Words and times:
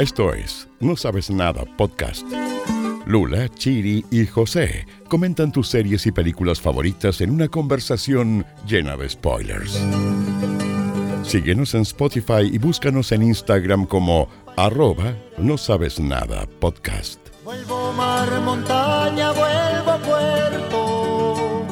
Esto 0.00 0.32
es 0.32 0.66
No 0.80 0.96
Sabes 0.96 1.30
Nada 1.30 1.64
Podcast. 1.76 2.26
Lula, 3.06 3.48
Chiri 3.50 4.04
y 4.10 4.26
José 4.26 4.86
comentan 5.08 5.52
tus 5.52 5.68
series 5.68 6.06
y 6.06 6.12
películas 6.12 6.60
favoritas 6.60 7.20
en 7.20 7.30
una 7.30 7.48
conversación 7.48 8.46
llena 8.66 8.96
de 8.96 9.08
spoilers. 9.08 9.78
Síguenos 11.22 11.74
en 11.74 11.82
Spotify 11.82 12.48
y 12.50 12.58
búscanos 12.58 13.12
en 13.12 13.22
Instagram 13.22 13.84
como 13.86 14.28
arroba 14.56 15.14
no 15.38 15.58
sabes 15.58 16.00
nada 16.00 16.46
podcast. 16.60 17.20
Vuelvo 17.44 17.92
mar, 17.92 18.28
montaña, 18.40 19.32
vuelvo 19.32 19.98
puerto. 20.06 21.66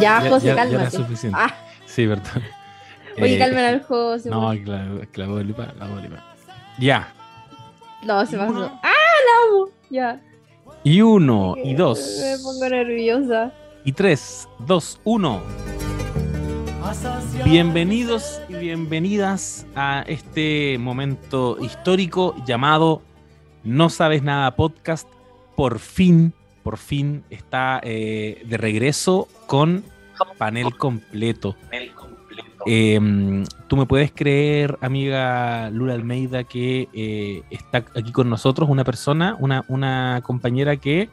Ya, 0.00 0.22
Ya- 0.22 0.30
José, 0.30 0.46
ya- 0.46 0.54
ya 0.54 0.56
cálmate. 0.62 0.82
era 0.82 0.90
suficiente. 0.90 1.38
Ah, 1.40 1.54
Sí, 1.86 2.06
verdad. 2.06 2.40
oye, 3.20 3.34
Eh, 3.34 3.38
calma 3.38 3.66
al 3.68 3.82
José. 3.82 4.30
No, 4.30 4.52
la 4.54 4.84
la 5.16 5.42
Lipa. 5.42 5.74
Ya. 6.80 7.12
no, 8.04 8.24
se 8.26 8.36
pasó. 8.38 8.52
uno- 8.52 8.80
¡Ah, 8.82 8.88
la 9.26 9.48
amo! 9.48 9.68
Ya. 9.90 10.20
Y 10.82 11.02
uno, 11.02 11.54
y 11.62 11.74
dos, 11.74 12.00
Me 12.22 12.38
pongo 12.42 12.68
nerviosa. 12.68 13.52
y 13.84 13.92
tres, 13.92 14.48
dos, 14.60 14.98
uno. 15.04 15.42
Bienvenidos 17.44 18.40
y 18.48 18.54
bienvenidas 18.54 19.66
a 19.76 20.04
este 20.06 20.78
momento 20.78 21.58
histórico 21.60 22.34
llamado 22.46 23.02
No 23.62 23.90
Sabes 23.90 24.22
Nada 24.22 24.56
Podcast. 24.56 25.06
Por 25.56 25.78
fin, 25.78 26.32
por 26.62 26.78
fin 26.78 27.24
está 27.28 27.80
eh, 27.84 28.42
de 28.46 28.56
regreso 28.56 29.28
con 29.46 29.84
panel 30.38 30.74
completo. 30.78 31.56
Eh, 32.66 33.44
Tú 33.70 33.76
me 33.76 33.86
puedes 33.86 34.10
creer, 34.10 34.76
amiga 34.80 35.70
Lula 35.70 35.94
Almeida, 35.94 36.42
que 36.42 36.88
eh, 36.92 37.44
está 37.50 37.84
aquí 37.94 38.10
con 38.10 38.28
nosotros 38.28 38.68
una 38.68 38.82
persona, 38.82 39.36
una, 39.38 39.64
una 39.68 40.22
compañera 40.24 40.76
que 40.76 41.08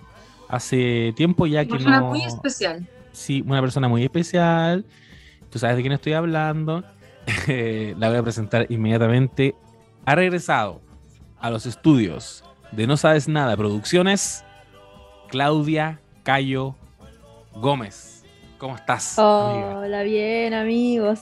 hace 0.49 1.13
tiempo 1.15 1.45
ya 1.45 1.63
que 1.63 1.69
persona 1.69 1.99
no... 1.99 2.07
muy 2.07 2.23
especial. 2.23 2.87
Sí, 3.11 3.43
una 3.45 3.61
persona 3.61 3.87
muy 3.87 4.03
especial. 4.03 4.85
Tú 5.51 5.59
sabes 5.59 5.75
de 5.75 5.83
quién 5.83 5.93
estoy 5.93 6.13
hablando. 6.13 6.83
La 7.47 8.09
voy 8.09 8.17
a 8.17 8.23
presentar 8.23 8.65
inmediatamente. 8.69 9.53
Ha 10.05 10.15
regresado 10.15 10.81
a 11.39 11.51
los 11.51 11.67
estudios 11.67 12.43
de 12.71 12.87
No 12.87 12.97
Sabes 12.97 13.27
Nada 13.27 13.55
Producciones, 13.55 14.43
Claudia 15.29 16.01
Cayo 16.23 16.73
Gómez. 17.53 18.06
¿Cómo 18.57 18.75
estás? 18.75 19.17
amiga? 19.19 19.79
Hola, 19.79 20.03
bien, 20.03 20.53
amigos. 20.53 21.19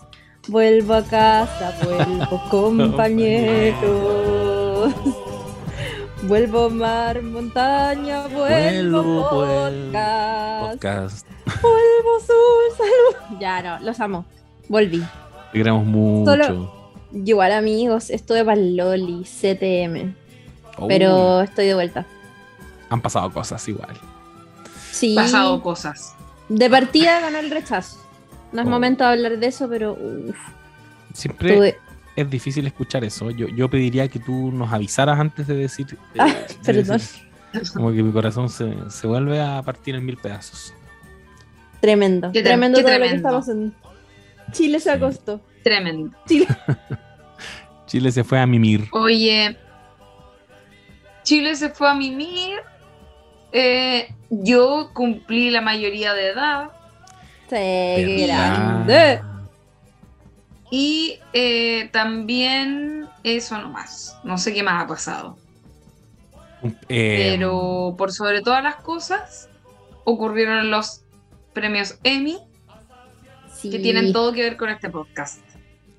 Vuelvo 0.48 0.94
a 0.94 1.04
casa, 1.04 1.74
vuelvo 1.84 2.42
compañeros. 2.50 3.84
Vuelvo 6.24 6.70
mar, 6.70 7.22
montaña, 7.22 8.28
vuelvo, 8.28 9.30
podcast. 9.30 10.72
Podcast. 10.74 11.28
Vuelvo 11.62 12.20
sur, 12.20 12.78
salud. 12.78 13.40
Ya 13.40 13.62
no, 13.62 13.80
los 13.86 14.00
amo. 14.00 14.26
Volví. 14.70 15.04
Te 15.52 15.58
queremos 15.60 15.86
mucho. 15.86 16.32
Solo- 16.32 16.74
Igual, 17.14 17.52
amigos, 17.54 18.10
estuve 18.10 18.44
para 18.44 18.60
Loli, 18.60 19.24
CTM. 19.24 20.16
Oh, 20.78 20.88
Pero 20.88 21.42
estoy 21.42 21.68
de 21.68 21.74
vuelta. 21.76 22.06
Han 22.90 23.02
pasado 23.02 23.32
cosas 23.32 23.66
igual. 23.70 23.96
Sí. 24.92 25.16
Pasado 25.16 25.62
cosas. 25.62 26.15
De 26.50 26.70
partida 26.70 27.20
ganó 27.20 27.40
el 27.40 27.50
rechazo. 27.52 27.98
No 28.52 28.62
es 28.62 28.68
Oh. 28.68 28.70
momento 28.70 29.04
de 29.04 29.10
hablar 29.12 29.38
de 29.38 29.48
eso, 29.48 29.68
pero 29.70 29.94
uf, 29.94 30.36
Siempre 31.14 31.56
tuve- 31.58 31.78
es 32.16 32.30
difícil 32.30 32.66
escuchar 32.68 33.04
eso. 33.04 33.32
Yo, 33.32 33.48
yo 33.48 33.70
pediría 33.70 34.08
que 34.08 34.20
tú 34.20 34.52
nos 34.52 34.72
avisaras 34.72 35.20
antes 35.20 35.48
de 35.48 35.56
decir. 35.56 35.98
Ah, 36.20 36.28
de 36.28 36.56
perdón. 36.64 36.98
decir- 36.98 37.26
como 37.74 37.92
que 37.94 38.04
mi 38.04 38.12
corazón 38.12 38.50
se, 38.50 38.74
se 38.90 39.08
vuelve 39.08 39.42
a 39.42 39.62
partir 39.62 39.96
en 39.96 40.06
mil 40.06 40.18
pedazos. 40.18 40.74
Tremendo. 41.82 42.32
Qué 42.32 42.42
tre- 42.42 42.46
tremendo 42.48 42.78
qué 42.78 42.84
todo 42.84 42.92
lo 42.94 42.98
que 43.00 43.06
tremendo. 43.10 43.40
estamos 43.40 43.48
en. 43.50 43.74
Chile 44.52 44.80
se 44.80 44.92
acostó. 44.92 45.42
Tremendo. 45.64 46.16
Chile. 46.28 46.48
Chile 47.88 48.12
se 48.12 48.24
fue 48.24 48.40
a 48.40 48.46
mimir. 48.46 48.88
Oye, 48.92 49.58
Chile 51.24 51.56
se 51.56 51.70
fue 51.70 51.90
a 51.90 51.94
mimir. 51.94 52.58
Eh, 53.58 54.14
yo 54.30 54.92
cumplí 54.94 55.50
la 55.50 55.62
mayoría 55.62 56.14
de 56.14 56.28
edad 56.32 56.72
Sí, 57.50 58.28
y 60.72 61.20
eh, 61.32 61.90
también 61.94 63.08
eso 63.24 63.58
nomás. 63.58 64.18
No 64.26 64.38
sé 64.38 64.54
qué 64.54 64.62
más 64.62 64.84
ha 64.84 64.88
pasado. 64.88 65.38
Eh, 66.90 67.38
Pero 67.38 67.96
por 67.98 68.12
sobre 68.12 68.42
todas 68.42 68.62
las 68.64 68.76
cosas 68.78 69.48
ocurrieron 70.04 70.70
los 70.72 71.04
premios 71.54 71.98
Emmy 72.04 72.40
Sí. 73.54 73.70
que 73.70 73.80
tienen 73.80 74.12
todo 74.12 74.34
que 74.34 74.42
ver 74.42 74.58
con 74.58 74.70
este 74.70 74.90
podcast. 74.90 75.40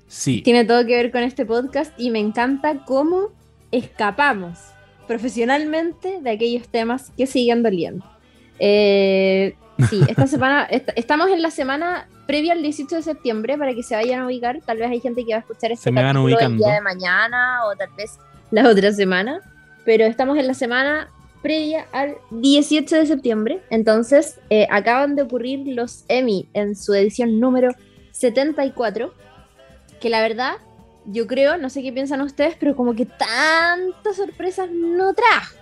Sí, 0.07 0.41
Tiene 0.41 0.63
todo 0.63 0.85
que 0.85 0.95
ver 0.95 1.11
con 1.11 1.23
este 1.23 1.45
podcast 1.45 1.91
y 1.97 2.11
me 2.11 2.19
encanta 2.19 2.85
cómo 2.85 3.29
escapamos 3.71 4.59
profesionalmente 5.07 6.19
de 6.21 6.29
aquellos 6.29 6.67
temas 6.67 7.11
que 7.17 7.25
siguen 7.27 7.63
doliendo. 7.63 8.05
Eh, 8.59 9.55
sí, 9.89 10.01
esta 10.07 10.27
semana, 10.27 10.65
est- 10.65 10.89
estamos 10.95 11.29
en 11.29 11.41
la 11.41 11.51
semana 11.51 12.07
previa 12.25 12.53
al 12.53 12.61
18 12.61 12.95
de 12.95 13.01
septiembre 13.03 13.57
para 13.57 13.73
que 13.73 13.83
se 13.83 13.95
vayan 13.95 14.21
a 14.21 14.25
ubicar. 14.25 14.59
Tal 14.65 14.77
vez 14.77 14.89
hay 14.89 14.99
gente 14.99 15.23
que 15.25 15.31
va 15.31 15.37
a 15.37 15.41
escuchar 15.41 15.71
este 15.71 15.83
Se 15.85 15.91
me 15.91 16.03
van 16.03 16.15
capítulo 16.15 16.39
el 16.39 16.57
día 16.57 16.73
de 16.73 16.81
mañana 16.81 17.59
o 17.65 17.75
tal 17.75 17.89
vez 17.97 18.17
la 18.51 18.67
otra 18.69 18.91
semana. 18.91 19.41
Pero 19.85 20.03
estamos 20.05 20.37
en 20.37 20.47
la 20.47 20.53
semana 20.53 21.09
previa 21.41 21.85
al 21.93 22.15
18 22.31 22.95
de 22.97 23.05
septiembre. 23.05 23.61
Entonces, 23.69 24.39
eh, 24.49 24.67
acaban 24.69 25.15
de 25.15 25.21
ocurrir 25.21 25.61
los 25.67 26.03
Emmy 26.09 26.49
en 26.53 26.75
su 26.75 26.93
edición 26.93 27.39
número 27.39 27.69
74. 28.11 29.13
Que 30.01 30.09
la 30.09 30.21
verdad, 30.21 30.53
yo 31.07 31.25
creo, 31.27 31.57
no 31.57 31.69
sé 31.69 31.81
qué 31.81 31.91
piensan 31.91 32.21
ustedes, 32.21 32.55
pero 32.59 32.75
como 32.75 32.93
que 32.93 33.05
tantas 33.05 34.15
sorpresas 34.15 34.69
no 34.71 35.13
trajo. 35.13 35.55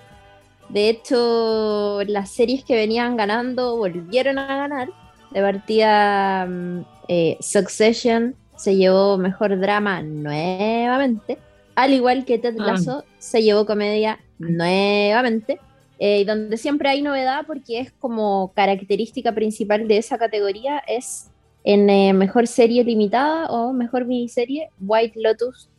De 0.69 0.89
hecho, 0.89 1.99
las 2.07 2.31
series 2.31 2.63
que 2.63 2.75
venían 2.75 3.15
ganando 3.15 3.77
volvieron 3.77 4.37
a 4.39 4.57
ganar. 4.57 4.89
De 5.31 5.41
partida, 5.41 6.45
mm, 6.47 6.79
eh, 7.07 7.37
Succession 7.39 8.35
se 8.55 8.75
llevó 8.75 9.17
mejor 9.17 9.59
drama 9.59 10.01
nuevamente. 10.01 11.37
Al 11.75 11.93
igual 11.93 12.25
que 12.25 12.37
Ted 12.39 12.55
Ah. 12.59 12.67
Lasso 12.71 13.03
se 13.19 13.43
llevó 13.43 13.65
comedia 13.65 14.19
nuevamente. 14.39 15.59
eh, 15.97 16.25
donde 16.25 16.57
siempre 16.57 16.89
hay 16.89 17.01
novedad 17.01 17.45
porque 17.47 17.79
es 17.79 17.89
como 17.93 18.51
característica 18.53 19.31
principal 19.33 19.87
de 19.87 19.95
esa 19.97 20.17
categoría 20.17 20.79
es 20.79 21.29
en 21.65 21.89
eh, 21.89 22.13
mejor 22.13 22.47
serie 22.47 22.83
limitada 22.83 23.47
o 23.47 23.73
mejor 23.73 24.05
miniserie, 24.05 24.69
White 24.79 25.19
Lotus 25.19 25.69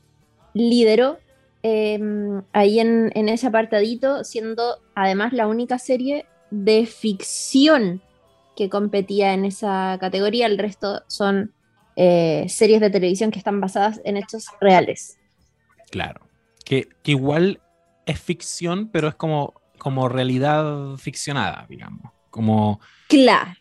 lideró 0.52 1.18
eh, 1.62 1.98
ahí 2.52 2.80
en, 2.80 3.12
en 3.14 3.28
ese 3.28 3.46
apartadito, 3.46 4.24
siendo 4.24 4.78
además 4.94 5.32
la 5.32 5.46
única 5.46 5.78
serie 5.78 6.26
de 6.50 6.86
ficción 6.86 8.02
que 8.56 8.68
competía 8.68 9.32
en 9.32 9.44
esa 9.44 9.96
categoría. 10.00 10.46
El 10.46 10.58
resto 10.58 11.02
son 11.06 11.52
eh, 11.94 12.46
series 12.48 12.80
de 12.80 12.90
televisión 12.90 13.30
que 13.30 13.38
están 13.38 13.60
basadas 13.60 14.00
en 14.04 14.16
hechos 14.16 14.46
reales. 14.60 15.18
claro. 15.90 16.20
Que, 16.64 16.88
que 17.04 17.12
igual 17.12 17.60
es 18.06 18.18
ficción, 18.18 18.88
pero 18.88 19.06
es 19.06 19.14
como, 19.14 19.54
como 19.78 20.08
realidad 20.08 20.96
ficcionada, 20.96 21.64
digamos. 21.68 22.12
Como, 22.30 22.80
Claro. 23.08 23.52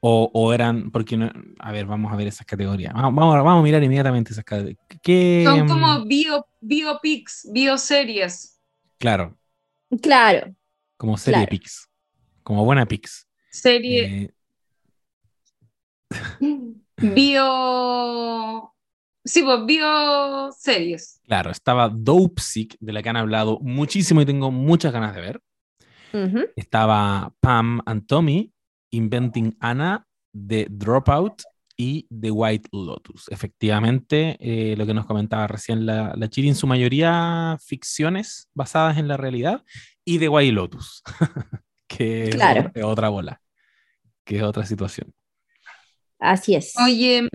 O, 0.00 0.30
o 0.32 0.52
eran, 0.52 0.90
porque 0.90 1.16
no, 1.16 1.30
a 1.58 1.72
ver, 1.72 1.86
vamos 1.86 2.12
a 2.12 2.16
ver 2.16 2.26
esas 2.28 2.46
categorías. 2.46 2.92
Vamos, 2.94 3.14
vamos, 3.14 3.36
a- 3.36 3.42
vamos 3.42 3.60
a 3.60 3.64
mirar 3.64 3.82
inmediatamente 3.82 4.32
esas 4.32 4.44
categorías. 4.44 4.78
¿Qué, 5.02 5.44
Son 5.46 5.64
mm, 5.64 5.68
como 5.68 6.04
bio, 6.06 6.46
biopics, 6.60 7.48
bioseries. 7.52 8.58
Claro, 8.98 9.36
Claro. 10.02 10.54
como 10.96 11.16
serie 11.18 11.40
Claro. 11.40 11.50
Pix. 11.50 11.88
Como 12.42 12.64
buena 12.64 12.86
Pix. 12.86 13.26
Serie 13.50 14.04
Eh, 14.24 14.30
bio. 17.14 18.72
Sí, 19.24 19.42
pues 19.42 19.66
bioseries. 19.66 21.20
claro, 21.26 21.50
estaba 21.50 21.88
Dope 21.90 22.40
Sick, 22.40 22.76
de 22.80 22.92
la 22.92 23.02
que 23.02 23.10
han 23.10 23.16
hablado 23.18 23.58
muchísimo 23.60 24.22
y 24.22 24.26
tengo 24.26 24.50
muchas 24.50 24.92
ganas 24.92 25.14
de 25.14 25.20
ver. 25.20 25.42
Ujú. 26.12 26.40
Estaba 26.56 27.32
Pam 27.40 27.80
and 27.86 28.06
Tommy, 28.06 28.52
Inventing 28.90 29.56
Anna, 29.60 30.06
The 30.32 30.66
Dropout 30.70 31.42
y 31.76 32.06
The 32.08 32.30
White 32.30 32.68
Lotus. 32.72 33.28
Efectivamente, 33.30 34.36
eh, 34.40 34.76
lo 34.76 34.84
que 34.86 34.94
nos 34.94 35.06
comentaba 35.06 35.46
recién 35.46 35.86
la, 35.86 36.14
la 36.16 36.28
Chiri, 36.28 36.48
en 36.48 36.54
su 36.54 36.66
mayoría 36.66 37.56
ficciones 37.64 38.48
basadas 38.54 38.98
en 38.98 39.08
la 39.08 39.16
realidad, 39.16 39.64
y 40.04 40.18
The 40.18 40.28
White 40.28 40.52
Lotus, 40.52 41.02
que 41.88 42.30
Claro. 42.32 42.60
otra- 42.60 42.72
es 42.74 42.84
otra 42.84 43.08
bola, 43.08 43.40
que 44.24 44.36
es 44.36 44.42
otra 44.42 44.66
situación. 44.66 45.12
Así 46.18 46.54
es. 46.54 46.74
Oye, 46.84 47.28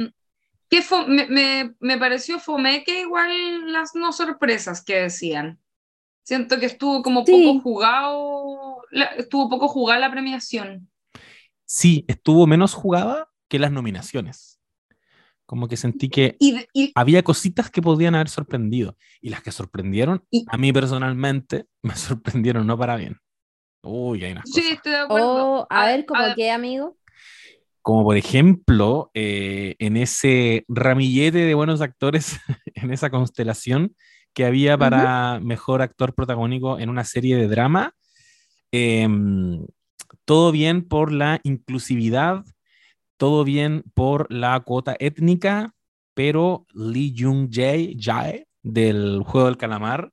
¿qué 0.70 0.82
fo- 0.84 1.08
me, 1.08 1.26
me, 1.28 1.74
me 1.80 1.98
pareció 1.98 2.40
fome 2.40 2.84
que 2.84 3.02
igual 3.02 3.72
las 3.72 3.96
no 3.96 4.12
sorpresas 4.14 4.84
que 4.84 4.96
decían. 5.02 5.60
Siento 6.24 6.60
que 6.60 6.66
estuvo 6.68 7.02
como 7.02 7.26
Sí. 7.26 7.32
poco 7.48 7.62
jugado, 7.62 8.82
la- 8.92 9.06
estuvo 9.18 9.50
poco 9.50 9.68
jugada 9.68 10.00
la 10.00 10.12
premiación. 10.12 10.90
Sí, 11.66 12.06
estuvo 12.08 12.48
menos 12.48 12.74
jugada 12.74 13.30
que 13.48 13.60
las 13.60 13.72
nominaciones. 13.72 14.60
Como 15.46 15.68
que 15.68 15.78
sentí 15.78 16.10
que 16.10 16.36
Y, 16.40 16.52
de- 16.54 16.68
y- 16.74 16.92
había 16.96 17.22
cositas 17.24 17.70
que 17.70 17.82
podían 17.82 18.16
haber 18.16 18.30
sorprendido. 18.30 18.98
Y 19.22 19.30
las 19.30 19.44
que 19.44 19.52
sorprendieron, 19.52 20.24
Y- 20.32 20.46
a 20.48 20.58
mí 20.58 20.74
personalmente, 20.74 21.66
me 21.84 21.96
sorprendieron 21.96 22.66
no 22.68 22.78
para 22.78 22.96
bien. 22.96 23.18
Uy, 23.84 24.24
hay 24.24 24.32
unas 24.32 24.46
sí, 24.50 24.62
cosas. 24.62 24.72
estoy 24.78 24.92
de 24.94 24.98
acuerdo. 25.00 25.60
Oh, 25.62 25.68
a 25.70 25.84
A- 25.84 25.86
ver, 25.88 26.06
¿cómo 26.06 26.22
a- 26.24 26.34
qué, 26.36 26.50
amigo? 26.52 26.98
Como 27.84 28.04
por 28.04 28.18
ejemplo, 28.18 29.12
eh, 29.14 29.76
en 29.78 29.96
ese 29.98 30.66
ramillete 30.68 31.38
de 31.38 31.54
buenos 31.54 31.82
actores, 31.82 32.38
en 32.74 32.92
esa 32.92 33.12
constelación 33.12 33.96
que 34.34 34.44
había 34.46 34.76
para 34.78 35.40
mejor 35.40 35.84
actor 35.84 36.16
protagónico 36.16 36.80
en 36.80 36.90
una 36.90 37.04
serie 37.04 37.36
de 37.38 37.48
drama. 37.48 37.94
Em, 38.72 39.66
todo 40.26 40.52
bien 40.52 40.88
por 40.88 41.12
la 41.12 41.40
inclusividad, 41.44 42.46
todo 43.18 43.44
bien 43.44 43.84
por 43.94 44.32
la 44.32 44.60
cuota 44.62 44.96
étnica, 45.00 45.74
pero 46.14 46.66
Lee 46.74 47.14
Jung 47.18 47.50
Jae, 47.52 47.96
Jae 48.00 48.48
del 48.64 49.22
juego 49.26 49.48
del 49.48 49.58
calamar, 49.58 50.12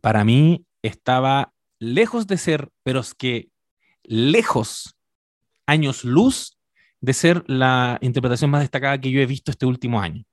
para 0.00 0.24
mí 0.24 0.64
estaba 0.82 1.52
lejos 1.78 2.26
de 2.26 2.38
ser, 2.38 2.68
pero 2.82 3.00
es 3.00 3.14
que 3.14 3.48
lejos, 4.02 4.96
años 5.66 6.04
luz, 6.04 6.58
de 7.00 7.12
ser 7.12 7.44
la 7.48 7.98
interpretación 8.00 8.50
más 8.50 8.62
destacada 8.62 9.00
que 9.00 9.10
yo 9.10 9.20
he 9.20 9.26
visto 9.26 9.50
este 9.50 9.66
último 9.66 10.00
año. 10.00 10.24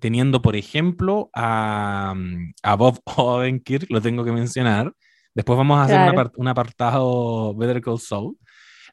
Teniendo, 0.00 0.42
por 0.42 0.54
ejemplo, 0.56 1.28
a, 1.34 2.14
mm, 2.16 2.52
a 2.62 2.74
Bob 2.76 3.00
Odenkirk, 3.16 3.90
lo 3.90 4.00
tengo 4.00 4.24
que 4.24 4.32
mencionar. 4.32 4.92
Después 5.34 5.56
vamos 5.56 5.78
a 5.78 5.84
hacer 5.84 5.96
un, 5.96 6.08
apart- 6.16 6.34
un 6.36 6.48
apartado 6.48 7.54
Better 7.54 7.80
Call 7.80 7.98
Saul. 8.00 8.36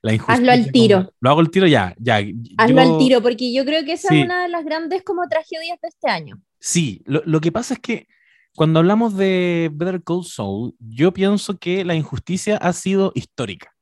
La 0.05 0.23
Hazlo 0.27 0.51
al 0.51 0.71
tiro. 0.71 0.97
como- 0.97 1.11
Lo 1.19 1.29
hago 1.31 1.39
al 1.39 1.49
tiro 1.49 1.65
ya, 1.67 1.95
ya. 1.97 2.17
Hazlo 2.57 2.83
yo- 2.83 2.93
al 2.93 2.97
tiro, 2.99 3.21
porque 3.21 3.51
yo 3.53 3.65
creo 3.65 3.83
que 3.83 3.93
esa 3.93 4.09
Sí. 4.09 4.19
es 4.19 4.25
una 4.25 4.43
de 4.43 4.49
las 4.49 4.63
grandes 4.63 5.03
como 5.03 5.27
tragedias 5.27 5.79
de 5.81 5.87
este 5.87 6.09
año. 6.09 6.39
Sí, 6.59 7.01
lo, 7.05 7.23
lo 7.25 7.41
que 7.41 7.51
pasa 7.51 7.73
es 7.73 7.79
que 7.79 8.07
cuando 8.55 8.79
hablamos 8.79 9.17
de 9.17 9.69
Better 9.73 10.03
Call 10.03 10.23
Saul, 10.23 10.75
yo 10.79 11.11
pienso 11.11 11.57
que 11.57 11.83
la 11.83 11.95
injusticia 11.95 12.57
ha 12.57 12.71
sido 12.73 13.11
histórica. 13.15 13.73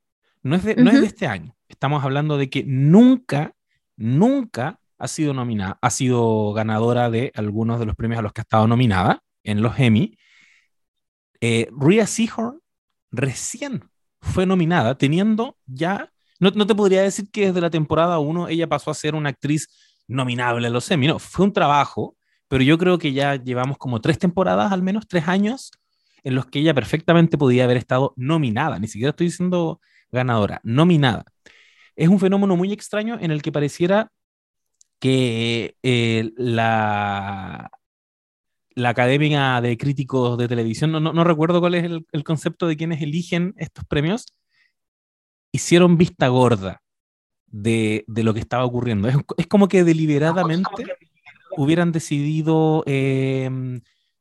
No 0.41 0.55
es 0.55 0.63
de, 0.63 0.75
no 0.75 0.89
es 0.91 1.01
de 1.01 1.07
este 1.07 1.27
año. 1.27 1.55
Estamos 1.67 2.03
hablando 2.03 2.37
de 2.37 2.49
que 2.49 2.63
nunca, 2.65 3.53
nunca 3.97 4.79
ha 4.97 5.07
sido 5.09 5.33
nominada, 5.33 5.77
ha 5.81 5.89
sido 5.89 6.53
ganadora 6.53 7.09
de 7.09 7.31
algunos 7.35 7.79
de 7.79 7.85
los 7.85 7.95
premios 7.97 8.19
a 8.19 8.21
los 8.21 8.31
que 8.31 8.41
ha 8.41 8.43
estado 8.43 8.67
nominada 8.67 9.21
en 9.43 9.61
los 9.61 9.77
Emmy. 9.77 10.17
Eh, 11.41 11.67
Rhea 11.77 12.07
Seehorn 12.07 12.59
recién 13.11 13.89
fue 14.21 14.45
nominada, 14.45 14.97
teniendo 14.97 15.57
ya, 15.65 16.12
no, 16.43 16.51
no 16.51 16.67
te 16.67 16.75
podría 16.75 17.01
decir 17.01 17.29
que 17.31 17.47
desde 17.47 17.61
la 17.61 17.69
temporada 17.69 18.19
1 18.19 18.49
ella 18.49 18.67
pasó 18.67 18.91
a 18.91 18.93
ser 18.93 19.15
una 19.15 19.29
actriz 19.29 19.69
nominable 20.07 20.67
en 20.67 20.73
los 20.73 20.89
Emmy, 20.91 21.07
no, 21.07 21.19
fue 21.19 21.45
un 21.45 21.53
trabajo, 21.53 22.15
pero 22.47 22.63
yo 22.63 22.77
creo 22.77 22.97
que 22.97 23.13
ya 23.13 23.35
llevamos 23.35 23.77
como 23.77 24.01
tres 24.01 24.19
temporadas, 24.19 24.71
al 24.71 24.83
menos 24.83 25.07
tres 25.07 25.27
años, 25.27 25.71
en 26.23 26.35
los 26.35 26.45
que 26.45 26.59
ella 26.59 26.73
perfectamente 26.73 27.37
podía 27.37 27.63
haber 27.63 27.77
estado 27.77 28.13
nominada, 28.15 28.79
ni 28.79 28.87
siquiera 28.87 29.11
estoy 29.11 29.27
diciendo 29.27 29.81
ganadora, 30.11 30.61
nominada. 30.63 31.25
Es 31.95 32.09
un 32.09 32.19
fenómeno 32.19 32.55
muy 32.55 32.71
extraño 32.71 33.17
en 33.19 33.31
el 33.31 33.41
que 33.41 33.51
pareciera 33.51 34.11
que 34.99 35.75
eh, 35.83 36.31
la, 36.37 37.71
la 38.75 38.89
Academia 38.89 39.61
de 39.61 39.77
Críticos 39.77 40.37
de 40.37 40.47
Televisión, 40.47 40.91
no, 40.91 40.99
no, 40.99 41.13
no 41.13 41.23
recuerdo 41.23 41.59
cuál 41.59 41.75
es 41.75 41.83
el, 41.83 42.05
el 42.11 42.23
concepto 42.23 42.67
de 42.67 42.77
quienes 42.77 43.01
eligen 43.01 43.53
estos 43.57 43.85
premios, 43.85 44.33
hicieron 45.53 45.97
vista 45.97 46.27
gorda 46.27 46.81
de, 47.47 48.03
de 48.07 48.23
lo 48.23 48.33
que 48.33 48.41
estaba 48.41 48.65
ocurriendo. 48.65 49.07
Es, 49.07 49.15
es 49.37 49.47
como 49.47 49.69
que 49.69 49.85
deliberadamente 49.85 50.83
hubieran 51.55 51.93
decidido 51.93 52.83
eh, 52.85 53.49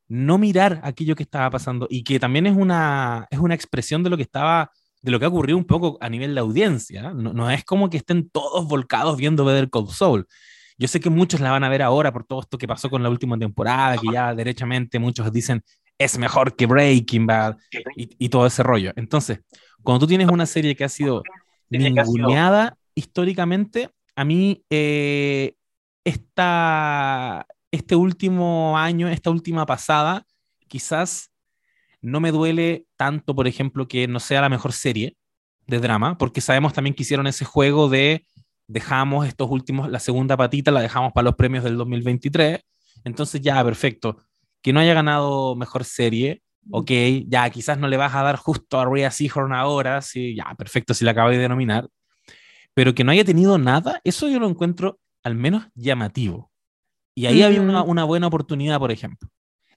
no 0.08 0.38
mirar 0.38 0.80
aquello 0.84 1.16
que 1.16 1.22
estaba 1.22 1.50
pasando 1.50 1.86
y 1.90 2.04
que 2.04 2.20
también 2.20 2.46
es 2.46 2.56
una, 2.56 3.26
es 3.30 3.38
una 3.38 3.54
expresión 3.54 4.02
de 4.02 4.10
lo 4.10 4.16
que 4.16 4.22
estaba, 4.22 4.70
de 5.00 5.10
lo 5.10 5.18
que 5.18 5.24
ha 5.24 5.28
ocurrido 5.28 5.58
un 5.58 5.64
poco 5.64 5.96
a 6.00 6.08
nivel 6.08 6.34
de 6.34 6.40
audiencia. 6.40 7.12
No, 7.14 7.32
no 7.32 7.50
es 7.50 7.64
como 7.64 7.88
que 7.88 7.96
estén 7.96 8.28
todos 8.28 8.68
volcados 8.68 9.16
viendo 9.16 9.44
Better 9.44 9.70
Call 9.70 9.88
Saul. 9.88 10.26
Yo 10.78 10.88
sé 10.88 11.00
que 11.00 11.10
muchos 11.10 11.40
la 11.40 11.50
van 11.50 11.64
a 11.64 11.68
ver 11.68 11.82
ahora 11.82 12.12
por 12.12 12.24
todo 12.24 12.40
esto 12.40 12.58
que 12.58 12.68
pasó 12.68 12.90
con 12.90 13.02
la 13.02 13.08
última 13.08 13.38
temporada, 13.38 13.96
que 13.96 14.08
ya 14.12 14.34
derechamente 14.34 14.98
muchos 14.98 15.32
dicen 15.32 15.62
es 16.04 16.18
mejor 16.18 16.56
que 16.56 16.66
Breaking 16.66 17.26
Bad 17.26 17.56
y, 17.96 18.10
y 18.18 18.28
todo 18.28 18.46
ese 18.46 18.62
rollo. 18.62 18.92
Entonces, 18.96 19.40
cuando 19.82 20.00
tú 20.00 20.08
tienes 20.08 20.28
una 20.28 20.46
serie 20.46 20.76
que 20.76 20.84
ha 20.84 20.88
sido 20.88 21.22
ninguneada 21.68 22.76
históricamente, 22.94 23.90
a 24.14 24.24
mí 24.24 24.64
eh, 24.70 25.54
esta, 26.04 27.46
este 27.70 27.96
último 27.96 28.78
año, 28.78 29.08
esta 29.08 29.30
última 29.30 29.66
pasada, 29.66 30.26
quizás 30.68 31.30
no 32.00 32.20
me 32.20 32.32
duele 32.32 32.86
tanto, 32.96 33.34
por 33.34 33.46
ejemplo, 33.46 33.88
que 33.88 34.08
no 34.08 34.20
sea 34.20 34.40
la 34.40 34.48
mejor 34.48 34.72
serie 34.72 35.16
de 35.66 35.78
drama, 35.78 36.18
porque 36.18 36.40
sabemos 36.40 36.72
también 36.72 36.94
que 36.94 37.02
hicieron 37.02 37.26
ese 37.26 37.44
juego 37.44 37.88
de 37.88 38.26
dejamos 38.66 39.26
estos 39.26 39.50
últimos, 39.50 39.90
la 39.90 40.00
segunda 40.00 40.36
patita 40.36 40.70
la 40.70 40.80
dejamos 40.80 41.12
para 41.12 41.26
los 41.26 41.34
premios 41.34 41.64
del 41.64 41.76
2023, 41.76 42.60
entonces 43.04 43.40
ya, 43.40 43.62
perfecto. 43.64 44.18
Que 44.62 44.72
no 44.72 44.80
haya 44.80 44.94
ganado 44.94 45.54
mejor 45.56 45.84
serie, 45.84 46.42
ok, 46.70 46.90
ya 47.26 47.50
quizás 47.50 47.78
no 47.78 47.88
le 47.88 47.96
vas 47.96 48.14
a 48.14 48.22
dar 48.22 48.36
justo 48.36 48.78
a 48.80 48.84
Rhea 48.86 49.10
Seahorn 49.10 49.52
ahora, 49.52 50.00
sí, 50.02 50.34
ya, 50.36 50.54
perfecto, 50.56 50.94
si 50.94 51.04
la 51.04 51.10
acabáis 51.10 51.38
de 51.38 51.48
nominar, 51.48 51.88
pero 52.74 52.94
que 52.94 53.04
no 53.04 53.10
haya 53.12 53.24
tenido 53.24 53.58
nada, 53.58 54.00
eso 54.04 54.28
yo 54.28 54.38
lo 54.38 54.48
encuentro 54.48 54.98
al 55.24 55.34
menos 55.34 55.66
llamativo. 55.74 56.50
Y 57.14 57.26
ahí 57.26 57.42
había 57.42 57.60
una, 57.60 57.82
Ujú. 57.82 57.90
una 57.90 58.04
buena 58.04 58.26
oportunidad, 58.28 58.78
por 58.78 58.90
ejemplo. 58.92 59.28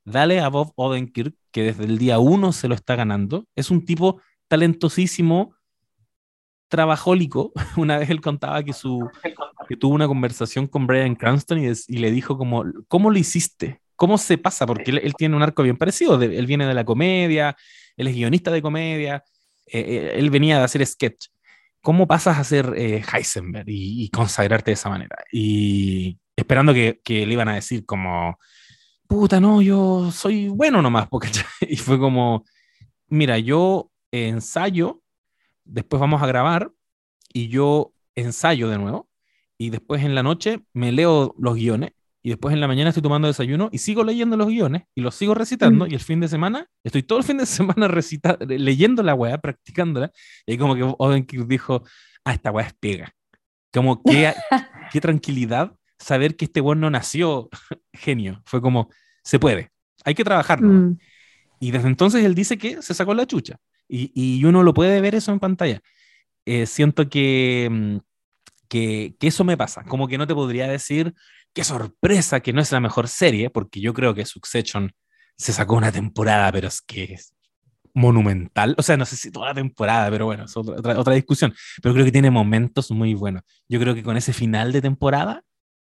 Dale 0.06 0.40
a 0.40 0.48
Bob 0.50 0.72
Odenkirk, 0.76 1.36
que 1.52 1.64
desde 1.64 1.84
el 1.86 1.98
día 1.98 2.20
uno 2.20 2.52
se 2.54 2.68
lo 2.68 2.76
está 2.76 2.96
ganando. 2.96 3.46
Es 3.56 3.72
un 3.72 3.84
tipo 3.84 4.22
talentosísimo, 4.48 5.56
trabajólico. 6.68 7.52
Una 7.78 7.98
vez 7.98 8.10
él 8.10 8.22
contaba 8.22 8.64
que, 8.64 8.74
su, 8.74 9.10
que 9.68 9.76
tuvo 9.76 9.94
una 9.96 10.08
conversación 10.08 10.68
con 10.68 10.88
Brian 10.88 11.16
Cranston 11.16 11.60
y, 11.60 11.66
des- 11.68 11.90
y 11.90 11.98
le 11.98 12.12
dijo 12.12 12.38
como, 12.38 12.64
¿cómo 12.88 13.10
lo 13.12 13.18
hiciste? 13.18 13.82
¿Cómo 13.96 14.18
se 14.18 14.38
pasa? 14.38 14.66
Porque 14.66 14.92
él, 14.92 15.00
él 15.04 15.14
tiene 15.16 15.36
un 15.36 15.44
arco 15.44 15.64
bien 15.64 15.78
parecido. 15.78 16.18
de- 16.18 16.38
él 16.38 16.46
viene 16.48 16.66
de 16.68 16.74
la 16.74 16.86
comedia, 16.86 17.56
él 17.98 18.08
es 18.08 18.16
guionista 18.16 18.52
de 18.52 18.62
comedia, 18.62 19.24
eh, 19.68 19.80
eh, 19.80 20.12
él 20.18 20.30
venía 20.30 20.58
de 20.60 20.64
hacer 20.66 20.86
sketch. 20.86 21.28
¿Cómo 21.82 22.08
pasas 22.08 22.38
a 22.40 22.44
ser 22.44 22.74
eh, 22.78 23.04
Heisenberg 23.14 23.70
y, 23.70 24.06
y 24.06 24.10
consagrarte 24.10 24.72
de 24.72 24.76
esa 24.76 24.90
manera? 24.90 25.18
Y 25.32 26.20
esperando 26.36 26.74
que, 26.74 27.00
que 27.04 27.26
le 27.26 27.34
iban 27.34 27.48
a 27.50 27.56
decir 27.56 27.86
como, 27.86 28.38
puta, 29.08 29.40
no, 29.40 29.62
yo 29.62 30.12
soy 30.12 30.48
bueno 30.50 30.82
nomás, 30.82 31.08
porque 31.12 31.30
y 31.62 31.78
fue 31.78 32.00
como, 32.00 32.46
mira, 33.10 33.40
yo 33.40 33.92
ensayo, 34.12 35.02
después 35.66 36.00
vamos 36.00 36.22
a 36.24 36.28
grabar 36.28 36.72
y 37.34 37.50
yo 37.50 37.94
ensayo 38.16 38.70
de 38.70 38.78
nuevo 38.80 39.10
y 39.58 39.72
después 39.72 40.04
en 40.04 40.16
la 40.16 40.24
noche 40.24 40.62
me 40.74 40.92
leo 40.94 41.36
los 41.40 41.56
guiones 41.56 41.92
y 42.26 42.30
después 42.30 42.56
en 42.56 42.60
la 42.60 42.68
mañana 42.68 42.90
estoy 42.90 43.04
tomando 43.04 43.28
desayuno 43.28 43.70
y 43.72 43.78
sigo 43.78 44.04
leyendo 44.04 44.36
los 44.36 44.48
guiones 44.48 44.86
y 44.96 45.02
los 45.02 45.14
sigo 45.14 45.36
recitando 45.36 45.86
Mm. 45.86 45.92
y 45.92 45.94
el 45.94 46.00
fin 46.00 46.20
de 46.20 46.28
semana 46.28 46.68
estoy 46.84 47.04
todo 47.04 47.20
el 47.20 47.24
fin 47.24 47.38
de 47.38 47.46
semana 47.78 47.88
recita, 47.88 48.36
leyendo 48.40 49.04
la 49.04 49.14
weá, 49.14 49.38
practicándola 49.38 50.12
y 50.48 50.54
ahí 50.54 50.58
como 50.58 50.74
que 50.74 50.82
Odenkirk 50.98 51.46
dijo, 51.46 51.84
ah, 52.24 52.34
esta 52.34 52.50
weá 52.50 52.66
es 52.66 52.74
pega. 52.74 53.14
Como 53.72 54.02
que 54.02 54.34
qué 54.92 55.00
tranquilidad 55.02 55.76
saber 56.00 56.36
que 56.36 56.46
este 56.46 56.62
weón 56.62 56.80
no 56.80 56.90
nació 56.90 57.48
genio. 57.94 58.42
Fue 58.48 58.60
como, 58.60 58.90
se 59.24 59.38
puede, 59.38 59.70
hay 60.04 60.16
que 60.16 60.24
trabajarlo. 60.24 60.68
Mm. 60.68 60.98
Y 61.60 61.70
desde 61.70 61.90
entonces 61.90 62.26
él 62.26 62.34
dice 62.34 62.58
que 62.58 62.82
se 62.82 62.96
sacó 62.96 63.14
la 63.14 63.28
chucha. 63.28 63.58
Y, 63.88 64.12
y 64.16 64.44
uno 64.46 64.64
lo 64.64 64.74
puede 64.74 65.00
ver 65.00 65.14
eso 65.14 65.32
en 65.32 65.40
pantalla. 65.40 65.80
Eh, 66.48 66.66
siento 66.66 67.08
que, 67.08 67.70
mm, 67.72 67.98
que, 68.68 69.16
que 69.20 69.28
eso 69.28 69.44
me 69.44 69.58
pasa. 69.58 69.84
Como 69.84 70.08
que 70.08 70.18
no 70.18 70.26
te 70.26 70.34
podría 70.34 70.68
decir 70.68 71.14
qué 71.56 71.64
sorpresa 71.64 72.42
que 72.42 72.54
no 72.54 72.62
es 72.62 72.72
la 72.72 72.82
mejor 72.82 73.08
serie, 73.08 73.50
porque 73.50 73.80
yo 73.80 73.94
creo 73.94 74.14
que 74.14 74.26
Succession 74.26 74.92
se 75.38 75.54
sacó 75.54 75.76
una 75.76 75.92
temporada, 75.92 76.52
pero 76.52 76.68
es 76.68 76.82
que 76.82 77.16
es 77.16 77.34
monumental. 77.94 78.76
O 78.78 78.84
sea, 78.84 78.98
no 78.98 79.06
sé 79.06 79.16
si 79.16 79.32
toda 79.32 79.48
la 79.48 79.54
temporada, 79.56 80.12
pero 80.12 80.26
bueno, 80.26 80.46
es 80.46 80.56
otra, 80.58 80.76
otra, 80.76 81.00
otra 81.00 81.14
discusión. 81.14 81.56
Pero 81.82 81.94
creo 81.94 82.06
que 82.06 82.12
tiene 82.12 82.30
momentos 82.30 82.92
muy 82.92 83.14
buenos. 83.14 83.44
Yo 83.70 83.80
creo 83.80 83.96
que 83.96 84.04
con 84.04 84.18
ese 84.18 84.34
final 84.34 84.74
de 84.74 84.82
temporada 84.82 85.44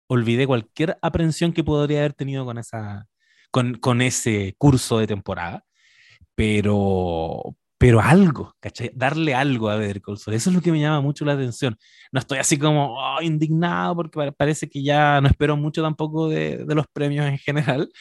olvidé 0.08 0.46
cualquier 0.46 0.98
aprensión 1.02 1.54
que 1.54 1.64
podría 1.64 2.00
haber 2.00 2.14
tenido 2.14 2.44
con, 2.46 2.58
esa, 2.58 3.08
con, 3.50 3.76
con 3.76 4.02
ese 4.02 4.56
curso 4.58 5.00
de 5.00 5.08
temporada. 5.08 5.64
Pero, 6.36 7.56
pero 7.84 8.00
algo, 8.00 8.56
¿cachai? 8.62 8.92
Darle 8.96 9.36
algo 9.36 9.70
a 9.70 9.76
Better 9.76 10.02
Call 10.02 10.18
Saul. 10.18 10.38
Eso 10.38 10.50
es 10.50 10.56
lo 10.56 10.62
que 10.62 10.72
me 10.72 10.80
llama 10.80 11.02
mucho 11.02 11.26
la 11.26 11.34
atención. 11.34 11.76
No 12.14 12.20
estoy 12.22 12.38
así 12.38 12.58
como 12.58 12.96
oh, 12.98 13.22
indignado 13.22 13.94
porque 13.94 14.16
pa- 14.18 14.32
parece 14.32 14.70
que 14.70 14.82
ya 14.82 15.20
no 15.20 15.28
espero 15.28 15.58
mucho 15.58 15.82
tampoco 15.82 16.30
de, 16.30 16.64
de 16.64 16.76
los 16.76 16.86
premios 16.94 17.26
en 17.26 17.38
general, 17.38 17.92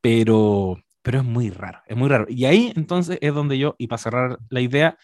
pero, 0.00 0.76
pero 1.02 1.18
es 1.18 1.24
muy 1.24 1.50
raro, 1.50 1.80
es 1.88 1.96
muy 1.96 2.08
raro. 2.08 2.26
Y 2.28 2.44
ahí 2.44 2.72
entonces 2.76 3.18
es 3.20 3.34
donde 3.34 3.58
yo, 3.58 3.74
y 3.76 3.88
para 3.88 3.98
cerrar 3.98 4.38
la 4.50 4.60
idea, 4.60 4.96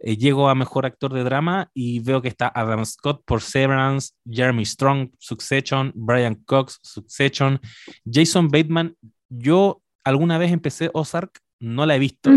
eh, 0.00 0.16
llego 0.16 0.48
a 0.48 0.56
mejor 0.56 0.84
actor 0.84 1.12
de 1.14 1.22
drama 1.22 1.70
y 1.72 2.00
veo 2.00 2.20
que 2.20 2.28
está 2.28 2.50
Adam 2.52 2.84
Scott 2.84 3.22
por 3.24 3.40
Severance, 3.40 4.14
Jeremy 4.28 4.66
Strong, 4.66 5.10
Succession, 5.20 5.92
Brian 5.94 6.34
Cox, 6.44 6.80
Succession, 6.82 7.60
Jason 8.04 8.48
Bateman. 8.48 8.96
Yo 9.28 9.80
alguna 10.02 10.38
vez 10.38 10.50
empecé 10.50 10.90
Ozark, 10.92 11.38
no 11.60 11.86
la 11.86 11.94
he 11.94 12.00
visto, 12.00 12.32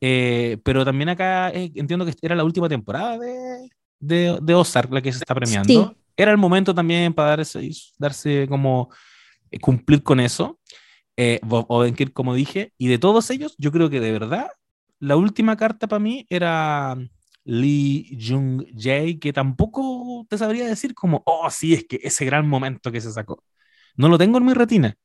eh, 0.00 0.58
pero 0.62 0.84
también 0.84 1.08
acá 1.08 1.50
eh, 1.50 1.72
entiendo 1.74 2.04
que 2.04 2.14
era 2.22 2.34
la 2.34 2.44
última 2.44 2.68
temporada 2.68 3.18
de, 3.18 3.70
de, 3.98 4.38
de, 4.42 4.54
Ozark 4.54 4.92
la 4.92 5.00
que 5.00 5.12
se 5.12 5.18
está 5.18 5.34
premiando. 5.34 5.94
Era 6.16 6.30
el 6.30 6.38
momento 6.38 6.74
también 6.74 7.12
para 7.12 7.36
darse, 7.36 7.70
darse 7.98 8.46
como 8.48 8.90
cumplir 9.60 10.02
con 10.02 10.20
eso. 10.20 10.58
Eh, 11.16 11.40
Odenkirk, 11.48 12.12
como 12.12 12.34
dije, 12.34 12.72
y 12.76 12.88
de 12.88 12.98
todos 12.98 13.30
ellos, 13.30 13.54
yo 13.58 13.72
creo 13.72 13.88
que 13.88 14.00
de 14.00 14.12
verdad 14.12 14.48
la 14.98 15.16
última 15.16 15.56
carta 15.56 15.86
para 15.86 16.00
mí 16.00 16.26
era 16.28 16.96
Lee 17.44 18.18
Jung 18.20 18.64
Jae, 18.76 19.18
que 19.18 19.32
tampoco 19.32 20.26
te 20.28 20.36
sabría 20.38 20.66
decir 20.66 20.94
como, 20.94 21.22
oh, 21.26 21.48
sí, 21.50 21.74
es 21.74 21.86
que 21.86 22.00
ese 22.02 22.24
gran 22.24 22.48
momento 22.48 22.92
que 22.92 23.00
se 23.00 23.12
sacó. 23.12 23.42
No 23.96 24.08
lo 24.08 24.18
tengo 24.18 24.38
en 24.38 24.44
mi 24.44 24.52
retina. 24.52 24.96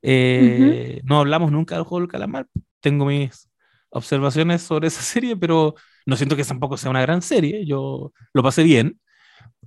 Eh, 0.00 1.00
no 1.04 1.20
hablamos 1.20 1.52
nunca 1.52 1.76
del 1.76 1.84
juego 1.84 2.00
del 2.00 2.10
calamar. 2.10 2.48
Tengo 2.80 3.04
mis 3.04 3.48
observaciones 3.92 4.62
sobre 4.62 4.88
esa 4.88 5.02
serie, 5.02 5.36
pero 5.36 5.74
no 6.06 6.16
siento 6.16 6.36
que 6.36 6.44
tampoco 6.44 6.76
sea 6.76 6.90
una 6.90 7.02
gran 7.02 7.22
serie. 7.22 7.64
Yo 7.66 8.12
lo 8.32 8.42
pasé 8.42 8.62
bien 8.62 8.98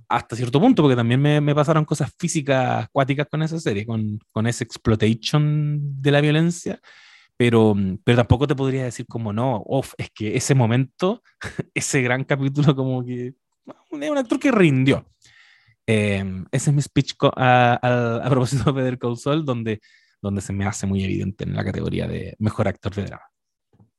hasta 0.08 0.36
cierto 0.36 0.60
punto, 0.60 0.82
porque 0.82 0.96
también 0.96 1.20
me, 1.20 1.40
me, 1.40 1.54
pasaron 1.54 1.84
cosas 1.84 2.12
físicas 2.18 2.84
acuáticas 2.84 3.26
con 3.30 3.42
esa 3.42 3.58
serie, 3.58 3.86
con, 3.86 4.18
con 4.30 4.46
ese 4.46 4.64
exploitation 4.64 6.00
de 6.00 6.10
la 6.10 6.20
violencia, 6.20 6.80
pero, 7.36 7.74
pero 8.04 8.16
tampoco 8.16 8.46
te 8.46 8.54
podría 8.54 8.84
decir 8.84 9.06
como 9.06 9.32
no, 9.32 9.62
off, 9.66 9.94
es 9.98 10.10
que 10.10 10.36
ese 10.36 10.54
momento, 10.54 11.22
ese 11.74 12.02
gran 12.02 12.24
capítulo 12.24 12.74
como 12.76 13.04
que 13.04 13.34
es 13.66 14.10
un 14.10 14.18
actor 14.18 14.38
que 14.38 14.52
rindió. 14.52 15.06
Eh, 15.86 16.24
ese 16.50 16.70
es 16.70 16.76
mi 16.76 16.82
speech 16.82 17.14
a, 17.36 17.78
a, 17.80 18.16
a, 18.26 18.30
propósito 18.30 18.72
de 18.72 18.82
Better 18.82 18.98
Call 18.98 19.44
donde, 19.44 19.80
donde 20.20 20.40
se 20.40 20.52
me 20.52 20.66
hace 20.66 20.86
muy 20.86 21.04
evidente 21.04 21.44
en 21.44 21.54
la 21.54 21.64
categoría 21.64 22.08
de 22.08 22.34
mejor 22.38 22.66
actor 22.68 22.94
de 22.94 23.04
drama. 23.04 23.24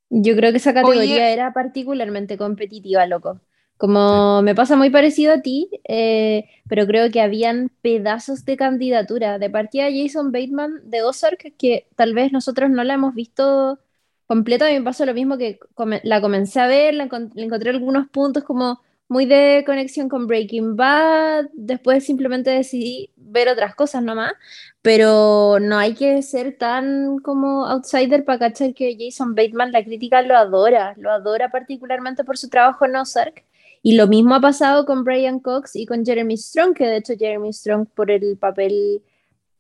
Yo 0.10 0.36
creo 0.36 0.52
que 0.52 0.58
esa 0.58 0.74
categoría 0.74 1.02
Oye. 1.02 1.34
era 1.34 1.54
particularmente 1.54 2.38
competitiva, 2.38 3.06
loco. 3.06 3.40
Como 3.78 4.40
sí. 4.40 4.46
me 4.46 4.56
pasa 4.56 4.76
muy 4.76 4.90
parecido 4.90 5.34
a 5.34 5.42
ti, 5.42 5.70
eh, 5.88 6.46
pero 6.68 6.88
creo 6.88 7.12
que 7.12 7.22
habían 7.22 7.70
pedazos 7.82 8.46
de 8.46 8.58
candidatura. 8.58 9.38
De 9.38 9.50
partida 9.50 9.88
Jason 9.92 10.32
Bateman 10.32 10.90
de 10.90 11.04
Ozark, 11.04 11.54
que 11.58 11.88
tal 11.96 12.14
vez 12.14 12.32
nosotros 12.32 12.70
no 12.70 12.84
la 12.84 12.96
hemos 12.96 13.14
visto 13.14 13.80
completa. 14.26 14.66
A 14.66 14.70
mí 14.70 14.80
me 14.80 14.86
pasó 14.86 15.06
lo 15.06 15.14
mismo 15.14 15.38
que 15.38 15.60
come 15.76 16.02
la 16.04 16.22
comencé 16.22 16.60
a 16.60 16.68
ver, 16.68 16.94
la 16.96 17.04
encont 17.04 17.34
le 17.36 17.44
encontré 17.44 17.70
algunos 17.70 18.08
puntos 18.10 18.44
como 18.44 18.82
muy 19.10 19.26
de 19.26 19.64
conexión 19.66 20.10
con 20.10 20.28
Breaking 20.28 20.76
Bad. 20.76 21.46
Después 21.54 22.06
simplemente 22.06 22.50
decidí 22.50 23.12
ver 23.16 23.50
otras 23.50 23.76
cosas 23.76 24.04
nomás. 24.04 24.34
Pero 24.82 25.60
no 25.60 25.78
hay 25.78 25.94
que 25.94 26.22
ser 26.22 26.58
tan 26.58 27.20
como 27.20 27.66
outsider 27.66 28.26
para 28.26 28.40
cachar 28.40 28.74
que 28.74 28.98
Jason 29.00 29.36
Bateman, 29.36 29.72
la 29.72 29.84
crítica 29.84 30.22
lo 30.22 30.36
adora. 30.36 30.94
Lo 30.98 31.12
adora 31.12 31.52
particularmente 31.52 32.24
por 32.24 32.38
su 32.38 32.50
trabajo 32.50 32.86
en 32.86 32.96
Ozark. 32.96 33.44
Y 33.82 33.96
lo 33.96 34.08
mismo 34.08 34.36
ha 34.36 34.42
pasado 34.42 34.86
con 34.86 35.04
Brian 35.04 35.40
Cox 35.40 35.76
y 35.76 35.86
con 35.86 36.06
Jeremy 36.06 36.36
Strong, 36.36 36.74
que 36.74 36.88
de 36.88 36.98
hecho 36.98 37.14
Jeremy 37.18 37.54
Strong 37.54 37.88
por 37.96 38.12
el 38.12 38.38
papel 38.38 39.02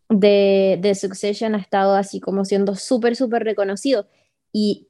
de, 0.10 0.77
de 0.82 0.96
Succession 0.96 1.56
ha 1.56 1.60
estado 1.60 1.96
así 1.96 2.20
como 2.20 2.44
siendo 2.44 2.75
súper, 2.75 3.16
súper 3.16 3.44
reconocido. 3.44 4.08
Y, 4.51 4.87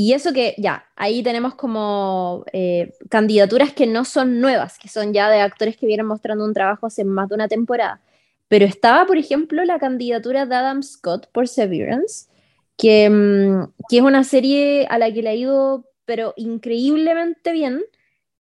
y, 0.00 0.12
eso 0.12 0.32
que 0.32 0.54
ya, 0.58 0.84
ahí 0.96 1.22
tenemos 1.22 1.54
como 1.54 2.44
eh, 2.52 2.92
candidaturas 3.08 3.72
que 3.72 3.86
no 3.86 4.04
son 4.04 4.40
nuevas, 4.40 4.78
que 4.78 4.88
son 4.88 5.12
ya 5.12 5.28
de 5.30 5.40
actores 5.40 5.76
que 5.76 5.86
vienen 5.86 6.06
mostrando 6.06 6.44
un 6.44 6.54
trabajo 6.54 6.86
hace 6.86 7.04
más 7.04 7.28
de 7.28 7.34
una 7.34 7.48
temporada. 7.48 8.00
Pero 8.48 8.64
estaba, 8.64 9.06
por 9.06 9.18
ejemplo, 9.18 9.64
la 9.64 9.78
candidatura 9.78 10.46
de 10.46 10.54
Adam 10.54 10.82
Scott 10.82 11.28
por 11.32 11.48
Severance, 11.48 12.28
que, 12.76 13.10
mm, 13.10 13.72
que 13.90 13.96
es 13.98 14.02
una 14.02 14.24
serie 14.24 14.86
a 14.88 14.98
la 14.98 15.12
que 15.12 15.22
le 15.22 15.30
ha 15.30 15.34
ido, 15.34 15.86
pero 16.04 16.32
increíblemente 16.36 17.52
bien 17.52 17.82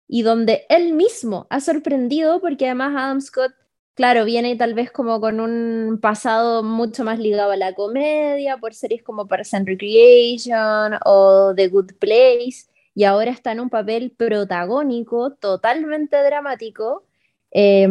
y 0.08 0.22
donde 0.22 0.66
él 0.68 0.94
mismo 0.94 1.46
ha 1.50 1.60
sorprendido 1.60 2.40
porque 2.40 2.66
además 2.66 2.94
Adam 2.96 3.20
Scott, 3.20 3.52
claro, 3.98 4.24
viene 4.24 4.54
tal 4.54 4.74
vez 4.74 4.92
como 4.92 5.20
con 5.20 5.40
un 5.40 5.98
pasado 6.00 6.62
mucho 6.62 7.02
más 7.02 7.18
ligado 7.18 7.50
a 7.50 7.56
la 7.56 7.74
comedia, 7.74 8.56
por 8.56 8.72
series 8.72 9.02
como 9.02 9.26
Parks 9.26 9.54
and 9.54 9.66
Recreation 9.66 10.92
o 11.04 11.52
The 11.56 11.66
Good 11.66 11.94
Place, 11.98 12.68
y 12.94 13.02
ahora 13.02 13.32
está 13.32 13.50
en 13.50 13.58
un 13.58 13.70
papel 13.70 14.12
protagónico, 14.16 15.32
totalmente 15.32 16.16
dramático, 16.22 17.06
eh, 17.50 17.88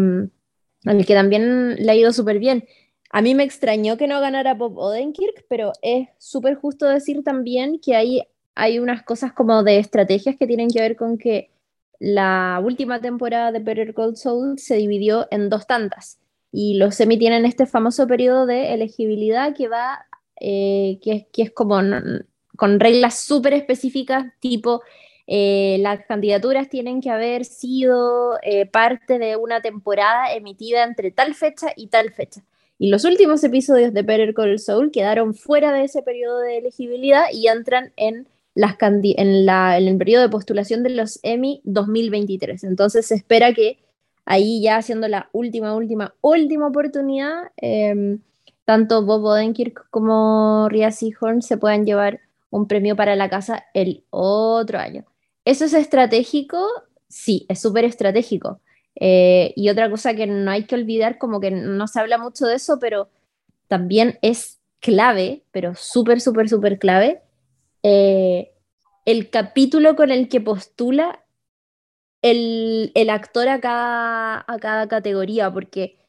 al 0.85 1.05
que 1.05 1.13
también 1.13 1.75
le 1.75 1.91
ha 1.91 1.95
ido 1.95 2.13
súper 2.13 2.39
bien. 2.39 2.65
A 3.09 3.21
mí 3.21 3.35
me 3.35 3.43
extrañó 3.43 3.97
que 3.97 4.07
no 4.07 4.21
ganara 4.21 4.53
Bob 4.53 4.77
Odenkirk, 4.77 5.45
pero 5.49 5.73
es 5.81 6.07
súper 6.19 6.55
justo 6.55 6.85
decir 6.85 7.21
también 7.21 7.81
que 7.81 7.97
hay, 7.97 8.23
hay 8.55 8.79
unas 8.79 9.03
cosas 9.03 9.33
como 9.33 9.61
de 9.61 9.79
estrategias 9.79 10.37
que 10.37 10.47
tienen 10.47 10.69
que 10.69 10.79
ver 10.79 10.95
con 10.95 11.17
que 11.17 11.49
la 11.99 12.61
última 12.63 13.01
temporada 13.01 13.51
de 13.51 13.59
Better 13.59 13.93
Call 13.93 14.15
Saul 14.15 14.59
se 14.59 14.75
dividió 14.75 15.27
en 15.31 15.49
dos 15.49 15.67
tandas 15.67 16.19
y 16.51 16.77
los 16.77 16.95
semi 16.95 17.17
tienen 17.17 17.45
este 17.45 17.65
famoso 17.65 18.07
periodo 18.07 18.45
de 18.45 18.73
elegibilidad 18.73 19.55
que 19.55 19.67
va, 19.67 20.05
eh, 20.39 20.99
que, 21.01 21.27
que, 21.31 21.43
es 21.43 21.51
como 21.51 21.79
con 22.55 22.79
reglas 22.79 23.19
súper 23.19 23.53
específicas, 23.53 24.25
tipo 24.39 24.81
eh, 25.27 25.77
las 25.81 26.05
candidaturas 26.05 26.69
tienen 26.69 27.01
que 27.01 27.09
haber 27.09 27.43
sido 27.43 28.39
eh, 28.43 28.65
parte 28.65 29.19
de 29.19 29.35
una 29.35 29.61
temporada 29.61 30.33
emitida 30.33 30.83
entre 30.83 31.11
tal 31.11 31.35
fecha 31.35 31.67
y 31.75 31.87
tal 31.87 32.13
fecha. 32.13 32.43
Y 32.79 32.89
los 32.89 33.03
últimos 33.03 33.43
episodios 33.43 33.93
de 33.93 34.03
Better 34.03 34.33
Call 34.33 34.57
Saul 34.59 34.91
quedaron 34.91 35.33
fuera 35.33 35.73
de 35.73 35.83
ese 35.83 36.01
periodo 36.01 36.39
de 36.39 36.59
elegibilidad 36.59 37.25
y 37.33 37.47
entran 37.47 37.91
en 37.97 38.27
las 38.57 38.75
en, 38.81 39.05
en 39.05 39.87
el 39.87 39.97
periodo 39.97 40.23
de 40.23 40.29
postulación 40.29 40.81
de 40.81 40.89
los 40.89 41.19
Emmy 41.21 41.61
2023. 41.63 42.63
Entonces 42.63 43.05
se 43.05 43.13
espera 43.13 43.53
que 43.53 43.77
ahí 44.25 44.63
ya 44.63 44.77
haciendo 44.77 45.07
la 45.07 45.29
última, 45.31 45.75
última, 45.75 46.15
última 46.21 46.67
oportunidad, 46.67 47.51
eh, 47.61 48.17
tanto 48.65 49.05
Bob 49.05 49.23
Odenkirk 49.25 49.87
como 49.91 50.67
Rhea 50.69 50.91
Seahorn 50.91 51.43
se 51.43 51.57
puedan 51.57 51.85
llevar 51.85 52.19
un 52.49 52.67
premio 52.67 52.95
para 52.95 53.15
la 53.15 53.29
casa 53.29 53.65
el 53.75 54.03
otro 54.09 54.79
año. 54.79 55.05
¿Eso 55.45 55.65
es 55.65 55.73
estratégico? 55.73 56.59
Sí, 57.07 57.45
es 57.49 57.61
súper 57.61 57.85
estratégico. 57.85 58.59
Eh, 58.95 59.53
y 59.55 59.69
otra 59.69 59.87
cosa 59.89 60.15
que 60.15 60.25
no 60.25 60.49
hay 60.49 60.63
que 60.65 60.73
olvidar, 60.73 61.19
como 61.19 61.39
que 61.39 61.51
no 61.51 61.87
se 61.87 61.99
habla 61.99 62.17
mucho 62.17 62.47
de 62.47 62.55
eso, 62.55 62.79
pero 62.79 63.09
también 63.67 64.17
es 64.23 64.57
clave, 64.79 65.43
pero 65.51 65.75
súper, 65.75 66.21
súper, 66.21 66.49
súper 66.49 66.79
clave, 66.79 67.21
eh, 67.83 68.53
el 69.05 69.29
capítulo 69.29 69.95
con 69.95 70.11
el 70.11 70.29
que 70.29 70.41
postula 70.41 71.23
el, 72.21 72.91
el 72.95 73.09
actor 73.09 73.47
a 73.47 73.59
cada, 73.59 74.43
a 74.47 74.59
cada, 74.59 74.87
categoría, 74.87 75.51
porque 75.51 75.99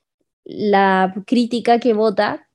la 0.45 1.15
crítica 1.27 1.79
que 1.79 1.93
vota 1.93 2.49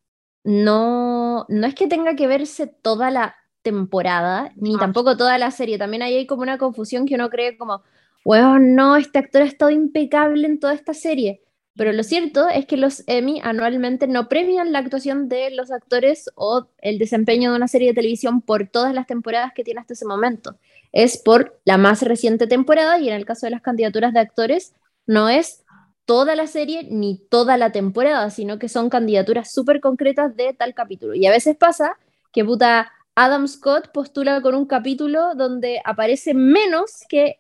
no, 0.44 1.46
no 1.48 1.68
es 1.68 1.76
que 1.76 1.88
tenga 1.88 2.16
que 2.16 2.28
verse 2.28 2.68
toda 2.68 3.12
la 3.12 3.36
temporada, 3.62 4.52
ni 4.56 4.78
tampoco 4.78 5.16
toda 5.16 5.38
la 5.38 5.52
serie. 5.52 5.78
También 5.78 6.04
ahí 6.04 6.16
hay 6.16 6.28
como 6.28 6.42
una 6.42 6.58
confusión 6.58 7.06
que 7.06 7.16
uno 7.16 7.30
cree 7.30 7.58
como, 7.58 7.82
bueno, 8.26 8.60
no, 8.60 8.98
este 8.98 9.20
actor 9.20 9.44
ha 9.44 9.46
estado 9.46 9.72
impecable 9.72 10.46
en 10.46 10.60
toda 10.60 10.74
esta 10.74 10.94
serie. 10.94 11.43
Pero 11.76 11.92
lo 11.92 12.04
cierto 12.04 12.50
es 12.50 12.66
que 12.68 12.78
los 12.78 13.04
Emmy 13.08 13.42
anualmente 13.44 14.08
no 14.08 14.30
premian 14.30 14.72
la 14.72 14.80
actuación 14.80 15.28
de 15.28 15.50
los 15.50 15.72
actores 15.72 16.30
o 16.36 16.68
el 16.80 17.00
desempeño 17.00 17.52
de 17.52 17.58
una 17.58 17.68
serie 17.68 17.90
de 17.90 17.96
televisión 17.96 18.42
por 18.42 18.68
todas 18.68 18.94
las 18.94 19.08
temporadas 19.08 19.54
que 19.56 19.64
tiene 19.64 19.82
hasta 19.82 19.94
ese 19.94 20.06
momento. 20.06 20.58
Es 20.92 21.18
por 21.18 21.60
la 21.66 21.78
más 21.78 22.04
reciente 22.04 22.46
temporada 22.46 23.00
y 23.00 23.10
en 23.10 23.16
el 23.16 23.26
caso 23.26 23.48
de 23.48 23.52
las 23.52 23.62
candidaturas 23.62 24.14
de 24.14 24.20
actores 24.20 24.76
no 25.08 25.30
es 25.30 25.64
toda 26.06 26.36
la 26.36 26.48
serie 26.48 26.84
ni 26.90 27.18
toda 27.18 27.58
la 27.58 27.72
temporada, 27.72 28.30
sino 28.30 28.60
que 28.60 28.70
son 28.70 28.90
candidaturas 28.90 29.52
súper 29.52 29.80
concretas 29.80 30.36
de 30.36 30.54
tal 30.54 30.76
capítulo. 30.76 31.16
Y 31.16 31.26
a 31.26 31.32
veces 31.32 31.56
pasa 31.56 31.98
que 32.32 32.46
puta 32.46 32.92
Adam 33.16 33.48
Scott 33.48 33.92
postula 33.92 34.42
con 34.42 34.54
un 34.54 34.66
capítulo 34.66 35.34
donde 35.36 35.82
aparece 35.86 36.34
menos 36.34 37.04
que 37.10 37.40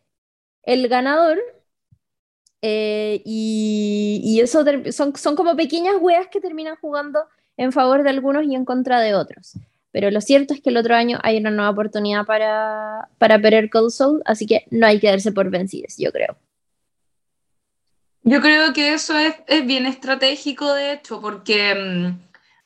el 0.64 0.88
ganador 0.88 1.40
eh, 2.66 3.22
y, 3.26 4.22
y, 4.24 4.40
eso 4.40 4.64
son, 4.94 5.14
son 5.18 5.36
como 5.36 5.54
pequeñas 5.58 5.96
weas 6.00 6.28
que 6.28 6.40
terminan 6.40 6.78
jugando 6.80 7.20
en 7.58 7.74
favor 7.74 8.04
de 8.04 8.10
algunos 8.10 8.46
y 8.46 8.56
en 8.56 8.64
contra 8.64 9.02
de 9.02 9.16
otros. 9.16 9.58
Pero 9.92 10.10
lo 10.12 10.22
cierto 10.22 10.54
es 10.54 10.62
que 10.62 10.70
el 10.70 10.78
otro 10.78 10.96
año 10.96 11.20
hay 11.24 11.38
una 11.38 11.52
nueva 11.52 11.72
oportunidad 11.72 12.26
para, 12.26 13.10
para 13.18 13.38
Better 13.38 13.70
Call 13.70 13.90
así 14.24 14.48
que 14.48 14.66
no 14.72 14.88
hay 14.88 15.02
que 15.02 15.10
darse 15.10 15.34
por 15.34 15.50
vencidos, 15.50 15.96
yo 15.98 16.14
creo. 16.14 16.38
Yo 18.24 18.40
creo 18.40 18.72
que 18.72 18.94
eso 18.94 19.18
es, 19.18 19.36
es 19.48 19.66
bien 19.66 19.86
estratégico, 19.86 20.74
de 20.74 20.94
hecho, 20.94 21.20
porque 21.20 21.74
um, 21.74 22.18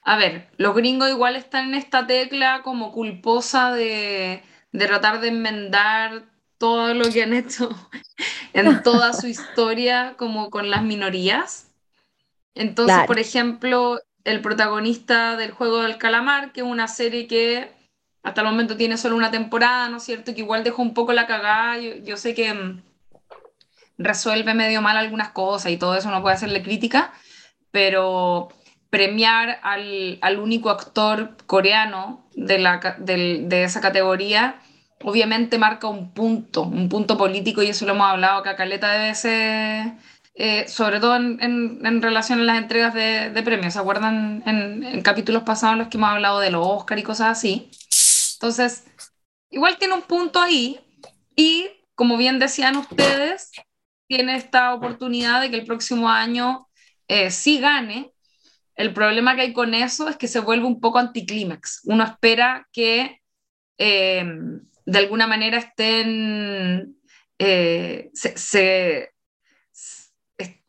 a 0.04 0.16
ver, 0.16 0.48
los 0.58 0.76
gringos 0.76 1.10
igual 1.10 1.36
están 1.36 1.70
en 1.70 1.74
esta 1.74 2.06
tecla 2.06 2.62
como 2.64 2.92
culposa 2.92 3.72
de, 3.72 4.44
de 4.72 4.86
tratar 4.86 5.22
de 5.22 5.30
enmendar 5.30 6.24
todo 6.58 6.94
lo 6.94 7.10
que 7.12 7.24
han 7.24 7.34
hecho 7.34 7.70
en 8.54 8.82
toda 8.84 9.14
su 9.14 9.28
historia 9.28 10.16
como 10.18 10.50
con 10.50 10.70
las 10.70 10.84
minorías. 10.84 11.68
Entonces, 12.56 13.04
Claro. 13.04 13.08
por 13.08 13.20
ejemplo, 13.20 14.00
el 14.24 14.42
protagonista 14.42 15.36
del 15.38 15.52
Juego 15.52 15.82
del 15.84 15.98
Calamar, 15.98 16.52
que 16.52 16.62
es 16.62 16.68
una 16.68 16.88
serie 16.88 17.28
que 17.28 17.72
hasta 18.24 18.42
el 18.42 18.48
momento 18.48 18.76
tiene 18.76 18.98
solo 18.98 19.16
una 19.16 19.32
temporada, 19.32 19.90
¿no 19.90 19.98
es 19.98 20.04
cierto? 20.04 20.34
Que 20.34 20.42
igual 20.42 20.64
dejó 20.64 20.82
un 20.82 20.94
poco 20.94 21.14
la 21.14 21.28
cagada. 21.28 21.78
Yo, 21.80 21.96
yo 22.04 22.18
sé 22.18 22.34
que 22.34 22.54
mm, 22.54 22.82
resuelve 23.98 24.54
medio 24.54 24.82
mal 24.82 24.98
algunas 24.98 25.30
cosas 25.30 25.72
y 25.72 25.78
todo 25.78 25.96
eso, 25.96 26.12
no 26.12 26.22
puede 26.22 26.36
hacerle 26.36 26.62
crítica, 26.64 27.14
pero 27.72 28.50
premiar 28.90 29.60
al, 29.64 30.18
al 30.22 30.40
único 30.40 30.70
actor 30.70 31.36
coreano 31.46 32.26
de, 32.36 32.60
la, 32.60 32.80
de 33.00 33.64
esa 33.64 33.82
categoría 33.82 34.56
obviamente 35.04 35.58
marca 35.58 35.88
un 35.88 36.12
punto, 36.14 36.64
un 36.64 36.90
punto 36.90 37.18
político 37.18 37.62
y 37.64 37.68
eso 37.68 37.86
lo 37.86 37.94
hemos 37.94 38.08
hablado 38.08 38.40
acá 38.40 38.56
caleta 38.56 38.92
de 38.94 39.00
veces, 39.10 39.94
eh, 40.36 40.68
sobre 40.68 41.00
todo 41.00 41.16
en, 41.16 41.40
en- 41.42 42.02
relación 42.02 42.40
a 42.42 42.44
las 42.44 42.58
entregas 42.58 42.94
de, 42.94 43.30
de 43.32 43.44
premios, 43.44 43.74
¿se 43.74 43.80
acuerdan 43.80 44.44
en, 44.46 44.84
en 44.84 45.02
capítulos 45.02 45.44
pasados 45.44 45.74
en 45.74 45.80
los 45.80 45.88
que 45.90 45.98
hemos 45.98 46.10
hablado 46.10 46.40
de 46.40 46.52
los 46.52 46.66
Oscar 46.66 47.00
y 47.00 47.04
cosas 47.04 47.30
así? 47.38 47.70
Entonces, 48.36 48.86
igual 49.50 49.78
tiene 49.78 49.96
un 49.96 50.04
punto 50.04 50.40
ahí 50.40 50.80
y 51.36 51.68
como 51.96 52.18
bien 52.18 52.40
decían 52.40 52.76
ustedes, 52.78 53.52
tiene 54.08 54.36
esta 54.36 54.74
oportunidad 54.74 55.42
de 55.42 55.50
que 55.50 55.58
el 55.58 55.66
próximo 55.66 56.10
año 56.10 56.68
eh, 57.08 57.32
sí 57.32 57.60
gane. 57.60 58.12
El 58.76 58.94
problema 58.94 59.36
que 59.36 59.42
hay 59.42 59.54
con 59.54 59.74
eso 59.74 60.08
es 60.08 60.18
que 60.18 60.28
se 60.28 60.40
vuelve 60.40 60.66
un 60.68 60.80
poco 60.80 61.00
anticlímax. 61.00 61.82
Uno 61.86 62.04
espera 62.04 62.68
que 62.72 63.20
eh, 63.80 64.26
de 64.88 65.00
alguna 65.00 65.28
manera 65.28 65.58
estén, 65.58 66.98
eh, 67.38 68.10
se, 68.14 69.12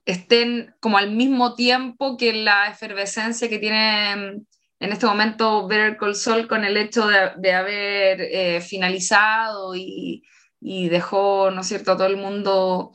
estén 0.04 0.74
como 0.80 0.98
al 0.98 1.12
mismo 1.12 1.54
tiempo 1.54 2.16
que 2.16 2.32
la 2.32 2.68
efervescencia 2.68 3.48
que 3.48 3.60
tiene 3.60 4.16
mm, 4.16 4.46
en 4.80 4.92
este 4.92 5.06
momento 5.06 5.68
Better 5.68 5.96
Call 5.96 6.16
Saul 6.16 6.48
con 6.48 6.64
el 6.64 6.76
hecho 6.76 7.06
de, 7.06 7.30
de 7.36 7.52
haber 7.52 8.20
eh, 8.20 8.60
finalizado 8.60 9.76
y, 9.76 10.24
y 10.60 10.88
dejó, 10.88 11.52
¿no 11.52 11.60
es 11.60 11.68
cierto?, 11.68 11.92
a 11.92 11.96
todo 11.96 12.08
el 12.08 12.16
mundo 12.16 12.90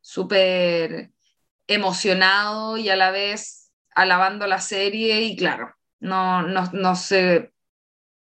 súper 0.00 1.10
emocionado 1.66 2.76
y 2.78 2.88
a 2.88 2.94
la 2.94 3.10
vez 3.10 3.72
alabando 3.96 4.46
la 4.46 4.60
serie 4.60 5.22
y 5.22 5.36
claro, 5.36 5.74
no, 5.98 6.42
no, 6.42 6.70
no 6.72 6.94
se 6.94 7.52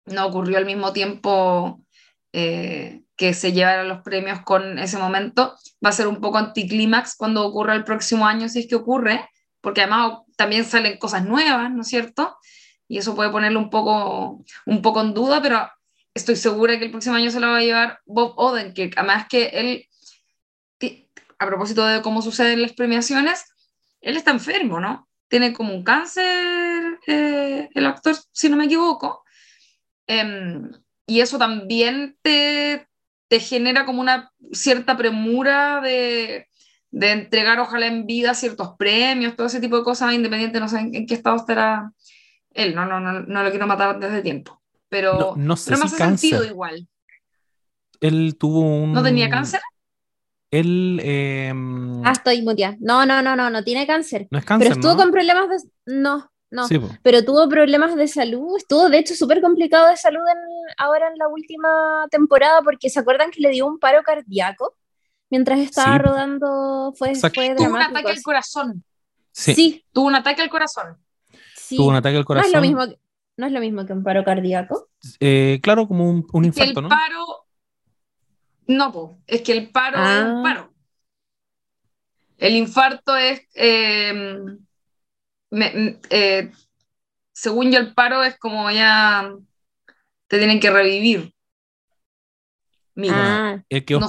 no 0.06 0.26
ocurrió 0.26 0.58
al 0.58 0.66
mismo 0.66 0.94
tiempo 0.94 1.82
eh, 2.40 3.02
que 3.16 3.34
se 3.34 3.52
llevaran 3.52 3.88
los 3.88 4.04
premios 4.04 4.42
con 4.42 4.78
ese 4.78 5.00
momento. 5.00 5.56
Va 5.84 5.90
a 5.90 5.92
ser 5.92 6.08
un 6.08 6.22
poco 6.22 6.38
anticlímax 6.38 7.16
cuando 7.18 7.44
ocurra 7.44 7.74
el 7.74 7.84
próximo 7.84 8.28
año, 8.28 8.48
si 8.48 8.60
es 8.60 8.68
que 8.68 8.76
ocurre, 8.76 9.28
porque 9.60 9.82
además 9.82 10.20
también 10.36 10.64
salen 10.64 11.00
cosas 11.00 11.26
nuevas, 11.26 11.72
¿no 11.72 11.82
es 11.82 11.88
cierto? 11.88 12.38
Y 12.88 13.00
eso 13.00 13.16
puede 13.16 13.32
ponerlo 13.32 13.60
un 13.60 13.72
poco, 13.72 14.46
un 14.68 14.82
poco 14.84 15.02
en 15.02 15.16
duda, 15.16 15.42
pero 15.42 15.68
estoy 16.14 16.36
segura 16.36 16.78
que 16.78 16.86
el 16.86 16.92
próximo 16.92 17.16
año 17.16 17.32
se 17.32 17.40
lo 17.40 17.48
va 17.48 17.58
a 17.58 17.62
llevar 17.62 18.00
Bob 18.06 18.34
Odenkirk. 18.38 18.96
Además 19.00 19.26
que 19.28 19.48
él, 19.48 19.88
a 21.40 21.48
propósito 21.48 21.88
de 21.88 22.04
cómo 22.04 22.22
suceden 22.22 22.62
las 22.62 22.74
premiaciones, 22.74 23.46
él 24.00 24.16
está 24.16 24.30
enfermo, 24.30 24.80
¿no? 24.80 25.10
Tiene 25.28 25.54
como 25.54 25.74
un 25.74 25.84
cáncer 25.84 27.00
eh, 27.08 27.68
el 27.74 27.86
actor, 27.88 28.16
si 28.32 28.48
no 28.48 28.58
me 28.58 28.66
equivoco. 28.66 29.24
Em, 30.06 30.70
y 31.08 31.22
eso 31.22 31.40
también 31.40 32.16
te, 32.22 32.88
te 33.28 33.40
genera 33.40 33.86
como 33.86 34.02
una 34.02 34.32
cierta 34.52 34.96
premura 34.96 35.82
de, 35.82 36.48
de 36.92 37.12
entregar, 37.12 37.60
ojalá 37.60 37.88
en 37.88 38.06
vida, 38.06 38.36
ciertos 38.36 38.76
premios, 38.78 39.36
todo 39.36 39.48
ese 39.48 39.60
tipo 39.60 39.78
de 39.78 39.84
cosas, 39.84 40.14
independiente, 40.14 40.60
no 40.60 40.70
sé 40.70 40.80
en, 40.80 40.94
en 40.94 41.08
qué 41.08 41.16
estado 41.16 41.38
estará 41.38 41.92
él, 42.58 42.74
no, 42.76 42.86
no, 42.86 43.00
no, 43.00 43.22
no 43.22 43.44
lo 43.44 43.50
quiero 43.52 43.68
matar 43.68 44.00
desde 44.00 44.22
tiempo, 44.22 44.62
pero 44.90 45.18
No, 45.20 45.36
no 45.36 45.56
sé 45.56 45.72
pero 45.72 45.84
me 45.84 45.90
si 45.90 45.96
hace 45.96 46.04
sentido 46.04 46.44
igual. 46.44 46.88
Él 48.02 48.36
tuvo 48.38 48.62
un. 48.62 48.94
¿No 48.94 49.04
tenía 49.04 49.30
cáncer? 49.30 49.60
Él. 50.50 51.00
em, 51.04 52.04
Ah, 52.06 52.12
estoy 52.12 52.42
muteada. 52.42 52.76
No, 52.80 53.06
no, 53.06 53.22
no, 53.22 53.36
no, 53.36 53.50
no 53.50 53.64
tiene 53.64 53.86
cáncer. 53.86 54.28
no 54.32 54.40
es 54.40 54.46
cáncer. 54.46 54.70
Pero 54.70 54.80
estuvo 54.80 54.94
¿no? 54.94 54.98
con 54.98 55.12
problemas 55.12 55.50
de... 55.50 55.70
No, 55.86 56.32
no. 56.50 56.68
Sí. 56.68 56.80
Pero 57.04 57.24
tuvo 57.26 57.48
problemas 57.50 57.96
de 57.96 58.08
salud. 58.08 58.56
Estuvo, 58.58 58.90
de 58.90 59.00
hecho, 59.00 59.16
súper 59.16 59.42
complicado 59.42 59.88
de 59.90 59.98
salud 59.98 60.22
en- 60.32 60.74
ahora 60.78 61.08
en 61.10 61.18
la 61.18 61.28
última 61.28 62.08
temporada 62.10 62.62
porque 62.62 62.90
se 62.90 63.00
acuerdan 63.00 63.32
que 63.32 63.42
le 63.42 63.50
dio 63.50 63.66
un 63.68 63.80
paro 63.80 64.02
cardíaco 64.04 64.76
mientras 65.30 65.60
estaba 65.60 65.94
Sí, 65.98 66.00
rodando. 66.04 66.94
Fue, 66.98 67.16
fue 67.16 67.30
Tuvo 67.56 67.70
un 67.76 67.82
ataque 67.82 68.12
al 68.12 68.22
corazón. 68.24 68.84
Sí, 69.32 69.54
Sí, 69.54 69.86
Tuvo 69.92 70.08
un 70.08 70.16
ataque 70.16 70.42
al 70.42 70.50
corazón. 70.50 70.98
sí. 71.56 71.76
tuvo 71.78 71.90
un 71.90 71.96
ataque 71.96 72.16
al 72.16 72.22
No 72.22 72.26
corazón. 72.26 72.48
es 72.50 72.54
lo 72.56 72.62
mismo 72.62 72.88
que, 72.88 73.00
no 73.38 73.46
es 73.46 73.52
lo 73.52 73.60
mismo 73.60 73.86
que 73.86 73.94
un 73.94 74.04
paro 74.04 74.24
cardíaco. 74.24 74.88
Eh, 75.20 75.60
claro, 75.62 75.88
como 75.88 76.10
un, 76.10 76.26
un 76.34 76.42
Que 76.44 76.48
infarto, 76.48 76.80
el 76.80 76.84
¿no? 76.84 76.90
paro. 76.90 77.26
No, 78.68 78.92
po, 78.92 79.20
es 79.28 79.42
que 79.44 79.52
el 79.52 79.70
paro 79.72 79.98
es 79.98 80.04
Ah. 80.08 80.34
un 80.36 80.44
paro. 80.44 80.74
El 82.38 82.56
infarto 82.56 83.16
es. 83.16 83.42
eh, 83.56 84.44
me- 85.52 86.00
eh, 86.10 86.52
según 87.34 87.72
yo, 87.72 87.80
el 87.80 87.94
paro 87.94 88.24
es 88.24 88.38
como 88.40 88.70
ya. 88.72 89.34
Te 90.28 90.38
tienen 90.40 90.60
que 90.60 90.70
revivir. 90.72 91.34
Mira, 92.96 93.14
Ah, 93.16 93.64
El 93.70 93.86
que 93.86 93.94
no 93.94 94.08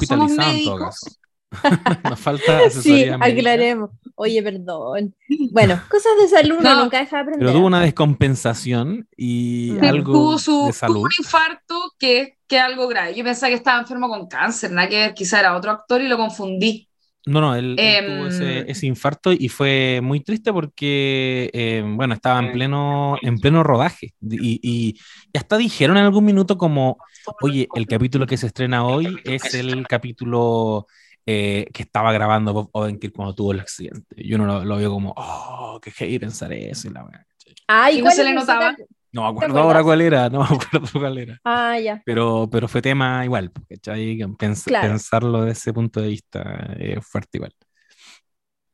médicos. 0.55 0.79
caso. 0.91 1.11
Nos 2.05 2.21
falta 2.21 2.59
sí, 2.59 2.67
asesoría 2.67 3.19
médica. 3.19 3.39
aclaremos. 3.41 3.91
Oye, 4.15 4.43
perdón. 4.43 5.15
Bueno, 5.53 5.81
cosas 5.89 6.13
de 6.21 6.29
salud 6.29 6.59
No, 6.63 6.83
nunca 6.85 6.99
deja 6.99 7.17
de 7.17 7.23
aprender. 7.23 7.47
Pero 7.47 7.59
tuvo 7.59 7.67
una 7.67 7.81
descompensación 7.81 9.09
y 9.17 9.79
Sí, 9.79 9.87
algo 9.87 10.13
tuvo, 10.13 10.39
su, 10.39 10.53
de 10.53 10.73
tuvo 10.73 10.73
salud. 10.73 11.03
un 11.05 11.11
infarto 11.19 11.93
que 11.99 12.39
que 12.49 12.57
es 12.57 12.63
algo 12.63 12.89
grave. 12.89 13.15
Yo 13.15 13.23
pensaba 13.25 13.51
que 13.51 13.57
estaba 13.57 13.81
enfermo 13.81 14.09
con 14.09 14.27
cáncer, 14.27 14.71
nada 14.73 14.89
que 14.89 14.97
ver, 14.97 15.15
quizá 15.15 15.41
era 15.41 15.55
otro 15.55 15.71
actor 15.71 16.01
y 16.01 16.09
lo 16.09 16.17
confundí. 16.17 16.88
No, 17.27 17.41
no, 17.43 17.55
él, 17.57 17.79
él 17.83 17.99
Em, 17.99 18.05
tuvo 18.05 18.27
ese, 18.27 18.71
ese 18.71 18.87
infarto 18.87 19.33
y 19.33 19.49
fue 19.51 20.01
muy 20.03 20.21
triste 20.21 20.51
porque, 20.53 21.51
eh, 21.53 21.85
bueno, 21.87 22.15
estaba 22.15 22.39
en 22.41 22.51
pleno, 22.51 23.19
en 23.23 23.39
pleno 23.41 23.63
rodaje. 23.63 24.15
Y, 24.23 24.61
y- 24.63 24.99
y 25.33 25.39
hasta 25.39 25.59
dijeron 25.59 25.99
en 25.99 26.05
algún 26.05 26.25
minuto 26.25 26.57
como, 26.57 27.03
oye, 27.39 27.71
el 27.75 27.87
capítulo 27.87 28.27
que 28.27 28.39
se 28.39 28.47
estrena 28.47 28.87
hoy 28.87 29.21
es 29.25 29.53
el 29.55 29.87
capítulo 29.87 30.87
eh, 31.27 31.67
que 31.75 31.83
estaba 31.83 32.13
grabando 32.13 32.55
Bob 32.55 32.71
Odenkirk 32.73 33.15
cuando 33.15 33.35
tuvo 33.35 33.53
el 33.53 33.61
accidente. 33.61 34.15
Y 34.17 34.33
uno 34.35 34.47
lo, 34.47 34.65
lo 34.65 34.77
vio 34.79 34.91
como, 34.91 35.13
oh, 35.17 35.79
qué 35.83 35.91
heavy 35.91 36.19
pensar 36.19 36.53
eso. 36.55 36.89
y 36.89 36.93
la 36.93 37.05
wea, 37.05 37.27
¿cachai? 37.29 37.55
Ay, 37.67 37.99
Y 37.99 38.03
no 38.03 38.03
¿cuál 38.03 38.15
se 38.15 38.25
le 38.25 38.33
notaba. 38.35 38.77
No 39.13 39.23
me 39.23 39.29
acuerdo 39.29 39.59
ahora 39.61 39.83
cuál 39.83 40.01
era, 40.03 40.29
no 40.29 40.41
me 40.41 40.45
acuerdo 40.45 40.87
cuál 40.93 41.19
era. 41.19 41.41
Ah, 41.45 41.79
ya. 41.79 42.03
Pero, 42.05 42.49
pero 42.51 42.69
fue 42.69 42.83
tema 42.83 43.25
igual, 43.25 43.51
¿cachai? 43.69 44.19
Pens- 44.39 44.65
Claro. 44.65 44.89
Pensarlo 44.89 45.41
desde 45.43 45.53
ese 45.59 45.73
punto 45.73 46.01
de 46.01 46.09
vista 46.09 46.75
eh, 46.79 47.01
fuerte 47.01 47.39
igual. 47.39 47.53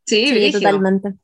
Sí, 0.07 0.27
Sí, 0.29 0.53
totalmente. 0.53 1.15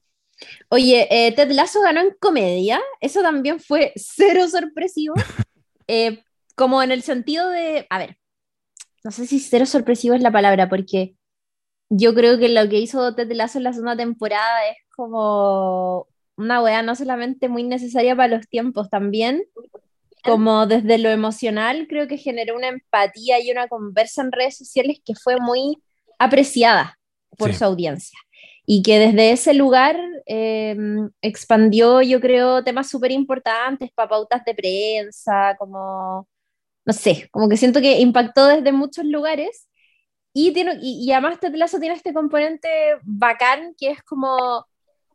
Oye, 0.68 1.06
eh, 1.10 1.32
Ted 1.32 1.50
Lasso 1.52 1.82
ganó 1.82 2.00
en 2.00 2.14
comedia. 2.20 2.80
Eso 3.00 3.22
también 3.22 3.60
fue 3.60 3.92
cero 3.96 4.48
sorpresivo. 4.48 5.14
Eh, 5.92 6.22
como 6.54 6.82
en 6.84 6.92
el 6.92 7.02
sentido 7.02 7.50
de. 7.50 7.84
A 7.90 7.98
ver, 7.98 8.16
no 9.04 9.10
sé 9.10 9.26
si 9.26 9.40
cero 9.40 9.66
sorpresivo 9.66 10.14
es 10.14 10.22
la 10.22 10.32
palabra, 10.32 10.68
porque 10.68 11.16
yo 11.90 12.14
creo 12.14 12.38
que 12.38 12.48
lo 12.50 12.68
que 12.68 12.80
hizo 12.80 13.14
Ted 13.16 13.32
Lasso 13.32 13.58
en 13.58 13.64
la 13.64 13.72
segunda 13.72 13.96
temporada 13.96 14.68
es 14.68 14.78
como 14.96 16.06
una 16.40 16.62
weá 16.62 16.82
no 16.82 16.94
solamente 16.96 17.48
muy 17.48 17.62
necesaria 17.64 18.16
para 18.16 18.36
los 18.36 18.48
tiempos, 18.48 18.90
también 18.90 19.44
como 20.24 20.66
desde 20.66 20.98
lo 20.98 21.08
emocional, 21.10 21.86
creo 21.88 22.06
que 22.06 22.18
generó 22.18 22.56
una 22.56 22.68
empatía 22.68 23.40
y 23.40 23.50
una 23.50 23.68
conversa 23.68 24.22
en 24.22 24.32
redes 24.32 24.56
sociales 24.58 25.00
que 25.04 25.14
fue 25.14 25.36
muy 25.40 25.78
apreciada 26.18 26.98
por 27.38 27.52
Sí. 27.52 27.58
su 27.58 27.64
audiencia. 27.64 28.18
Y 28.66 28.82
que 28.82 28.98
desde 28.98 29.32
ese 29.32 29.54
lugar 29.54 29.98
eh, 30.26 30.76
expandió, 31.22 32.02
yo 32.02 32.20
creo, 32.20 32.62
temas 32.62 32.88
súper 32.90 33.12
importantes 33.12 33.90
para 33.94 34.08
pautas 34.10 34.44
de 34.44 34.54
prensa, 34.54 35.56
como, 35.58 36.28
no 36.84 36.92
sé, 36.92 37.28
como 37.32 37.48
que 37.48 37.56
siento 37.56 37.80
que 37.80 38.00
impactó 38.00 38.46
desde 38.46 38.72
muchos 38.72 39.04
lugares. 39.06 39.68
Y, 40.34 40.52
tiene, 40.52 40.78
y, 40.82 41.04
y 41.04 41.12
además 41.12 41.40
Ted 41.40 41.54
Lasso 41.56 41.80
tiene 41.80 41.94
este 41.96 42.14
componente 42.14 42.68
bacán 43.02 43.74
que 43.78 43.90
es 43.90 44.02
como 44.04 44.66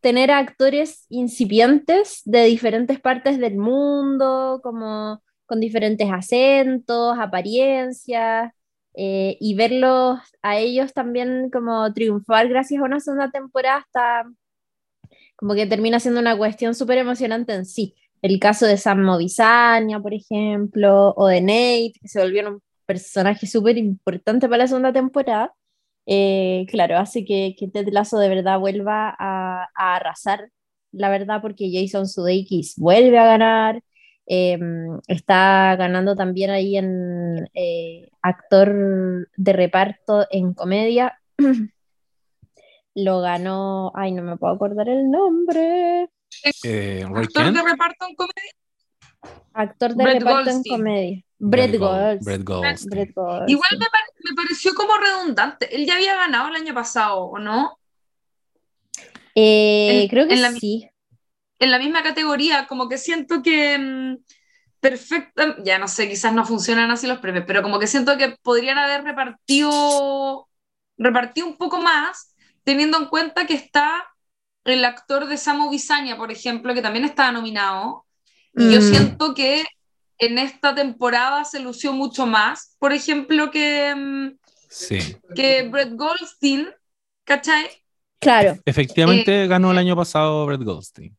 tener 0.05 0.29
a 0.29 0.37
actores 0.37 1.07
incipientes 1.09 2.21
de 2.25 2.43
diferentes 2.43 2.99
partes 2.99 3.39
del 3.39 3.57
mundo, 3.57 4.59
como 4.61 5.23
con 5.47 5.59
diferentes 5.59 6.07
acentos, 6.11 7.17
apariencias, 7.17 8.51
eh, 8.93 9.35
y 9.39 9.55
verlos 9.55 10.19
a 10.43 10.57
ellos 10.59 10.93
también 10.93 11.49
como 11.51 11.91
triunfar 11.91 12.47
gracias 12.49 12.79
a 12.79 12.85
una 12.85 12.99
segunda 12.99 13.31
temporada 13.31 13.77
hasta 13.77 14.29
como 15.37 15.55
que 15.55 15.65
termina 15.65 15.99
siendo 15.99 16.19
una 16.19 16.37
cuestión 16.37 16.75
súper 16.75 16.99
emocionante 16.99 17.55
en 17.55 17.65
sí. 17.65 17.95
el 18.21 18.39
caso 18.39 18.67
de 18.67 18.77
Sam 18.77 19.01
Movisania, 19.01 19.99
por 19.99 20.13
ejemplo, 20.13 21.15
o 21.17 21.25
de 21.25 21.41
Nate, 21.41 21.93
que 21.99 22.07
se 22.07 22.21
volvieron 22.21 22.53
un 22.55 22.61
personaje 22.85 23.47
súper 23.47 23.79
importante 23.79 24.47
para 24.47 24.59
la 24.59 24.67
segunda 24.67 24.93
temporada, 24.93 25.51
eh, 26.05 26.65
claro, 26.69 26.97
hace 26.97 27.25
que, 27.25 27.55
que, 27.57 27.67
Ted 27.67 27.87
Lasso 27.91 28.17
de 28.17 28.29
verdad 28.29 28.59
vuelva 28.59 29.15
a, 29.17 29.67
a 29.75 29.95
arrasar, 29.95 30.49
la 30.91 31.09
verdad, 31.09 31.41
porque 31.41 31.71
Jason 31.73 32.07
Sudeikis 32.07 32.75
vuelve 32.77 33.17
a 33.19 33.25
ganar, 33.25 33.81
eh, 34.27 34.57
está 35.07 35.75
ganando 35.75 36.15
también 36.15 36.49
ahí 36.49 36.77
en 36.77 37.47
eh, 37.53 38.09
actor 38.21 39.29
de 39.35 39.53
reparto 39.53 40.25
en 40.31 40.53
comedia. 40.53 41.19
Lo 42.95 43.19
ganó, 43.19 43.91
ay, 43.93 44.13
no 44.13 44.23
me 44.23 44.37
puedo 44.37 44.53
acordar 44.53 44.89
el 44.89 45.11
nombre. 45.11 46.09
Eh, 46.63 47.03
¿Actor 47.03 47.51
de 47.51 47.61
reparto 47.61 48.05
en 48.07 48.15
comedia? 48.15 48.51
Actor 49.53 49.95
de 49.95 50.03
Brett 50.03 50.19
reparto 50.19 50.39
en 50.39 50.45
Goldstein. 50.55 50.75
comedia. 50.77 51.21
Brett 51.37 51.69
Brett 51.71 51.81
Gold- 51.81 51.89
Goldstein. 51.91 52.25
Brett 52.25 52.43
Goldstein. 52.45 52.89
Brett 52.89 53.13
Goldstein. 53.15 53.49
Igual 53.49 53.69
me, 53.79 53.85
pare- 53.85 54.13
me 54.29 54.35
pareció 54.35 54.73
como 54.73 54.97
redundante. 54.97 55.75
Él 55.75 55.85
ya 55.85 55.95
había 55.95 56.15
ganado 56.15 56.47
el 56.49 56.55
año 56.55 56.73
pasado, 56.73 57.23
¿o 57.25 57.39
no? 57.39 57.77
Eh, 59.35 60.03
en- 60.03 60.07
creo 60.09 60.27
que 60.27 60.33
en 60.33 60.41
la 60.41 60.51
sí. 60.51 60.89
En 61.59 61.71
la 61.71 61.79
misma 61.79 62.03
categoría, 62.03 62.67
como 62.67 62.89
que 62.89 62.97
siento 62.97 63.41
que 63.41 63.77
mm, 63.77 64.17
perfecta, 64.81 65.55
ya 65.63 65.79
no 65.79 65.87
sé, 65.87 66.09
quizás 66.09 66.33
no 66.33 66.45
funcionan 66.45 66.91
así 66.91 67.07
los 67.07 67.19
premios, 67.19 67.45
pero 67.47 67.61
como 67.63 67.79
que 67.79 67.87
siento 67.87 68.17
que 68.17 68.35
podrían 68.41 68.77
haber 68.77 69.03
repartido, 69.03 70.47
repartido 70.97 71.47
un 71.47 71.57
poco 71.57 71.79
más, 71.81 72.35
teniendo 72.63 72.97
en 72.97 73.05
cuenta 73.05 73.45
que 73.47 73.53
está 73.53 74.05
el 74.65 74.83
actor 74.83 75.27
de 75.27 75.37
Samo 75.37 75.69
Bisagna, 75.69 76.17
por 76.17 76.31
ejemplo, 76.31 76.73
que 76.73 76.81
también 76.81 77.05
estaba 77.05 77.31
nominado. 77.31 78.04
Y 78.57 78.71
yo 78.73 78.79
Mm. 78.79 78.83
siento 78.83 79.33
que 79.33 79.63
en 80.17 80.37
esta 80.37 80.73
temporada 80.73 81.43
se 81.45 81.59
lució 81.59 81.91
mucho 81.93 82.25
más, 82.25 82.75
por 82.79 82.93
ejemplo, 82.93 83.51
que, 83.51 83.93
mm, 83.95 84.37
Sí. 84.69 85.17
que 85.35 85.63
Brett 85.63 85.93
Goldstein, 85.95 86.69
¿cachai? 87.25 87.67
Claro. 88.19 88.57
Efectivamente 88.65 89.43
Eh, 89.43 89.47
ganó 89.47 89.71
el 89.71 89.77
año 89.77 89.95
pasado 89.95 90.45
Brett 90.45 90.63
Goldstein. 90.63 91.15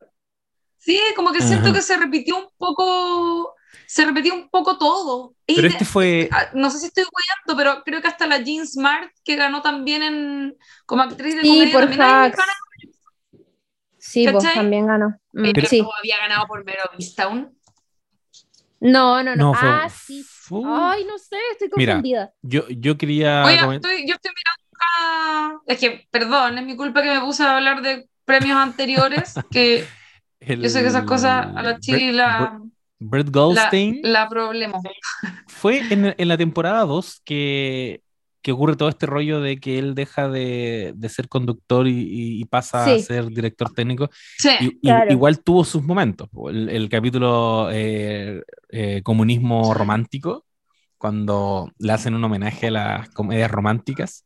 Sí, 0.78 1.00
como 1.14 1.32
que 1.32 1.42
siento 1.42 1.66
Ajá. 1.66 1.74
que 1.74 1.82
se 1.82 1.96
repitió 1.96 2.36
un 2.38 2.46
poco, 2.56 3.54
se 3.86 4.04
repitió 4.04 4.34
un 4.34 4.48
poco 4.48 4.78
todo. 4.78 5.34
Y 5.46 5.56
Pero 5.56 5.68
de- 5.68 5.72
este 5.74 5.84
fue. 5.84 6.28
ah, 6.32 6.48
no 6.54 6.70
sé 6.70 6.78
si 6.78 6.86
estoy 6.86 7.04
hueando, 7.04 7.56
pero 7.60 7.82
creo 7.84 8.00
que 8.00 8.08
hasta 8.08 8.26
la 8.26 8.38
Jean 8.38 8.66
Smart, 8.66 9.10
que 9.24 9.36
ganó 9.36 9.62
también 9.62 10.02
en, 10.02 10.56
como 10.86 11.02
actriz 11.02 11.34
de 11.36 11.42
Sí, 11.42 11.48
comedia, 11.48 11.72
por 11.72 11.80
también 11.82 12.00
Sí, 14.08 14.24
¿Cachai? 14.24 14.54
también 14.54 14.86
ganó. 14.86 15.08
Mm, 15.32 15.50
pero 15.52 15.66
sí. 15.68 15.82
no 15.82 15.88
había 15.98 16.18
ganado 16.18 16.46
por 16.46 16.64
Mero 16.64 16.82
Town. 17.16 17.52
No, 18.80 19.22
no, 19.22 19.34
no. 19.34 19.36
No, 19.36 19.54
fue- 19.54 19.68
ah, 19.68 19.88
sí. 19.88 20.24
fue- 20.28 20.62
Ay, 20.64 21.04
no 21.04 21.18
sé, 21.18 21.36
estoy 21.52 21.68
Mira, 21.76 21.94
confundida. 21.94 22.32
Yo, 22.42 22.68
yo 22.68 22.96
quería. 22.96 23.44
Oiga, 23.44 23.74
estoy, 23.74 24.06
yo 24.06 24.14
estoy 24.14 24.32
mirando 24.34 24.62
acá. 24.72 25.62
Es 25.66 25.78
que, 25.80 26.06
perdón, 26.10 26.58
es 26.58 26.64
mi 26.64 26.76
culpa 26.76 27.02
que 27.02 27.10
me 27.12 27.20
puse 27.20 27.42
a 27.42 27.56
hablar 27.56 27.82
de 27.82 28.08
premios 28.24 28.56
anteriores, 28.58 29.34
que 29.50 29.86
yo 30.40 30.68
sé 30.68 30.82
que 30.82 30.88
esas 30.88 31.04
cosas 31.04 31.46
a 31.56 31.62
la 31.62 31.78
Chile 31.80 32.12
Brett- 32.12 32.14
la, 32.14 32.60
Brett 32.98 33.26
la, 33.26 33.32
Goldstein 33.32 34.00
la 34.02 34.28
problema. 34.28 34.78
fue 35.48 35.78
en, 35.90 36.14
en 36.16 36.28
la 36.28 36.36
temporada 36.36 36.84
2 36.84 37.20
que, 37.24 38.02
que 38.46 38.52
ocurre 38.52 38.76
todo 38.76 38.88
este 38.88 39.06
rollo 39.06 39.40
de 39.40 39.58
que 39.58 39.76
él 39.80 39.96
deja 39.96 40.28
de, 40.28 40.92
de 40.94 41.08
ser 41.08 41.28
conductor 41.28 41.88
y, 41.88 41.90
y- 41.98 42.40
y 42.40 42.44
pasa 42.44 42.84
a 42.84 42.96
Sí. 42.96 43.02
ser 43.02 43.26
director 43.26 43.72
técnico. 43.74 44.08
Sí, 44.38 44.50
i- 44.60 44.78
Claro. 44.80 45.10
Igual 45.12 45.42
tuvo 45.42 45.64
sus 45.64 45.82
momentos. 45.82 46.28
El, 46.48 46.68
el 46.68 46.88
capítulo 46.88 47.68
eh, 47.72 48.42
eh, 48.68 49.02
Comunismo 49.02 49.74
Romántico, 49.74 50.46
cuando 50.96 51.72
le 51.78 51.92
hacen 51.92 52.14
un 52.14 52.22
homenaje 52.22 52.68
a 52.68 52.70
las 52.70 53.08
comedias 53.10 53.50
románticas 53.50 54.24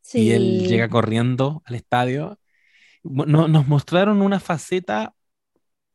Sí. 0.00 0.20
y 0.20 0.30
él 0.32 0.66
llega 0.66 0.88
corriendo 0.88 1.62
al 1.66 1.74
estadio. 1.74 2.38
No- 3.02 3.46
nos 3.46 3.68
mostraron 3.68 4.22
una 4.22 4.40
faceta 4.40 5.12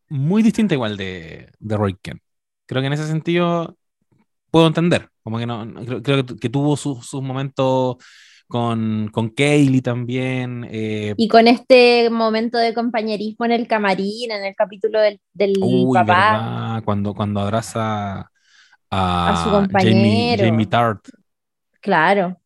muy 0.07 0.43
distinta 0.43 0.75
igual 0.75 0.97
de, 0.97 1.49
de 1.57 1.77
Roy 1.77 1.97
Kent. 1.99 2.21
Creo 2.67 2.81
que 2.83 2.87
en 2.87 2.93
ese 2.93 3.07
sentido 3.07 3.75
puedo 4.55 4.67
entender, 4.67 5.09
como 5.23 5.37
que 5.37 5.45
no, 5.45 5.67
creo, 5.85 6.01
creo 6.01 6.17
que, 6.17 6.23
tu- 6.23 6.37
que 6.37 6.49
tuvo 6.49 6.77
sus, 6.77 7.05
sus 7.05 7.21
momentos 7.21 7.97
con, 8.47 9.09
con 9.11 9.29
Kaylee 9.29 9.81
también. 9.81 10.65
eh, 10.71 11.13
Y 11.17 11.27
con 11.27 11.47
este 11.47 12.09
momento 12.09 12.57
de 12.57 12.73
compañerismo 12.73 13.45
en 13.45 13.51
el 13.51 13.67
camarín, 13.67 14.31
en 14.31 14.45
el 14.45 14.55
capítulo 14.55 14.99
del, 15.01 15.19
del 15.33 15.53
uy, 15.61 15.93
papá. 15.93 16.37
¿verdad? 16.37 16.83
Cuando, 16.85 17.13
cuando 17.13 17.39
abraza 17.41 18.31
a, 18.91 19.31
A 19.31 19.35
su 19.35 19.49
Jamie, 19.49 19.51
compañero. 19.51 20.45
Jamie 20.47 20.67
Tart. 20.67 21.07
Claro. 21.81 22.41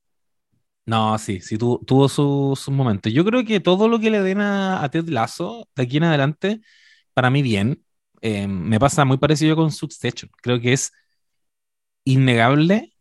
No, 0.85 1.17
sí, 1.19 1.39
sí, 1.41 1.57
tuvo, 1.57 1.79
tuvo 1.85 2.09
su- 2.09 2.55
sus 2.59 2.73
momentos. 2.73 3.13
Yo 3.13 3.23
creo 3.23 3.45
que 3.45 3.59
todo 3.59 3.87
lo 3.87 3.99
que 3.99 4.09
le 4.09 4.21
den 4.21 4.41
a, 4.41 4.83
a 4.83 4.89
Ted 4.89 5.07
Lasso 5.09 5.67
de 5.75 5.83
aquí 5.83 5.97
en 5.97 6.03
adelante, 6.05 6.61
para 7.13 7.29
mí 7.31 7.41
bien. 7.43 7.83
Eh, 8.21 8.47
me 8.47 8.79
pasa 8.79 9.05
muy 9.05 9.17
parecido 9.17 9.55
con 9.55 9.71
Succession. 9.71 10.31
Creo 10.41 10.59
que 10.61 10.73
es 10.73 10.91
innegable 12.11 12.93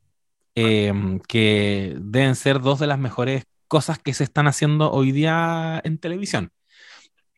eh, 0.55 0.93
que 1.29 1.97
deben 2.01 2.35
ser 2.35 2.61
dos 2.61 2.79
de 2.79 2.87
las 2.87 2.99
mejores 2.99 3.45
cosas 3.69 3.99
que 3.99 4.15
se 4.15 4.25
están 4.25 4.47
haciendo 4.47 4.91
hoy 4.91 5.13
día 5.13 5.81
en 5.85 5.99
televisión. 5.99 6.51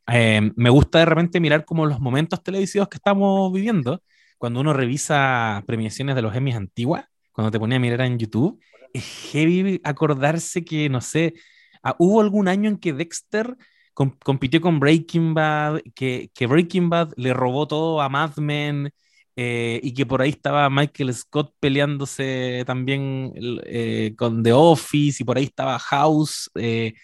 Eh, 0.07 0.51
me 0.57 0.71
gusta 0.71 0.99
de 0.99 1.05
repente 1.05 1.41
mirar 1.41 1.65
como 1.65 1.87
los 1.87 2.01
momentos 2.01 2.43
televisivos 2.43 2.89
que 2.89 2.97
estamos 2.97 3.53
viviendo. 3.53 4.03
Cuando 4.39 4.61
uno 4.61 4.73
revisa 4.73 5.63
premiaciones 5.67 6.17
de 6.17 6.23
los 6.23 6.35
Emmys 6.35 6.57
antiguas, 6.57 7.05
cuando 7.33 7.51
te 7.51 7.59
ponía 7.61 7.77
a 7.77 7.81
mirar 7.81 8.01
en 8.01 8.19
YouTube, 8.19 8.59
es 8.93 9.05
heavy 9.31 9.81
acordarse 9.85 10.65
que, 10.65 10.89
no 10.89 11.01
sé, 11.01 11.35
ah, 11.83 11.95
hubo 11.99 12.21
algún 12.21 12.49
año 12.49 12.69
en 12.69 12.79
que 12.79 12.93
Dexter 12.93 13.57
com- 13.95 14.17
compitió 14.25 14.61
con 14.61 14.81
Breaking 14.81 15.35
Bad, 15.35 15.83
que, 15.95 16.31
que 16.35 16.47
Breaking 16.47 16.89
Bad 16.91 17.13
le 17.17 17.33
robó 17.35 17.69
todo 17.69 18.01
a 18.01 18.09
Mad 18.09 18.37
Men, 18.39 18.91
eh, 19.37 19.81
y 19.83 19.95
que 19.95 20.07
por 20.07 20.23
ahí 20.23 20.31
estaba 20.31 20.69
Michael 20.71 21.15
Scott 21.15 21.55
peleándose 21.61 22.65
también 22.67 23.33
eh, 23.67 24.15
con 24.17 24.43
The 24.43 24.53
Office, 24.53 25.23
y 25.23 25.27
por 25.27 25.39
ahí 25.39 25.45
estaba 25.45 25.79
House. 25.79 26.51
eh, 26.57 26.95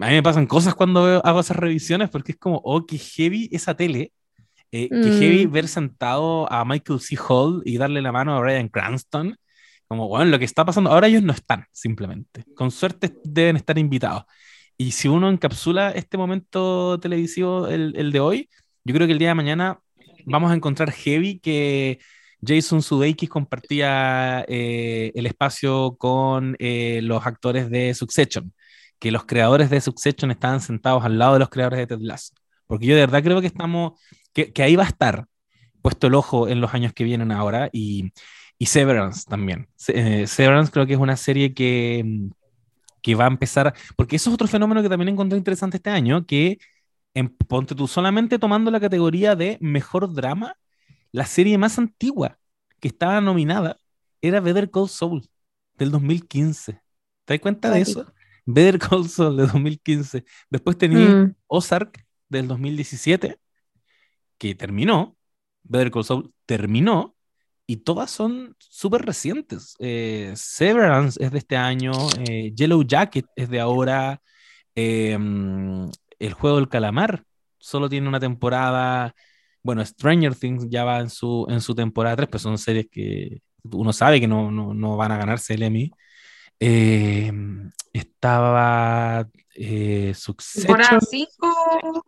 a 0.00 0.06
mí 0.08 0.14
me 0.14 0.22
pasan 0.22 0.46
cosas 0.46 0.74
cuando 0.74 1.04
veo- 1.04 1.22
hago 1.24 1.40
esas 1.40 1.56
revisiones 1.56 2.10
porque 2.10 2.32
es 2.32 2.38
como, 2.38 2.60
oh, 2.64 2.86
qué 2.86 2.98
heavy 2.98 3.48
esa 3.52 3.74
tele. 3.76 4.12
eh, 4.72 4.88
Qué 4.88 4.96
Mm. 5.10 5.18
heavy 5.18 5.46
ver 5.46 5.66
sentado 5.68 6.50
a 6.52 6.64
Michael 6.64 7.00
C. 7.00 7.16
Hall 7.28 7.62
y 7.64 7.76
darle 7.78 8.00
la 8.02 8.12
mano 8.12 8.36
a 8.36 8.40
Brian 8.40 8.68
Cranston. 8.68 9.36
Como, 9.88 10.06
bueno, 10.08 10.26
lo 10.30 10.38
que 10.38 10.44
está 10.44 10.64
pasando, 10.64 10.90
ahora 10.90 11.08
ellos 11.08 11.22
no 11.24 11.32
están, 11.32 11.64
simplemente. 11.72 12.44
Con 12.54 12.70
suerte 12.70 13.12
deben 13.24 13.56
estar 13.56 13.76
invitados. 13.78 14.24
Y 14.78 14.92
si 14.92 15.08
uno 15.08 15.28
encapsula 15.28 15.90
este 15.90 16.16
momento 16.16 17.00
televisivo, 17.00 17.66
el, 17.68 17.94
el 17.96 18.12
de 18.12 18.20
hoy, 18.20 18.48
yo 18.84 18.94
creo 18.94 19.06
que 19.08 19.12
el 19.14 19.18
día 19.18 19.28
de 19.30 19.34
mañana 19.34 19.80
vamos 20.26 20.50
a 20.50 20.54
encontrar 20.54 20.90
heavy 20.92 21.38
que 21.40 21.98
Jason 22.44 22.82
Sudeikis 22.82 23.28
compartía 23.28 24.44
eh, 24.48 25.12
el 25.14 25.26
espacio 25.26 25.96
con 25.98 26.56
eh, 26.58 27.00
los 27.02 27.26
actores 27.26 27.70
de 27.70 27.94
Succession, 27.94 28.52
que 28.98 29.10
los 29.10 29.24
creadores 29.24 29.70
de 29.70 29.80
Succession 29.80 30.30
estaban 30.30 30.60
sentados 30.60 31.04
al 31.04 31.18
lado 31.18 31.34
de 31.34 31.40
los 31.40 31.50
creadores 31.50 31.78
de 31.80 31.86
Ted 31.86 32.00
Lasso. 32.00 32.34
Porque 32.66 32.86
yo 32.86 32.94
de 32.94 33.02
verdad 33.02 33.22
creo 33.22 33.40
que 33.40 33.46
estamos, 33.48 34.00
que, 34.32 34.52
que 34.52 34.62
ahí 34.62 34.76
va 34.76 34.84
a 34.84 34.88
estar 34.88 35.26
puesto 35.82 36.06
el 36.06 36.14
ojo 36.14 36.48
en 36.48 36.60
los 36.60 36.74
años 36.74 36.92
que 36.92 37.04
vienen 37.04 37.32
ahora 37.32 37.68
y, 37.72 38.12
y 38.58 38.66
Severance 38.66 39.24
también. 39.28 39.68
Eh, 39.88 40.26
Severance 40.26 40.70
creo 40.70 40.86
que 40.86 40.94
es 40.94 40.98
una 40.98 41.16
serie 41.16 41.54
que, 41.54 42.04
que 43.02 43.14
va 43.14 43.24
a 43.24 43.28
empezar, 43.28 43.74
porque 43.96 44.16
eso 44.16 44.30
es 44.30 44.34
otro 44.34 44.48
fenómeno 44.48 44.82
que 44.82 44.88
también 44.88 45.08
encontré 45.08 45.38
interesante 45.38 45.78
este 45.78 45.90
año, 45.90 46.26
que 46.26 46.58
en, 47.14 47.28
ponte 47.28 47.74
tú 47.74 47.88
solamente 47.88 48.38
tomando 48.38 48.70
la 48.70 48.80
categoría 48.80 49.36
de 49.36 49.58
mejor 49.60 50.12
drama, 50.12 50.56
la 51.12 51.26
serie 51.26 51.58
más 51.58 51.78
antigua 51.78 52.38
que 52.80 52.88
estaba 52.88 53.20
nominada 53.20 53.76
era 54.22 54.40
Better 54.40 54.70
Call 54.70 54.88
Saul 54.88 55.28
del 55.76 55.90
2015. 55.90 56.80
¿Te 57.24 57.34
das 57.34 57.40
cuenta 57.40 57.70
de 57.70 57.80
eso? 57.80 58.12
Better 58.46 58.78
Call 58.78 59.08
Saul 59.08 59.36
de 59.36 59.46
2015. 59.46 60.24
Después 60.50 60.78
tenía 60.78 61.08
Mm. 61.08 61.34
Ozark 61.46 62.04
del 62.28 62.48
2017, 62.48 63.38
que 64.38 64.54
terminó, 64.54 65.16
Better 65.62 65.90
Call 65.90 66.04
Saul 66.04 66.32
terminó, 66.46 67.16
y 67.66 67.76
todas 67.78 68.10
son 68.10 68.56
súper 68.58 69.02
recientes. 69.02 69.76
Eh, 69.78 70.32
Severance 70.34 71.22
es 71.22 71.30
de 71.30 71.38
este 71.38 71.56
año, 71.56 71.92
eh, 72.26 72.52
Yellow 72.54 72.82
Jacket 72.82 73.26
es 73.36 73.48
de 73.48 73.60
ahora, 73.60 74.20
eh, 74.74 75.16
El 76.20 76.34
Juego 76.34 76.56
del 76.56 76.68
Calamar 76.68 77.24
solo 77.58 77.88
tiene 77.88 78.08
una 78.08 78.20
temporada, 78.20 79.14
bueno, 79.62 79.84
Stranger 79.84 80.34
Things 80.36 80.68
ya 80.70 80.84
va 80.84 81.00
en 81.00 81.10
su, 81.10 81.46
en 81.50 81.60
su 81.60 81.74
temporada 81.74 82.16
3, 82.16 82.28
pues 82.28 82.42
son 82.42 82.56
series 82.58 82.86
que 82.90 83.42
uno 83.64 83.92
sabe 83.92 84.20
que 84.20 84.28
no, 84.28 84.50
no, 84.50 84.72
no 84.72 84.96
van 84.96 85.12
a 85.12 85.18
ganarse 85.18 85.54
el 85.54 85.62
Emmy. 85.64 85.90
Eh, 86.60 87.32
estaba 87.92 89.26
eh, 89.54 90.12
Succession. 90.14 90.66
temporada 90.76 91.00
5. 91.00 92.04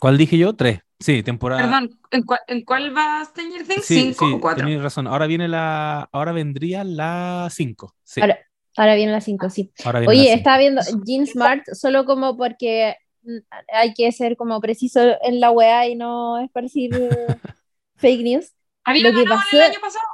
¿Cuál 0.00 0.18
dije 0.18 0.36
yo? 0.36 0.52
Tres. 0.54 0.80
Sí, 0.98 1.22
temporada. 1.22 1.62
Perdón, 1.62 1.98
¿en, 2.10 2.22
cuál, 2.22 2.40
¿en 2.46 2.64
cuál 2.64 2.96
va 2.96 3.24
Stranger 3.24 3.66
Things? 3.66 3.84
Sí, 3.84 4.00
¿Cinco 4.02 4.28
sí, 4.28 4.34
o 4.34 4.40
cuatro? 4.40 4.64
tenéis 4.64 4.82
razón. 4.82 5.06
Ahora 5.06 5.26
viene 5.26 5.48
la. 5.48 6.08
Ahora 6.12 6.32
vendría 6.32 6.84
la 6.84 7.48
5. 7.50 7.94
Sí, 8.04 8.20
Ahora, 8.20 8.38
ahora 8.76 8.94
viene 8.94 9.12
las 9.12 9.24
5, 9.24 9.50
sí. 9.50 9.72
ahora 9.84 10.00
viene 10.00 10.14
la 10.14 10.20
Oye, 10.20 10.32
estaba 10.32 10.58
viendo 10.58 10.82
Jean 11.04 11.26
Smart 11.26 11.62
solo 11.74 12.04
como 12.04 12.36
porque 12.36 12.96
mm, 13.22 13.38
hay 13.72 13.94
que 13.94 14.10
ser 14.12 14.36
como 14.36 14.60
preciso 14.60 15.00
en 15.22 15.40
la 15.40 15.50
weá 15.50 15.86
y 15.88 15.94
no 15.94 16.38
esparcir 16.38 16.94
eh, 16.94 17.26
fake 17.96 18.22
news. 18.22 18.52
¿Había 18.84 19.10
lo 19.10 19.18
que 19.18 19.24
pasó- 19.28 19.56
el 19.56 19.62
año 19.62 19.80
pasado? 19.80 20.04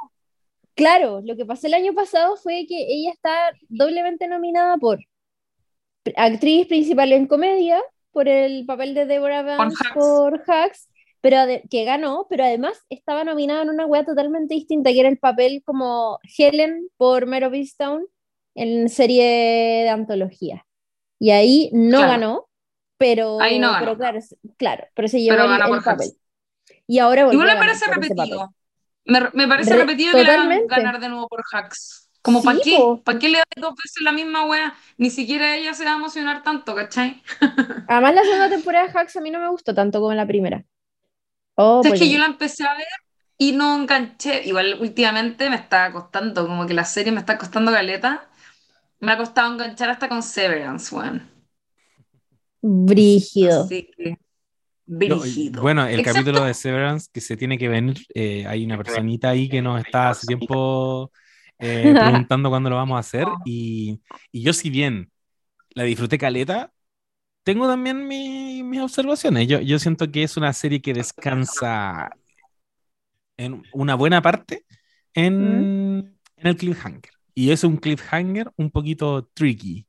Claro, 0.74 1.20
lo 1.24 1.36
que 1.36 1.44
pasó 1.44 1.66
el 1.66 1.74
año 1.74 1.92
pasado 1.92 2.36
fue 2.36 2.64
que 2.68 2.86
ella 2.88 3.10
está 3.12 3.50
doblemente 3.68 4.28
nominada 4.28 4.76
por 4.76 5.00
actriz 6.16 6.66
principal 6.66 7.12
en 7.12 7.26
comedia, 7.26 7.82
por 8.12 8.28
el 8.28 8.64
papel 8.64 8.94
de 8.94 9.06
Deborah 9.06 9.42
Vance 9.42 9.76
Hacks. 9.80 9.94
por 9.94 10.42
Hacks, 10.46 10.88
pero 11.20 11.38
que 11.68 11.84
ganó, 11.84 12.26
pero 12.30 12.44
además 12.44 12.80
estaba 12.90 13.24
nominada 13.24 13.62
en 13.62 13.70
una 13.70 13.86
wea 13.86 14.04
totalmente 14.04 14.54
distinta, 14.54 14.90
que 14.92 15.00
era 15.00 15.08
el 15.08 15.18
papel 15.18 15.62
como 15.64 16.18
Helen 16.36 16.88
por 16.96 17.26
Mare 17.26 17.46
of 17.46 17.54
Easttown 17.54 18.06
en 18.58 18.88
serie 18.88 19.24
de 19.84 19.88
antología. 19.90 20.66
Y 21.18 21.30
ahí 21.32 21.70
no 21.74 22.06
Claro. 22.06 22.06
ganó, 22.06 22.48
pero, 22.98 23.46
Ahí 23.46 23.58
no 23.58 23.72
ganó. 23.72 23.78
pero 23.78 23.96
claro, 23.98 24.20
claro, 24.58 24.86
pero 24.94 25.08
se 25.08 25.22
llevó 25.22 25.44
el, 25.44 25.62
el 25.66 25.82
papel. 25.82 26.18
Y 26.88 26.98
ahora 27.00 27.26
volvió 27.26 27.36
Igual 27.36 27.48
me 27.48 27.56
parece 27.56 27.86
repetido. 27.88 28.54
Me, 29.04 29.20
me 29.34 29.48
parece 29.48 29.76
Re- 29.76 29.76
repetido 29.76 30.14
que 30.14 30.24
le 30.24 30.30
hagan 30.30 30.66
totalmente. 30.66 30.66
ganar 30.66 31.00
de 31.00 31.08
nuevo 31.08 31.28
por 31.28 31.42
hacks. 31.52 32.10
Como, 32.22 32.44
¿para 32.44 32.60
Sí, 32.60 32.60
qué? 32.60 32.76
po. 32.76 33.04
¿Para 33.04 33.18
qué 33.18 33.28
le 33.28 33.38
das 33.38 33.46
dos 33.56 33.74
veces 33.76 34.02
la 34.02 34.12
misma 34.12 34.46
wea? 34.46 34.76
Ni 34.98 35.10
siquiera 35.10 35.56
ella 35.56 35.74
se 35.74 35.84
va 35.84 35.92
a 35.94 35.96
emocionar 35.96 36.42
tanto, 36.42 36.74
¿cachai? 36.74 37.22
Además, 37.86 38.14
la 38.14 38.22
segunda 38.24 38.48
temporada 38.48 38.86
de 38.86 38.92
Hacks 38.98 39.16
a 39.16 39.20
mí 39.20 39.30
no 39.30 39.40
me 39.40 39.48
gustó 39.50 39.74
tanto 39.74 40.00
como 40.00 40.14
la 40.14 40.26
primera. 40.26 40.64
Oh, 41.56 41.80
O 41.80 41.82
sea, 41.82 41.90
es 41.92 41.98
que 41.98 42.10
polémica. 42.10 42.10
yo 42.10 42.18
la 42.18 42.26
empecé 42.26 42.64
a 42.66 42.74
ver 42.74 42.86
y 43.38 43.52
no 43.52 43.76
enganché. 43.76 44.42
Igual 44.46 44.78
últimamente 44.80 45.48
me 45.50 45.56
está 45.56 45.92
costando, 45.92 46.46
como 46.46 46.66
que 46.66 46.74
la 46.74 46.84
serie 46.84 47.12
me 47.12 47.20
está 47.20 47.38
costando 47.38 47.72
caleta. 47.72 48.27
Me 49.00 49.12
ha 49.12 49.16
costado 49.16 49.52
enganchar 49.52 49.90
hasta 49.90 50.08
con 50.08 50.22
Severance, 50.22 50.94
weón. 50.94 51.22
Brígido. 52.62 53.64
Así 53.64 53.90
que, 53.96 54.18
brígido. 54.86 55.62
bueno, 55.62 55.86
el 55.86 56.02
capítulo 56.02 56.44
de 56.44 56.54
Severance 56.54 57.08
que 57.12 57.20
se 57.20 57.36
tiene 57.36 57.58
que 57.58 57.68
venir, 57.68 57.98
eh, 58.14 58.46
hay 58.46 58.64
una 58.64 58.76
personita 58.76 59.30
ahí 59.30 59.48
que 59.48 59.62
nos 59.62 59.80
está 59.80 60.10
hace 60.10 60.26
tiempo 60.26 61.12
eh, 61.58 61.94
preguntando 61.98 62.50
cuándo 62.50 62.70
lo 62.70 62.76
vamos 62.76 62.96
a 62.96 63.00
hacer 63.00 63.26
y, 63.44 64.00
y 64.32 64.42
yo 64.42 64.52
si 64.52 64.70
bien 64.70 65.10
la 65.70 65.84
disfruté 65.84 66.18
caleta, 66.18 66.72
tengo 67.44 67.66
también 67.68 68.06
mi- 68.08 68.62
mis 68.64 68.80
observaciones. 68.82 69.48
Yo, 69.48 69.60
yo 69.60 69.78
siento 69.78 70.10
que 70.10 70.24
es 70.24 70.36
una 70.36 70.52
serie 70.52 70.82
que 70.82 70.94
descansa 70.94 72.10
en 73.36 73.62
una 73.72 73.94
buena 73.94 74.20
parte 74.22 74.64
en, 75.14 75.34
en 76.36 76.46
el 76.46 76.56
cliffhanger. 76.56 77.12
Y 77.38 77.52
es 77.52 77.64
un 77.64 77.76
cliffhanger 77.76 78.52
un 78.56 78.70
poquito 78.70 79.28
tricky. 79.34 79.86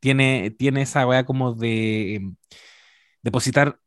Tiene, 0.00 0.50
tiene 0.52 0.82
esa 0.82 1.06
weá 1.06 1.24
como 1.26 1.54
de 1.54 2.16
em, 2.16 2.36
depositar 3.22 3.80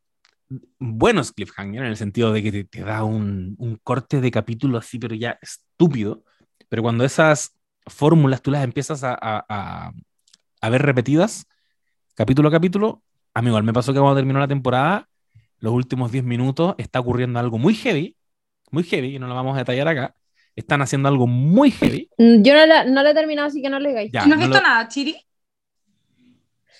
buenos 0.80 1.32
cliffhanger 1.34 1.84
en 1.84 1.89
el 1.89 1.97
sentido 1.97 2.34
de 2.34 2.43
que 2.43 2.63
te, 2.65 2.82
da 2.84 3.04
un, 3.04 3.58
corte 3.84 4.21
de 4.21 4.32
capítulo 4.32 4.78
así, 4.80 5.00
pero 5.00 5.15
ya 5.15 5.39
estúpido. 5.41 6.24
Pero 6.69 6.84
cuando 6.84 7.06
esas 7.06 7.56
fórmulas 7.88 8.41
tú 8.41 8.52
las 8.52 8.63
empiezas 8.63 9.04
a, 9.04 9.13
a- 9.13 9.45
a- 9.50 9.93
a 10.62 10.69
ver 10.69 10.82
repetidas, 10.84 11.45
capítulo 12.15 12.50
a 12.50 12.52
capítulo, 12.54 13.04
a 13.34 13.41
mí 13.41 13.50
igual 13.50 13.63
me 13.63 13.74
pasó 13.74 13.93
que 13.93 14.00
cuando 14.00 14.17
terminó 14.17 14.39
la 14.39 14.47
temporada, 14.50 15.10
los 15.60 15.74
últimos 15.74 16.12
10 16.12 16.24
minutos 16.26 16.76
está 16.80 17.00
ocurriendo 17.02 17.39
algo 17.39 17.58
muy 17.60 17.76
heavy, 17.76 18.17
muy 18.71 18.84
heavy, 18.84 19.15
y 19.17 19.19
no 19.19 19.28
lo 19.28 19.36
vamos 19.36 19.56
a 19.56 19.60
detallar 19.60 19.88
acá. 19.89 20.15
Están 20.56 20.82
haciendo 20.82 21.08
algo 21.10 21.28
muy 21.28 21.72
heavy. 21.72 22.10
Mm, 22.18 22.42
Yo 22.44 22.54
no 22.54 22.66
la, 22.66 22.84
no 22.86 23.04
la 23.04 23.12
he 23.12 23.14
terminado, 23.14 23.48
así 23.48 23.62
que 23.62 23.70
no 23.70 23.80
le 23.80 23.90
digáis. 23.90 24.12
Ya, 24.12 24.26
¿No 24.26 24.34
has 24.36 24.40
no 24.42 24.48
visto 24.48 24.58
lo- 24.62 24.68
nada, 24.68 24.88
Chiri? 24.88 25.16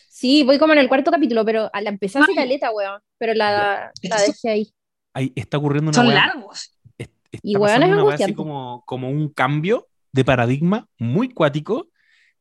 Sí, 0.10 0.44
voy 0.44 0.60
como 0.60 0.74
en 0.74 0.80
el 0.80 0.88
cuarto 0.88 1.10
capítulo, 1.12 1.44
pero 1.46 1.70
a 1.74 1.82
la 1.82 1.90
empecé 1.90 2.20
hace 2.20 2.36
caleta, 2.36 2.72
weón. 2.72 3.02
Pero 3.18 3.34
la, 3.34 3.92
la 4.04 4.18
dejé 4.22 4.50
ahí. 4.50 4.74
ahí 5.14 5.32
está 5.36 5.58
ocurriendo 5.58 5.90
una 5.90 5.96
Son 5.96 6.08
weá- 6.08 6.14
largos. 6.16 6.78
está 6.98 7.16
Y 7.42 7.56
weón, 7.58 7.82
es 7.84 7.90
una 7.90 8.04
weá 8.04 8.16
así 8.16 8.34
como, 8.34 8.84
como 8.86 9.10
un 9.10 9.30
cambio 9.30 9.88
de 10.12 10.24
paradigma 10.26 10.88
muy 11.00 11.30
cuático, 11.30 11.88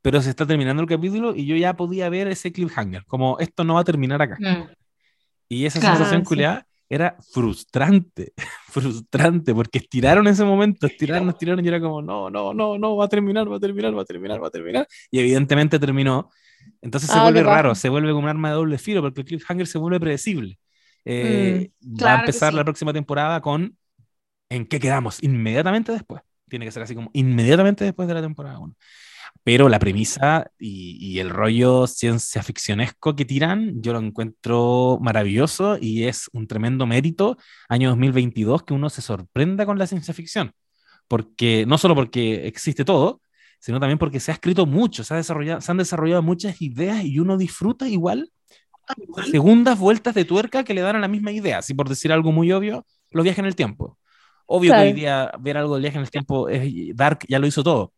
pero 0.02 0.20
se 0.20 0.30
está 0.30 0.46
terminando 0.46 0.82
el 0.82 0.88
capítulo 0.88 1.34
y 1.34 1.46
yo 1.46 1.56
ya 1.56 1.74
podía 1.74 2.08
ver 2.08 2.28
ese 2.28 2.52
cliffhanger, 2.52 3.04
como 3.06 3.38
esto 3.38 3.64
no 3.64 3.74
va 3.74 3.80
a 3.80 3.84
terminar 3.84 4.20
acá. 4.20 4.36
Mm. 4.40 4.68
Y 5.48 5.64
esa 5.66 5.80
Claro, 5.80 5.96
sensación 5.96 6.22
sí. 6.22 6.28
culiada 6.28 6.66
era 6.90 7.16
frustrante, 7.32 8.34
frustrante, 8.68 9.54
porque 9.54 9.78
estiraron 9.78 10.28
ese 10.28 10.44
momento, 10.44 10.88
estiraron, 10.88 11.30
estiraron 11.30 11.64
y 11.64 11.68
era 11.68 11.80
como, 11.80 12.02
no, 12.02 12.30
no, 12.30 12.54
no, 12.54 12.78
no, 12.78 12.96
va 12.96 13.06
a 13.06 13.08
terminar, 13.08 13.50
va 13.50 13.56
a 13.58 13.60
terminar, 13.60 13.96
va 13.96 14.02
a 14.02 14.06
terminar, 14.06 14.42
va 14.42 14.48
a 14.48 14.52
terminar. 14.52 14.88
Y 15.10 15.20
evidentemente 15.20 15.78
terminó. 15.78 16.30
Entonces 16.82 17.10
se 17.10 17.18
Ah, 17.18 17.22
vuelve 17.22 17.42
raro, 17.42 17.74
se 17.76 17.88
vuelve 17.88 18.10
como 18.12 18.24
un 18.24 18.28
arma 18.30 18.50
de 18.50 18.56
doble 18.56 18.78
filo, 18.78 19.02
porque 19.02 19.22
el 19.22 19.26
cliffhanger 19.26 19.66
se 19.68 19.78
vuelve 19.78 20.00
predecible. 20.00 20.58
Eh, 21.06 21.70
va 21.84 22.14
a 22.14 22.16
claro 22.16 22.24
que 22.26 22.32
empezar 22.32 22.52
sí. 22.52 22.56
la 22.56 22.64
próxima 22.64 22.92
temporada 22.92 23.40
con 23.40 23.76
¿en 24.50 24.66
qué 24.66 24.80
quedamos? 24.80 25.22
Inmediatamente 25.22 25.92
después. 25.92 26.22
Tiene 26.48 26.64
que 26.66 26.72
ser 26.72 26.82
así 26.82 26.94
como 26.94 27.10
inmediatamente 27.14 27.84
después 27.84 28.08
de 28.08 28.14
la 28.14 28.22
temporada 28.22 28.58
1. 28.58 28.74
Pero 29.42 29.68
la 29.68 29.78
premisa 29.78 30.50
y, 30.58 30.98
y 31.00 31.18
el 31.18 31.30
rollo 31.30 31.86
ciencia 31.86 32.42
ficcionesco 32.42 33.16
que 33.16 33.24
tiran, 33.24 33.80
yo 33.82 33.92
lo 33.92 33.98
encuentro 33.98 34.98
maravilloso 35.00 35.78
y 35.80 36.04
es 36.04 36.28
un 36.32 36.46
tremendo 36.46 36.86
mérito, 36.86 37.38
año 37.68 37.88
2022, 37.90 38.64
que 38.64 38.74
uno 38.74 38.90
se 38.90 39.02
sorprenda 39.02 39.64
con 39.66 39.78
la 39.78 39.86
ciencia 39.86 40.12
ficción. 40.12 40.52
Porque, 41.08 41.64
no 41.66 41.78
solo 41.78 41.94
porque 41.94 42.46
existe 42.46 42.84
todo, 42.84 43.22
sino 43.60 43.80
también 43.80 43.98
porque 43.98 44.20
se 44.20 44.30
ha 44.30 44.34
escrito 44.34 44.66
mucho, 44.66 45.04
se, 45.04 45.14
ha 45.14 45.16
desarrollado, 45.16 45.60
se 45.60 45.70
han 45.70 45.78
desarrollado 45.78 46.22
muchas 46.22 46.60
ideas 46.62 47.04
y 47.04 47.18
uno 47.18 47.36
disfruta 47.36 47.88
igual 47.88 48.30
segundas 49.30 49.78
vueltas 49.78 50.14
de 50.14 50.24
tuerca 50.24 50.64
que 50.64 50.74
le 50.74 50.80
dan 50.80 50.96
a 50.96 51.00
la 51.00 51.08
misma 51.08 51.32
idea. 51.32 51.58
Así 51.58 51.74
por 51.74 51.88
decir 51.88 52.12
algo 52.12 52.32
muy 52.32 52.52
obvio, 52.52 52.86
los 53.10 53.24
viajes 53.24 53.40
en 53.40 53.46
el 53.46 53.56
tiempo. 53.56 53.98
Obvio 54.46 54.72
que 54.72 54.80
hoy 54.80 54.92
día 54.92 55.30
ver 55.38 55.56
algo 55.56 55.76
de 55.76 55.82
viajes 55.82 55.96
en 55.96 56.02
el 56.02 56.10
tiempo 56.10 56.48
es 56.48 56.96
Dark, 56.96 57.20
ya 57.28 57.38
lo 57.38 57.46
hizo 57.46 57.62
todo. 57.62 57.92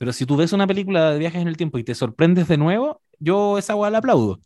Pero 0.00 0.14
si 0.14 0.24
tú 0.24 0.34
ves 0.36 0.54
una 0.54 0.66
película 0.66 1.10
de 1.12 1.18
viajes 1.18 1.42
en 1.42 1.48
el 1.48 1.58
tiempo 1.58 1.76
y 1.78 1.84
te 1.84 1.94
sorprendes 1.94 2.48
de 2.48 2.56
nuevo, 2.56 3.02
yo 3.18 3.58
esa 3.58 3.74
hueá 3.76 3.90
la 3.90 3.98
aplaudo. 3.98 4.40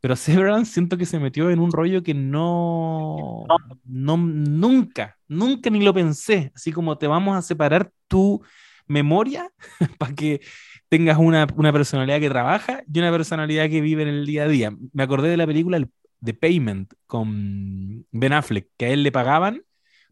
Pero 0.00 0.16
Severance 0.16 0.72
siento 0.72 0.96
que 0.98 1.06
se 1.06 1.20
metió 1.20 1.48
en 1.50 1.60
un 1.60 1.70
rollo 1.70 2.02
que 2.02 2.12
no, 2.12 3.44
no, 3.84 4.16
nunca, 4.16 5.16
nunca 5.28 5.70
ni 5.70 5.80
lo 5.84 5.94
pensé. 5.94 6.50
Así 6.56 6.72
como 6.72 6.98
te 6.98 7.06
vamos 7.06 7.36
a 7.36 7.42
separar 7.42 7.92
tu 8.08 8.42
memoria 8.88 9.48
para 9.98 10.12
que 10.12 10.40
tengas 10.88 11.18
una, 11.18 11.46
una 11.56 11.72
personalidad 11.72 12.18
que 12.20 12.28
trabaja 12.28 12.82
y 12.92 12.98
una 12.98 13.12
personalidad 13.12 13.70
que 13.70 13.80
vive 13.80 14.02
en 14.02 14.08
el 14.08 14.26
día 14.26 14.42
a 14.44 14.48
día. 14.48 14.72
Me 14.92 15.04
acordé 15.04 15.28
de 15.28 15.36
la 15.36 15.46
película 15.46 15.76
el- 15.76 15.88
The 16.24 16.34
Payment 16.34 16.94
con 17.06 18.04
Ben 18.10 18.32
Affleck, 18.32 18.68
que 18.76 18.86
a 18.86 18.88
él 18.88 19.04
le 19.04 19.12
pagaban 19.12 19.62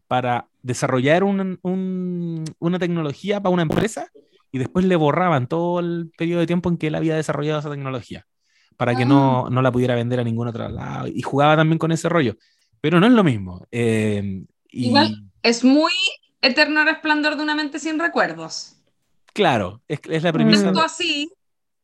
para 0.07 0.47
desarrollar 0.61 1.23
un- 1.25 1.59
una 2.59 2.79
tecnología 2.79 3.41
para 3.41 3.53
una 3.53 3.63
empresa 3.63 4.09
y 4.55 4.59
después 4.59 4.85
le 4.85 4.95
borraban 4.95 5.47
todo 5.47 5.79
el 5.79 6.11
periodo 6.17 6.41
de 6.41 6.47
tiempo 6.47 6.69
en 6.69 6.77
que 6.77 6.87
él 6.87 6.95
había 6.95 7.15
desarrollado 7.15 7.59
esa 7.59 7.69
tecnología 7.71 8.25
para 8.77 8.95
que 8.95 9.05
no, 9.05 9.49
no 9.49 9.61
la 9.61 9.71
pudiera 9.71 9.95
vender 9.95 10.19
a 10.19 10.23
ningún 10.23 10.47
otro 10.47 10.67
lado. 10.69 11.07
Y 11.07 11.21
jugaba 11.21 11.55
también 11.57 11.79
con 11.79 11.91
ese 11.91 12.09
rollo. 12.09 12.35
Pero 12.81 12.99
no 12.99 13.07
es 13.07 13.13
lo 13.13 13.23
mismo. 13.23 13.67
Eh, 13.71 14.43
y 14.71 14.87
Igual. 14.87 15.23
Es 15.43 15.63
muy 15.63 15.91
eterno 16.41 16.83
resplandor 16.85 17.35
de 17.37 17.43
una 17.43 17.55
mente 17.55 17.79
sin 17.79 17.99
recuerdos. 17.99 18.75
claro, 19.33 19.81
es, 19.87 19.99
es 20.09 20.23
la 20.23 20.33
premisa. 20.33 20.65
Tanto 20.65 20.81
así, 20.81 21.31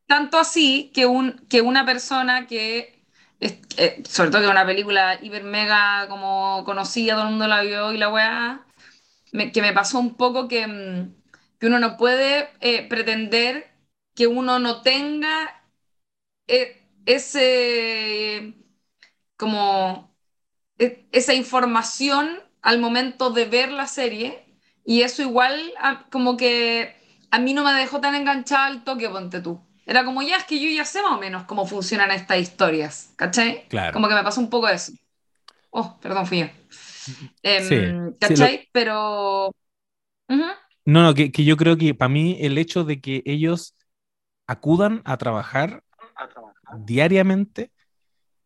tanto 0.07 0.39
así 0.39 0.91
que, 0.93 1.05
un, 1.05 1.33
que 1.49 1.61
una 1.61 1.85
persona 1.85 2.47
que, 2.47 3.03
es- 3.39 3.59
eh, 3.77 4.03
sobre 4.07 4.31
todo 4.31 4.41
que 4.41 4.47
una 4.49 4.65
película 4.65 5.19
hiper 5.21 5.43
mega 5.43 6.07
como 6.09 6.63
conocida, 6.65 7.15
todo 7.15 7.23
el 7.25 7.29
mundo 7.31 7.47
la 7.47 7.61
vio 7.63 7.93
y 7.93 7.97
la 7.97 8.09
weá, 8.09 8.65
me- 9.33 9.51
que 9.51 9.61
me 9.61 9.73
pasó 9.73 9.99
un 9.99 10.15
poco 10.15 10.47
que, 10.49 10.67
mm, 10.67 11.15
que 11.61 11.67
uno 11.67 11.79
no 11.79 11.97
puede 11.97 12.49
eh, 12.61 12.89
pretender 12.89 13.71
que 14.15 14.27
uno 14.27 14.59
no 14.59 14.83
tenga 14.83 15.63
eh, 16.47 16.87
ese, 17.05 18.53
como, 19.37 20.15
e- 20.79 21.07
esa 21.11 21.33
información 21.35 22.39
al 22.61 22.79
momento 22.79 23.31
de 23.31 23.45
ver 23.45 23.71
la 23.71 23.87
serie 23.87 24.45
y 24.85 25.03
eso 25.03 25.21
igual 25.23 25.73
a- 25.79 26.07
como 26.11 26.37
que 26.37 26.95
a 27.31 27.39
mí 27.39 27.53
no 27.53 27.63
me 27.63 27.73
dejó 27.73 28.01
tan 28.01 28.15
enganchada 28.15 28.67
al 28.67 28.83
toque, 28.83 29.09
ponte 29.09 29.41
tú. 29.41 29.61
Era 29.85 30.05
como, 30.05 30.21
ya, 30.21 30.37
es 30.37 30.45
que 30.45 30.59
yo 30.59 30.69
ya 30.69 30.85
sé 30.85 31.01
más 31.03 31.13
o 31.13 31.19
menos 31.19 31.43
cómo 31.45 31.65
funcionan 31.67 32.11
estas 32.11 32.39
historias, 32.39 33.13
¿cachai? 33.17 33.65
Claro. 33.67 33.93
Como 33.93 34.07
que 34.09 34.15
me 34.15 34.23
pasó 34.23 34.41
un 34.41 34.49
poco 34.49 34.69
eso. 34.69 34.93
Oh, 35.71 35.99
perdón, 36.01 36.27
fui 36.27 36.39
yo. 36.41 36.47
Em, 37.43 38.13
Sí, 38.19 38.35
sí, 38.35 38.35
¿Cachai? 38.35 38.69
Pero... 38.73 39.49
Ujú. 40.29 40.43
No, 40.91 41.03
no, 41.03 41.13
que, 41.13 41.31
que 41.31 41.45
yo 41.45 41.55
creo 41.57 41.77
que 41.77 41.93
para 41.95 42.09
mí 42.09 42.37
el 42.41 42.57
hecho 42.57 42.83
de 42.83 42.99
que 42.99 43.23
ellos 43.25 43.75
acudan 44.47 45.01
a 45.05 45.17
trabajar 45.17 45.83
diariamente 46.85 47.71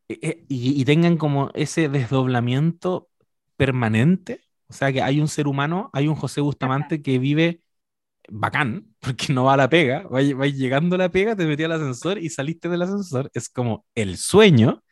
eh, 0.10 0.19
eh, 0.21 0.45
y, 0.49 0.79
y 0.81 0.86
tengan 0.86 1.17
como 1.17 1.51
ese 1.55 1.89
desdoblamiento 1.89 3.10
permanente. 3.58 4.41
O 4.67 4.73
sea, 4.73 4.93
que 4.93 5.01
hay 5.01 5.21
un 5.21 5.27
ser 5.27 5.47
humano, 5.47 5.89
hay 5.93 6.08
un 6.08 6.15
José 6.15 6.41
Bustamante 6.41 7.01
que 7.01 7.19
vive 7.19 7.62
bacán, 8.29 8.95
porque 8.99 9.34
no 9.34 9.45
va 9.45 9.55
a 9.55 9.58
la 9.58 9.69
pega, 9.69 10.03
va, 10.03 10.21
va 10.39 10.47
llegando 10.47 10.95
a 10.95 10.99
la 10.99 11.10
pega, 11.10 11.36
te 11.36 11.45
metí 11.47 11.63
al 11.63 11.73
ascensor 11.73 12.19
y 12.19 12.29
saliste 12.29 12.69
del 12.69 12.84
ascensor, 12.84 13.31
es 13.34 13.49
como 13.49 13.86
el 13.95 14.17
sueño, 14.17 14.84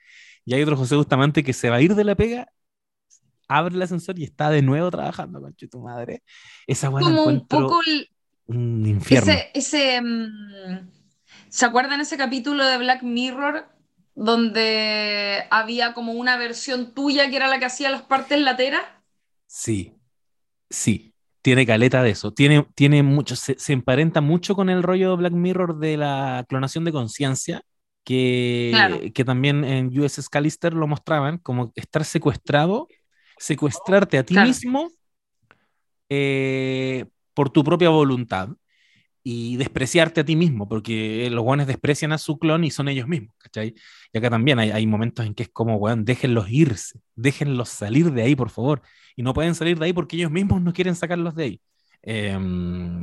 y 0.45 0.55
hay 0.55 0.63
otro 0.63 0.77
José 0.77 0.95
Bustamante 0.95 1.43
que 1.43 1.53
se 1.53 1.69
va 1.69 1.77
a 1.77 1.81
ir 1.81 1.95
de 1.95 2.03
la 2.05 2.15
pega, 2.15 2.47
abre 3.47 3.75
el 3.75 3.81
ascensor 3.81 4.17
y 4.19 4.23
está 4.23 4.49
de 4.49 4.61
nuevo 4.61 4.89
trabajando, 4.91 5.41
conche 5.41 5.67
tu 5.67 5.79
madre. 5.81 6.23
Esa 6.67 6.89
buena 6.89 7.07
Como 7.09 7.23
un 7.25 7.47
poco 7.47 7.81
el- 7.85 8.09
un 8.47 8.85
infierno. 8.85 9.31
ese, 9.33 9.49
ese, 9.53 10.01
mm, 10.01 10.89
¿se 11.49 11.65
acuerdan 11.65 12.01
ese 12.01 12.17
capítulo 12.17 12.65
de 12.65 12.77
Black 12.77 13.03
Mirror 13.03 13.67
donde 14.15 15.43
había 15.49 15.93
como 15.93 16.13
una 16.13 16.37
versión 16.37 16.93
tuya 16.93 17.29
que 17.29 17.35
era 17.35 17.47
la 17.47 17.59
que 17.59 17.65
hacía 17.65 17.89
las 17.89 18.03
partes 18.03 18.39
lateras? 18.39 18.83
Sí, 19.47 19.93
sí, 20.69 21.13
tiene 21.41 21.65
caleta 21.65 22.03
de 22.03 22.11
eso. 22.11 22.33
Tiene, 22.33 22.67
tiene 22.75 23.03
mucho, 23.03 23.35
se, 23.35 23.57
se 23.59 23.73
emparenta 23.73 24.21
mucho 24.21 24.55
con 24.55 24.69
el 24.69 24.83
rollo 24.83 25.11
de 25.11 25.17
Black 25.17 25.33
Mirror 25.33 25.79
de 25.79 25.97
la 25.97 26.45
clonación 26.47 26.83
de 26.85 26.91
conciencia, 26.91 27.61
que, 28.03 28.69
Claro. 28.73 28.99
que 29.13 29.23
también 29.25 29.63
en 29.63 29.87
USS 29.97 30.27
Callister 30.29 30.73
lo 30.73 30.87
mostraban, 30.87 31.37
como 31.37 31.71
estar 31.75 32.03
secuestrado, 32.05 32.87
secuestrarte 33.43 34.17
a 34.17 34.23
ti 34.23 34.33
Claro. 34.35 34.47
mismo 34.47 34.89
eh, 36.09 37.05
por 37.33 37.49
tu 37.49 37.63
propia 37.63 37.89
voluntad 37.89 38.49
y 39.23 39.55
despreciarte 39.57 40.21
a 40.21 40.25
ti 40.25 40.35
mismo, 40.35 40.67
porque 40.67 41.29
los 41.31 41.43
guanes 41.43 41.67
desprecian 41.67 42.11
a 42.11 42.17
su 42.17 42.37
clon 42.37 42.63
y 42.63 42.71
son 42.71 42.89
ellos 42.89 43.07
mismos, 43.07 43.35
¿cachai? 43.37 43.73
Y 44.11 44.17
acá 44.17 44.29
también 44.29 44.59
hay, 44.59 44.71
hay 44.71 44.85
momentos 44.85 45.25
en 45.25 45.33
que 45.33 45.43
es 45.43 45.49
como, 45.49 45.77
weón, 45.77 46.03
déjenlos 46.05 46.49
irse, 46.49 46.99
déjenlos 47.15 47.69
salir 47.69 48.11
de 48.11 48.23
ahí, 48.23 48.35
por 48.35 48.49
favor. 48.49 48.81
Y 49.15 49.23
no 49.23 49.33
pueden 49.33 49.55
salir 49.55 49.79
de 49.79 49.85
ahí 49.85 49.93
porque 49.93 50.17
ellos 50.17 50.31
mismos 50.31 50.61
no 50.61 50.73
quieren 50.73 50.95
sacarlos 50.95 51.35
de 51.35 51.43
ahí. 51.43 51.61
Eh, 52.03 52.37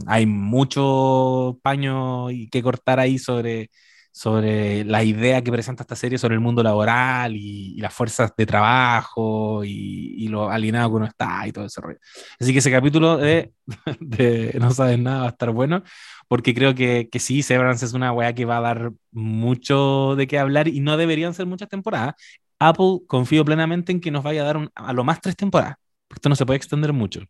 hay 0.06 0.26
mucho 0.26 1.58
paño 1.62 2.26
que 2.50 2.62
cortar 2.62 3.00
ahí 3.00 3.18
sobre, 3.18 3.70
sobre 4.12 4.84
la 4.84 5.02
idea 5.04 5.42
que 5.42 5.52
presenta 5.52 5.82
esta 5.84 5.96
serie 5.96 6.18
sobre 6.18 6.34
el 6.34 6.40
mundo 6.40 6.62
laboral 6.62 7.36
y, 7.36 7.74
y 7.76 7.80
las 7.80 7.94
fuerzas 7.94 8.32
de 8.36 8.46
trabajo 8.46 9.64
y, 9.64 10.14
y 10.24 10.28
lo 10.28 10.50
alienado 10.50 10.90
que 10.90 10.96
uno 10.96 11.06
está 11.06 11.46
y 11.46 11.52
todo 11.52 11.64
ese 11.66 11.80
rollo. 11.80 11.98
Así 12.40 12.52
que 12.52 12.58
ese 12.58 12.70
capítulo 12.70 13.16
de, 13.16 13.52
de 14.00 14.56
No 14.60 14.70
sabes 14.72 14.98
nada 14.98 15.20
va 15.20 15.26
a 15.26 15.30
estar 15.30 15.50
bueno, 15.50 15.82
porque 16.28 16.54
creo 16.54 16.74
que, 16.74 17.08
que 17.10 17.18
sí, 17.18 17.42
Severance 17.42 17.84
es 17.84 17.92
una 17.92 18.12
weá 18.12 18.34
que 18.34 18.44
va 18.44 18.58
a 18.58 18.60
dar 18.60 18.92
mucho 19.12 20.14
de 20.16 20.26
qué 20.26 20.38
hablar 20.38 20.68
y 20.68 20.80
no 20.80 20.96
deberían 20.96 21.34
ser 21.34 21.46
muchas 21.46 21.68
temporadas. 21.68 22.14
Apple 22.58 23.00
confío 23.06 23.44
plenamente 23.44 23.92
en 23.92 24.00
que 24.00 24.10
nos 24.10 24.22
vaya 24.22 24.42
a 24.42 24.44
dar 24.44 24.56
un- 24.58 24.70
a 24.74 24.92
lo 24.92 25.04
más 25.04 25.20
tres 25.20 25.36
temporadas, 25.36 25.76
porque 26.08 26.18
esto 26.18 26.28
no 26.28 26.36
se 26.36 26.46
puede 26.46 26.58
extender 26.58 26.92
mucho. 26.92 27.20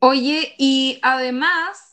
Oye, 0.00 0.54
y 0.58 0.98
además, 1.02 1.91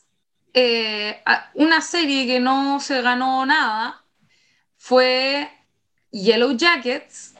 eh, 0.54 1.22
una 1.54 1.80
serie 1.80 2.26
que 2.26 2.40
no 2.40 2.80
se 2.80 3.02
ganó 3.02 3.44
nada 3.46 4.04
fue 4.76 5.48
Yellow 6.10 6.56
Jackets, 6.56 7.34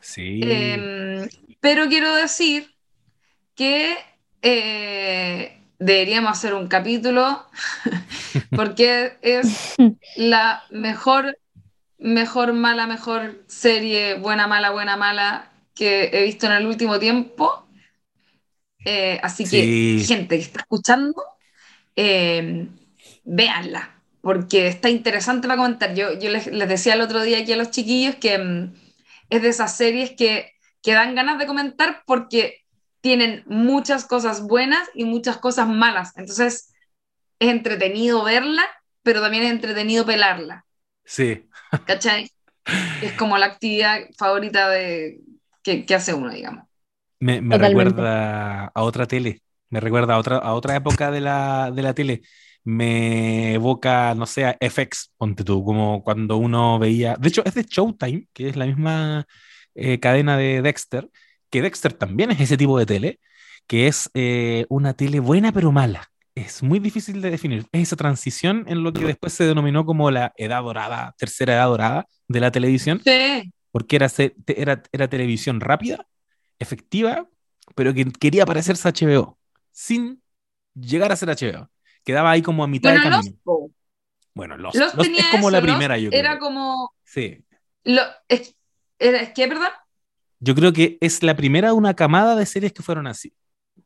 Sí. 0.00 0.40
Em, 0.42 1.28
pero 1.60 1.88
quiero 1.88 2.14
decir 2.14 2.74
que 3.54 3.96
eh, 4.42 5.60
deberíamos 5.78 6.32
hacer 6.32 6.54
un 6.54 6.66
capítulo 6.68 7.46
porque 8.56 9.18
es 9.22 9.76
la 10.16 10.64
mejor, 10.70 11.38
mejor, 11.98 12.54
mala, 12.54 12.86
mejor 12.86 13.44
serie, 13.46 14.14
buena, 14.14 14.46
mala, 14.46 14.70
buena, 14.70 14.96
mala 14.96 15.50
que 15.74 16.10
he 16.12 16.24
visto 16.24 16.46
en 16.46 16.52
el 16.52 16.66
último 16.66 16.98
tiempo. 16.98 17.66
Eh, 18.84 19.20
así 19.22 19.44
que, 19.44 19.50
Sí. 19.50 20.04
gente 20.06 20.36
que 20.36 20.42
está 20.42 20.60
escuchando, 20.60 21.22
eh, 21.96 22.68
véanla, 23.24 24.02
porque 24.20 24.68
está 24.68 24.90
interesante 24.90 25.48
para 25.48 25.60
comentar. 25.60 25.94
Yo, 25.94 26.12
yo 26.18 26.30
les, 26.30 26.46
les 26.46 26.68
decía 26.68 26.94
el 26.94 27.00
otro 27.00 27.22
día 27.22 27.38
aquí 27.38 27.52
a 27.52 27.56
los 27.56 27.70
chiquillos 27.70 28.16
que 28.16 28.38
mm, 28.38 28.74
es 29.30 29.42
de 29.42 29.48
esas 29.48 29.76
series 29.76 30.10
que, 30.10 30.52
que 30.82 30.92
dan 30.92 31.14
ganas 31.14 31.38
de 31.38 31.46
comentar 31.46 32.02
porque 32.06 32.60
tienen 33.00 33.44
muchas 33.46 34.04
cosas 34.04 34.42
buenas 34.42 34.88
y 34.94 35.04
muchas 35.04 35.38
cosas 35.38 35.68
malas. 35.68 36.12
Entonces, 36.16 36.72
es 37.38 37.48
entretenido 37.48 38.22
verla, 38.24 38.64
pero 39.02 39.20
también 39.20 39.44
es 39.44 39.50
entretenido 39.50 40.04
pelarla. 40.04 40.66
Sí. 41.04 41.48
¿Cachai? 41.86 42.30
Es 43.02 43.12
como 43.14 43.36
la 43.38 43.46
actividad 43.46 44.02
favorita 44.16 44.68
de, 44.68 45.18
que, 45.62 45.86
que 45.86 45.94
hace 45.94 46.14
uno, 46.14 46.30
digamos. 46.30 46.66
Me, 47.18 47.40
me 47.40 47.58
recuerda 47.58 48.66
a 48.66 48.82
otra 48.82 49.06
tele, 49.06 49.42
me 49.70 49.80
recuerda 49.80 50.14
a 50.14 50.18
otra, 50.18 50.38
a 50.38 50.54
otra 50.54 50.76
época 50.76 51.10
de 51.10 51.20
la, 51.20 51.70
de 51.74 51.82
la 51.82 51.94
tele. 51.94 52.22
Me 52.64 53.54
evoca, 53.54 54.14
no 54.14 54.26
sé, 54.26 54.44
a 54.44 54.56
FX, 54.60 55.12
ponte 55.16 55.44
tú, 55.44 55.64
como 55.64 56.04
cuando 56.04 56.36
uno 56.36 56.78
veía. 56.78 57.16
De 57.18 57.28
hecho, 57.28 57.42
es 57.44 57.54
de 57.54 57.64
Showtime, 57.64 58.26
que 58.32 58.48
es 58.48 58.56
la 58.56 58.66
misma 58.66 59.26
eh, 59.74 59.98
cadena 60.00 60.36
de 60.36 60.62
Dexter, 60.62 61.08
que 61.50 61.62
Dexter 61.62 61.92
también 61.92 62.30
es 62.30 62.40
ese 62.40 62.56
tipo 62.56 62.78
de 62.78 62.86
tele, 62.86 63.20
que 63.66 63.86
es 63.86 64.10
eh, 64.14 64.66
una 64.68 64.94
tele 64.94 65.20
buena 65.20 65.52
pero 65.52 65.72
mala. 65.72 66.10
Es 66.34 66.62
muy 66.62 66.78
difícil 66.78 67.22
de 67.22 67.30
definir. 67.30 67.66
Es 67.72 67.82
esa 67.82 67.96
transición 67.96 68.64
en 68.68 68.82
lo 68.82 68.92
que 68.92 69.04
después 69.04 69.32
se 69.32 69.44
denominó 69.44 69.84
como 69.84 70.10
la 70.10 70.32
edad 70.36 70.62
dorada, 70.62 71.14
tercera 71.18 71.54
edad 71.54 71.66
dorada 71.66 72.06
de 72.28 72.40
la 72.40 72.50
televisión 72.50 73.00
Sí, 73.04 73.52
porque 73.72 73.96
era, 73.96 74.08
era, 74.46 74.82
era 74.92 75.08
televisión 75.08 75.60
rápida, 75.60 76.06
efectiva, 76.58 77.28
pero 77.74 77.94
que 77.94 78.04
quería 78.04 78.46
parecerse 78.46 78.88
a 78.88 78.92
HBO, 78.92 79.38
sin 79.80 80.22
llegar 80.74 81.10
a 81.10 81.16
ser 81.16 81.30
HBO. 81.30 81.70
Quedaba 82.04 82.30
ahí 82.30 82.42
como 82.42 82.62
a 82.62 82.66
mitad 82.66 82.90
bueno, 82.90 83.04
de 83.04 83.10
los, 83.10 83.18
camino. 83.18 83.70
bueno, 84.34 84.56
los, 84.58 84.74
los 84.74 84.94
Lost 84.94 85.06
tenía 85.06 85.20
es 85.22 85.26
como 85.30 85.48
eso, 85.48 85.50
la 85.50 85.62
primera, 85.62 85.96
yo 85.98 86.10
creo. 86.10 86.20
Era 86.20 86.38
como... 86.38 86.92
Sí. 87.02 87.42
Lo, 87.84 88.02
es, 88.28 88.54
era- 88.98 89.32
que, 89.32 89.48
perdón, 89.48 89.70
Yo 90.38 90.54
creo 90.54 90.72
que 90.74 90.98
es 91.00 91.22
la 91.22 91.34
primera 91.34 91.68
de 91.68 91.74
una 91.74 91.94
camada 91.94 92.36
de 92.36 92.44
series 92.44 92.74
que 92.74 92.82
fueron 92.82 93.06
así. 93.06 93.32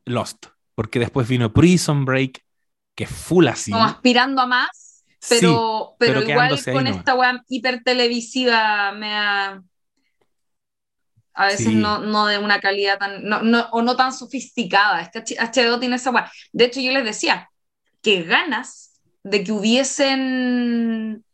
Lost. 0.03 0.47
Porque 0.75 0.99
después 0.99 1.29
vino 1.29 1.53
Prison 1.53 2.03
Break, 2.03 2.43
que 2.93 3.05
es 3.05 3.09
full 3.09 3.47
así. 3.47 3.71
como 3.71 3.85
aspirando 3.85 4.41
a 4.41 4.47
más, 4.47 5.03
Sí, 5.21 5.37
pero, 5.39 5.95
pero, 5.97 6.19
pero 6.19 6.29
igual 6.29 6.63
con 6.73 6.87
esta 6.87 7.15
weá 7.15 7.41
hiper 7.47 7.81
televisiva 7.83 8.91
me 8.91 9.15
ha... 9.15 9.63
A 11.35 11.47
veces 11.47 11.67
Sí. 11.67 11.75
no, 11.75 11.99
no 11.99 12.27
de 12.27 12.37
una 12.39 12.59
calidad 12.59 12.97
tan... 12.97 13.23
No, 13.25 13.41
no- 13.41 13.67
o 13.71 13.81
no 13.81 13.95
tan 13.95 14.13
sofisticada. 14.13 15.01
Es 15.01 15.09
que 15.09 15.19
H- 15.19 15.37
HBO 15.39 15.79
tiene 15.79 15.97
esa 15.97 16.11
weá. 16.11 16.31
De 16.53 16.65
hecho, 16.65 16.79
yo 16.79 16.91
les 16.91 17.03
decía 17.03 17.49
que 18.01 18.23
ganas 18.23 18.99
de 19.23 19.43
que 19.43 19.51
hubiesen... 19.51 21.25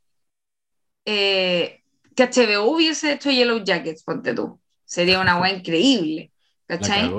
eh, 1.05 1.83
que 2.15 2.23
HBO 2.23 2.63
hubiese 2.71 3.13
hecho 3.13 3.31
Yellow 3.31 3.63
Jackets, 3.63 4.03
ponte 4.03 4.33
tú. 4.33 4.59
Sería 4.85 5.19
una 5.21 5.39
weá 5.39 5.53
increíble. 5.53 6.31
¿Cachai? 6.67 7.11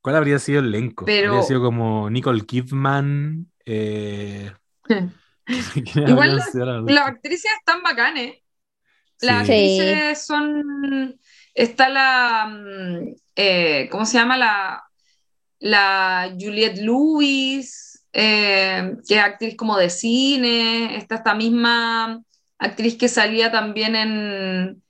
¿Cuál 0.00 0.16
habría 0.16 0.38
sido 0.38 0.60
el 0.60 0.66
elenco? 0.66 1.04
Pero- 1.04 1.30
Habría 1.32 1.46
sido 1.46 1.60
como 1.62 2.08
Nicole 2.10 2.44
Kidman. 2.46 3.50
Eh... 3.64 4.50
¿quiénes 4.86 6.10
Igual 6.10 6.36
las 6.36 6.54
Las 6.54 7.06
actrices 7.06 7.50
están 7.58 7.82
bacanes. 7.82 8.36
Las. 9.20 9.46
Sí. 9.46 9.52
actrices 9.52 10.24
son. 10.26 11.18
Está 11.58 11.88
la. 11.88 12.46
mm, 12.46 13.14
eh, 13.36 13.88
¿Cómo 13.90 14.06
se 14.06 14.18
llama? 14.18 14.36
La, 14.36 14.84
la 15.58 16.30
Juliette 16.38 16.78
Lewis, 16.78 18.04
eh, 18.12 18.92
que 19.06 19.14
es 19.16 19.20
actriz 19.20 19.56
como 19.56 19.76
de 19.76 19.90
cine. 19.90 20.96
Está 20.96 21.16
esta 21.16 21.34
misma 21.34 22.22
actriz 22.58 22.96
que 22.96 23.08
salía 23.08 23.50
también 23.50 23.96
en, 23.96 24.82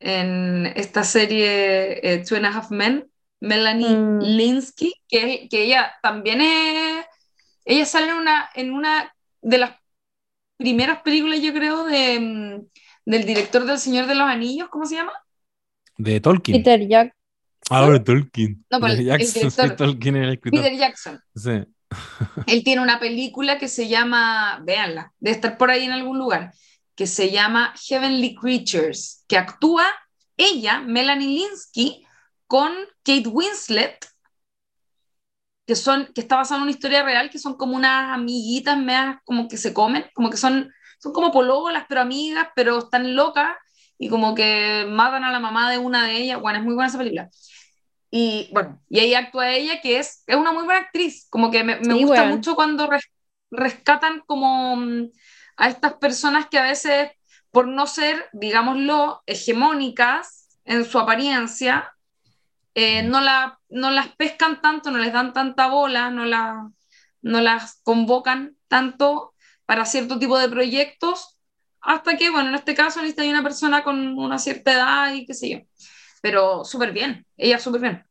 en 0.00 0.66
esta 0.76 1.04
serie 1.04 2.00
eh, 2.14 2.24
Two 2.26 2.36
and 2.36 2.46
a 2.46 2.50
Half 2.56 2.70
Men, 2.70 3.08
Melanie 3.40 3.96
Mm. 3.96 4.20
Linsky, 4.22 4.94
que, 5.08 5.48
que 5.48 5.64
ella 5.64 5.92
también 6.02 6.40
es. 6.40 7.04
Ella 7.64 7.86
sale 7.86 8.08
en 8.10 8.16
una, 8.16 8.50
en 8.54 8.72
una 8.72 9.14
de 9.42 9.58
las 9.58 9.72
primeras 10.56 11.02
películas, 11.02 11.40
yo 11.40 11.52
creo, 11.52 11.84
de, 11.84 12.18
mm, 12.20 12.66
del 13.06 13.24
director 13.26 13.64
del 13.64 13.78
Señor 13.78 14.06
de 14.06 14.14
los 14.16 14.28
Anillos, 14.28 14.68
¿cómo 14.70 14.86
se 14.86 14.96
llama? 14.96 15.12
De 15.96 16.20
Tolkien. 16.20 16.58
Peter 16.62 16.86
Jack. 16.88 17.14
Ahora 17.70 18.02
Tolkien. 18.02 18.64
No, 18.70 18.80
pero 18.80 18.94
De 18.94 19.00
el- 19.00 19.00
el 19.00 19.06
Jackson, 19.18 19.34
director. 19.42 19.68
sí, 19.70 19.76
Tolkien 19.76 20.16
era 20.16 20.26
el 20.28 20.32
escritor. 20.34 20.60
Peter 20.62 20.78
Jackson. 20.78 21.20
Sí. 21.34 21.50
Él 22.46 22.64
tiene 22.64 22.82
una 22.82 22.98
película 23.00 23.58
que 23.58 23.68
se 23.68 23.88
llama, 23.88 24.60
véanla, 24.64 25.12
debe 25.18 25.34
estar 25.36 25.56
por 25.56 25.70
ahí 25.70 25.84
en 25.84 25.92
algún 25.92 26.18
lugar, 26.18 26.52
que 26.94 27.06
se 27.06 27.30
llama 27.30 27.74
Heavenly 27.88 28.34
Creatures, 28.34 29.24
que 29.28 29.36
actúa 29.38 29.86
ella, 30.36 30.80
Melanie 30.80 31.28
Linsky, 31.28 32.04
con 32.46 32.72
Kate 33.02 33.28
Winslet, 33.28 34.06
que, 35.66 35.74
son, 35.74 36.06
que 36.14 36.20
está 36.20 36.36
basada 36.36 36.58
en 36.58 36.62
una 36.62 36.70
historia 36.70 37.02
real, 37.02 37.30
que 37.30 37.38
son 37.38 37.56
como 37.56 37.76
unas 37.76 38.14
amiguitas 38.14 38.76
medias 38.78 39.16
como 39.24 39.48
que 39.48 39.56
se 39.56 39.72
comen, 39.74 40.04
como 40.14 40.30
que 40.30 40.36
son, 40.36 40.70
son 40.98 41.12
como 41.12 41.32
pológolas, 41.32 41.86
pero 41.88 42.00
amigas, 42.02 42.48
pero 42.54 42.78
están 42.78 43.16
locas, 43.16 43.56
y 43.98 44.08
como 44.08 44.34
que 44.34 44.86
matan 44.88 45.24
a 45.24 45.32
la 45.32 45.40
mamá 45.40 45.70
de 45.70 45.78
una 45.78 46.06
de 46.06 46.16
ellas. 46.18 46.40
Bueno, 46.40 46.58
es 46.58 46.64
muy 46.64 46.74
buena 46.74 46.88
esa 46.88 46.98
película. 46.98 47.30
Y 48.10 48.50
bueno, 48.52 48.82
y 48.88 49.00
ahí 49.00 49.14
actúa 49.14 49.50
ella, 49.52 49.80
que 49.82 49.98
es, 49.98 50.22
es 50.26 50.36
una 50.36 50.52
muy 50.52 50.64
buena 50.64 50.80
actriz. 50.82 51.26
Como 51.30 51.50
que 51.50 51.64
me, 51.64 51.80
me 51.80 51.94
Sí, 51.94 51.94
gusta 51.94 52.24
weón. 52.24 52.24
mucho 52.24 52.54
cuando 52.54 52.86
res- 52.88 53.10
rescatan 53.50 54.22
como 54.26 54.76
mm, 54.76 55.10
a 55.56 55.68
estas 55.68 55.94
personas 55.94 56.46
que 56.48 56.58
a 56.58 56.62
veces, 56.64 57.10
por 57.50 57.68
no 57.68 57.86
ser, 57.86 58.28
digámoslo, 58.32 59.22
hegemónicas 59.26 60.58
en 60.64 60.84
su 60.84 60.98
apariencia, 60.98 61.92
eh, 62.74 63.02
no, 63.02 63.20
la, 63.20 63.58
no 63.68 63.90
las 63.90 64.08
pescan 64.16 64.60
tanto, 64.60 64.90
no 64.90 64.98
les 64.98 65.12
dan 65.12 65.32
tanta 65.32 65.68
bola, 65.68 66.10
no, 66.10 66.24
la, 66.26 66.70
no 67.22 67.40
las 67.40 67.80
convocan 67.82 68.56
tanto 68.68 69.34
para 69.66 69.84
cierto 69.86 70.18
tipo 70.18 70.38
de 70.38 70.48
proyectos, 70.48 71.35
hasta 71.86 72.16
que, 72.16 72.30
bueno, 72.30 72.48
en 72.50 72.54
este 72.56 72.74
caso 72.74 73.00
necesita 73.00 73.24
una 73.24 73.42
persona 73.42 73.82
con 73.82 74.18
una 74.18 74.38
cierta 74.38 74.72
edad 74.72 75.14
y 75.14 75.24
qué 75.26 75.34
sé 75.34 75.48
yo. 75.50 75.58
Pero 76.22 76.64
súper 76.64 76.92
bien, 76.92 77.24
ella 77.36 77.58
súper 77.58 77.80
bien. 77.80 78.04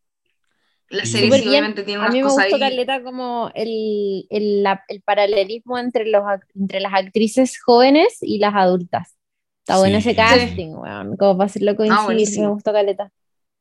La 0.89 1.03
serie 1.05 1.31
sí, 1.31 1.37
bien. 1.39 1.49
obviamente 1.49 1.83
tiene 1.83 1.97
A 1.99 2.03
unas 2.03 2.13
mí 2.13 2.19
me 2.19 2.23
cosas 2.29 2.45
gustó 2.45 2.55
ahí. 2.55 2.61
caleta 2.61 3.01
como 3.03 3.49
el, 3.55 4.27
el, 4.29 4.61
la- 4.63 4.83
el 4.87 5.01
paralelismo 5.01 5.79
entre, 5.79 6.05
los, 6.05 6.23
entre 6.55 6.79
las 6.79 6.93
actrices 6.93 7.59
jóvenes 7.59 8.19
y 8.21 8.37
las 8.37 8.53
adultas. 8.55 9.15
Está 9.63 9.79
bueno 9.79 9.99
Sí. 9.99 10.09
ese 10.09 10.15
casting, 10.15 10.75
weón, 10.75 11.17
como 11.17 11.37
para 11.37 11.47
hacerlo 11.47 11.75
coincidir, 11.75 11.99
me 11.99 12.05
buenísimo. 12.05 12.53
gustó 12.53 12.71
caleta. 12.71 13.11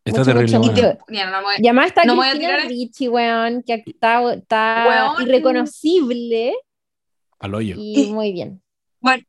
Está 0.05 0.21
Mucho, 0.21 0.33
terrible. 0.35 0.59
mucho. 0.59 0.99
Ya, 1.09 1.31
no 1.31 1.41
me- 1.49 1.55
Y 1.57 1.67
además 1.67 1.87
está 1.87 2.05
No 2.05 2.15
me 2.15 2.27
a 2.27 2.31
Cristina 2.33 2.57
tirar- 2.59 2.69
Ricci, 2.69 3.09
weón, 3.09 3.63
que 3.63 3.83
está, 3.87 4.35
está 4.35 5.15
Weón. 5.17 5.27
irreconocible 5.27 6.55
Al 7.39 7.55
hoyo. 7.55 7.75
y 7.79 8.13
muy 8.13 8.33
bien. 8.33 8.63
Bueno, 9.01 9.23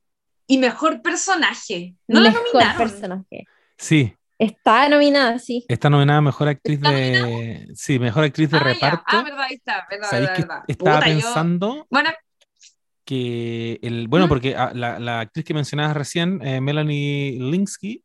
y 0.48 0.58
mejor 0.58 1.02
personaje. 1.02 1.96
No 2.08 2.20
la 2.20 2.30
Mejor 2.30 2.44
nominaron. 2.54 2.78
personaje. 2.78 3.46
Sí, 3.78 4.14
Está 4.38 4.90
nominada, 4.90 5.40
sí. 5.40 5.64
está 5.70 5.90
nominada 5.90 6.20
mejor 6.20 6.50
actriz 6.50 6.78
¿Está 6.78 6.92
de. 6.92 7.68
Sí, 7.74 8.00
mejor 8.00 8.26
actriz 8.26 8.50
de 8.52 8.58
Ah, 8.58 8.62
ya. 8.66 8.74
reparto. 8.74 9.04
Ah, 9.08 9.24
verdad, 9.24 9.40
ahí 9.42 9.56
está. 9.56 9.88
Verdad, 9.90 10.10
¿Sabéis 10.10 10.28
verdad, 10.30 10.36
que 10.36 10.42
verdad. 10.42 10.64
estaba 10.68 10.96
Puta, 10.98 11.08
yo- 11.10 11.16
pensando 11.16 11.88
Bueno, 11.90 12.10
que 13.06 13.80
el. 13.82 14.08
Bueno, 14.08 14.26
¿Mm? 14.26 14.30
porque 14.30 14.56
ah, 14.56 14.72
la, 14.74 15.00
la 15.00 15.20
actriz 15.22 15.46
que 15.46 15.54
mencionabas 15.54 15.96
recién, 15.96 16.42
eh, 16.46 16.60
Melanie 16.60 17.38
Linsky, 17.40 18.04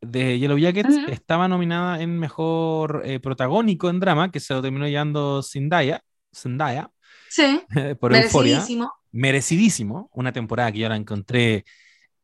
de 0.00 0.38
Yellow 0.38 0.58
Jackets, 0.58 0.96
estaba 1.08 1.48
nominada 1.48 2.00
en 2.00 2.18
mejor 2.18 3.02
eh, 3.04 3.20
protagónico 3.20 3.88
en 3.90 4.00
drama, 4.00 4.30
que 4.30 4.40
se 4.40 4.54
lo 4.54 4.62
terminó 4.62 4.86
llevando 4.86 5.42
Zendaya, 5.42 6.02
Zendaya 6.34 6.90
sí, 7.28 7.60
por 8.00 8.14
Euforia. 8.14 8.56
merecidísimo. 8.58 8.92
merecidísimo, 9.12 10.10
una 10.12 10.32
temporada 10.32 10.70
que 10.72 10.78
yo 10.80 10.88
la 10.88 10.96
encontré 10.96 11.64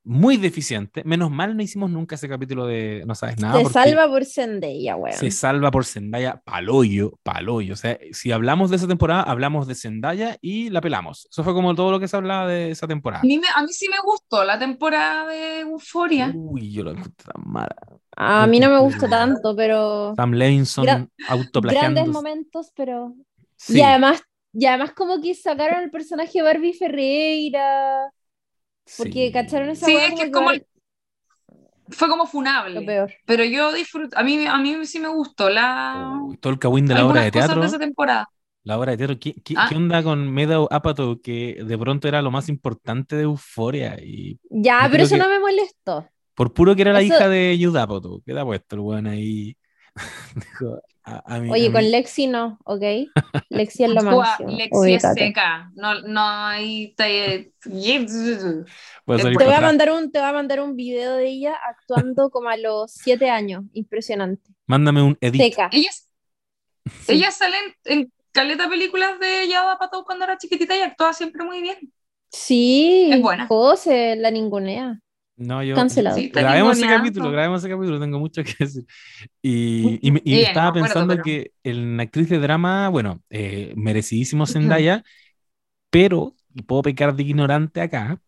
muy 0.09 0.39
deficiente. 0.39 1.03
Menos 1.05 1.31
mal 1.31 1.55
no 1.57 1.63
hicimos 1.63 1.91
nunca 1.91 2.15
ese 2.15 2.29
capítulo 2.29 2.67
de 2.67 3.03
No 3.07 3.15
sabes 3.15 3.39
nada. 3.39 3.59
Se 3.63 3.67
salva 3.71 4.09
por 4.09 4.25
Zendaya, 4.25 4.97
weón. 4.97 5.17
Se 5.17 5.31
salva 5.31 5.71
por 5.71 5.85
Zendaya 5.85 6.41
paloyo, 6.45 7.13
paloyo. 7.23 7.75
O 7.75 7.77
sea, 7.77 7.99
si 8.13 8.33
hablamos 8.33 8.71
de 8.71 8.77
esa 8.77 8.89
temporada, 8.89 9.23
hablamos 9.23 9.67
de 9.67 9.75
Zendaya 9.75 10.39
y 10.41 10.71
la 10.71 10.81
pelamos. 10.81 11.29
Eso 11.31 11.45
fue 11.45 11.53
como 11.53 11.75
todo 11.75 11.91
lo 11.91 12.01
que 12.01 12.09
se 12.09 12.17
hablaba 12.17 12.47
de 12.49 12.71
esa 12.71 12.87
temporada. 12.89 13.21
A 13.23 13.27
mí, 13.27 13.39
me- 13.39 13.47
a 13.55 13.63
mí 13.63 13.69
sí 13.73 13.87
me 13.91 13.99
gustó 14.03 14.45
la 14.45 14.59
temporada 14.59 15.27
de 15.29 15.61
Euforia. 15.61 16.33
Uy, 16.35 16.73
yo 16.73 16.85
lo 16.85 16.93
encontré 16.93 17.25
tan 17.33 17.43
mala. 17.53 17.77
A 18.17 18.47
mí 18.47 18.59
no 18.61 18.71
me 18.71 18.79
gustó 18.81 19.09
tanto, 19.09 19.55
pero 19.55 20.15
Sam 20.17 20.33
Levinson 20.33 20.85
Gran- 20.85 21.11
grandes 21.63 22.09
momentos, 22.09 22.73
pero 22.75 23.15
Sí. 23.57 23.79
Y 23.79 23.83
además, 23.83 24.23
y 24.53 24.67
además 24.67 24.93
como 24.93 25.21
que 25.21 25.35
sacaron 25.35 25.83
el 25.83 25.91
personaje 25.91 26.41
Barbie 26.43 26.73
Ferreira, 26.73 28.11
porque 28.97 29.27
sí. 29.27 29.33
cacharon 29.33 29.71
esa 29.71 29.87
Sí, 29.87 29.95
es 29.97 30.15
que 30.15 30.23
es 30.27 30.33
como 30.33 30.51
el- 30.51 30.67
fue 31.91 32.09
como 32.09 32.25
lo 32.25 32.29
funable. 32.29 32.83
peor. 32.83 33.13
Pero 33.25 33.45
yo 33.45 33.73
disfruto, 33.73 34.17
a 34.19 34.23
mí, 34.23 34.47
a 34.47 34.59
mí 34.59 34.85
sí 34.85 34.99
me 35.01 35.09
gustó 35.09 35.49
la, 35.49 36.19
Uy, 36.23 36.37
todo 36.37 36.53
el 36.53 36.59
cagüín 36.59 36.87
de 36.87 36.95
la 36.95 37.07
obra 37.07 37.23
de 37.23 37.31
cosas 37.33 37.47
teatro. 37.49 37.61
de 37.63 37.67
esa 37.69 37.79
temporada. 37.79 38.29
La 38.65 38.79
obra 38.79 38.91
de 38.93 38.99
teatro. 38.99 39.17
¿Qué, 39.19 39.35
qué, 39.43 39.55
Ah. 39.57 39.67
qué 39.69 39.77
onda 39.77 40.03
con 40.03 40.31
Meadow 40.31 40.69
Apatow? 40.71 41.21
Que 41.23 41.63
de 41.65 41.79
pronto 41.79 42.07
era 42.07 42.21
lo 42.21 42.31
más 42.31 42.49
importante 42.51 43.17
de 43.17 43.23
Euforia. 43.23 43.97
Y 44.03 44.39
Ya, 44.51 44.87
pero 44.91 45.05
eso 45.05 45.15
que- 45.15 45.23
no 45.23 45.29
me 45.29 45.39
molestó. 45.41 46.07
por 46.35 46.53
puro 46.53 46.77
que 46.77 46.83
era 46.83 46.93
la 46.93 47.01
Eso- 47.01 47.15
hija 47.15 47.29
de 47.29 47.59
Jude 47.61 47.81
Apatow. 47.81 48.21
Queda 48.23 48.45
puesto 48.45 48.77
el 48.77 48.81
weón 48.81 49.07
ahí. 49.07 49.57
Dijo, 51.09 51.23
a, 51.27 51.35
a 51.37 51.41
mí, 51.41 51.51
Oye, 51.51 51.69
a 51.69 51.73
con 51.73 51.91
Lexi 51.91 52.27
no, 52.27 52.59
¿ok? 52.65 52.83
Lexi 53.51 53.85
es 53.85 53.91
lo 53.91 54.01
Actúa 54.01 54.25
máximo. 54.25 54.51
Lexi 54.51 54.95
es 54.95 55.03
seca. 55.15 55.71
No, 55.75 56.01
no 56.03 56.21
hay. 56.21 56.95
te- 56.97 57.53
puede 59.05 59.23
salir 59.23 59.39
Te 59.39 59.45
voy, 59.45 59.55
a 59.55 59.61
mandar 59.61 59.91
un, 59.93 60.11
te 60.13 60.19
voy 60.19 60.29
a 60.29 60.33
mandar 60.33 60.61
un 60.61 60.77
video 60.77 61.17
de 61.17 61.27
ella 61.29 61.57
actuando 61.69 62.31
como 62.31 62.49
a 62.49 62.57
los 62.57 62.93
siete 62.93 63.31
años. 63.31 63.65
Impresionante. 63.73 64.51
Mándame 64.67 65.03
un 65.03 65.17
edit. 65.21 65.41
Seca. 65.43 65.69
Ella, 65.73 65.91
Sí. 67.03 67.13
ella 67.13 67.31
sale 67.31 67.57
en, 67.85 67.99
en 68.01 68.13
caleta 68.33 68.69
películas 68.69 69.19
de 69.21 69.47
Yada 69.49 69.79
Pato 69.79 70.05
cuando 70.05 70.25
era 70.25 70.39
chiquitita 70.39 70.75
y 70.77 70.81
actúa 70.81 71.13
siempre 71.13 71.45
muy 71.45 71.61
bien. 71.61 71.93
Sí, 72.31 73.11
Es 73.13 73.21
buena. 73.21 73.47
José, 73.47 74.17
la 74.17 74.31
ningunea. 74.31 75.01
No, 75.39 75.63
yo. 75.63 75.75
Cancelado. 75.77 76.17
Sí, 76.17 76.31
grabemos 76.31 76.77
ese 76.79 76.87
capítulo, 76.89 77.31
grabemos 77.31 77.61
ese 77.63 77.71
capítulo, 77.73 78.01
tengo 78.01 78.19
mucho 78.19 78.43
que 78.43 78.55
decir. 78.59 78.85
Y, 79.41 79.99
y 80.03 80.09
y 80.09 80.21
Bien, 80.21 80.49
estaba 80.49 80.69
no 80.69 80.75
me 80.75 80.81
acuerdo, 80.81 80.83
pensando 80.83 81.15
pero- 81.15 81.25
que 81.25 81.53
en 81.63 82.01
actriz 82.01 82.29
de 82.29 82.39
drama, 82.39 82.89
bueno, 82.89 83.23
eh, 83.31 83.73
merecidísimo 83.77 84.47
Zendaya, 84.47 85.05
pero, 85.91 86.35
y 86.55 86.63
puedo 86.63 86.83
pecar 86.83 87.15
de 87.15 87.23
ignorante 87.23 87.81
acá, 87.81 88.21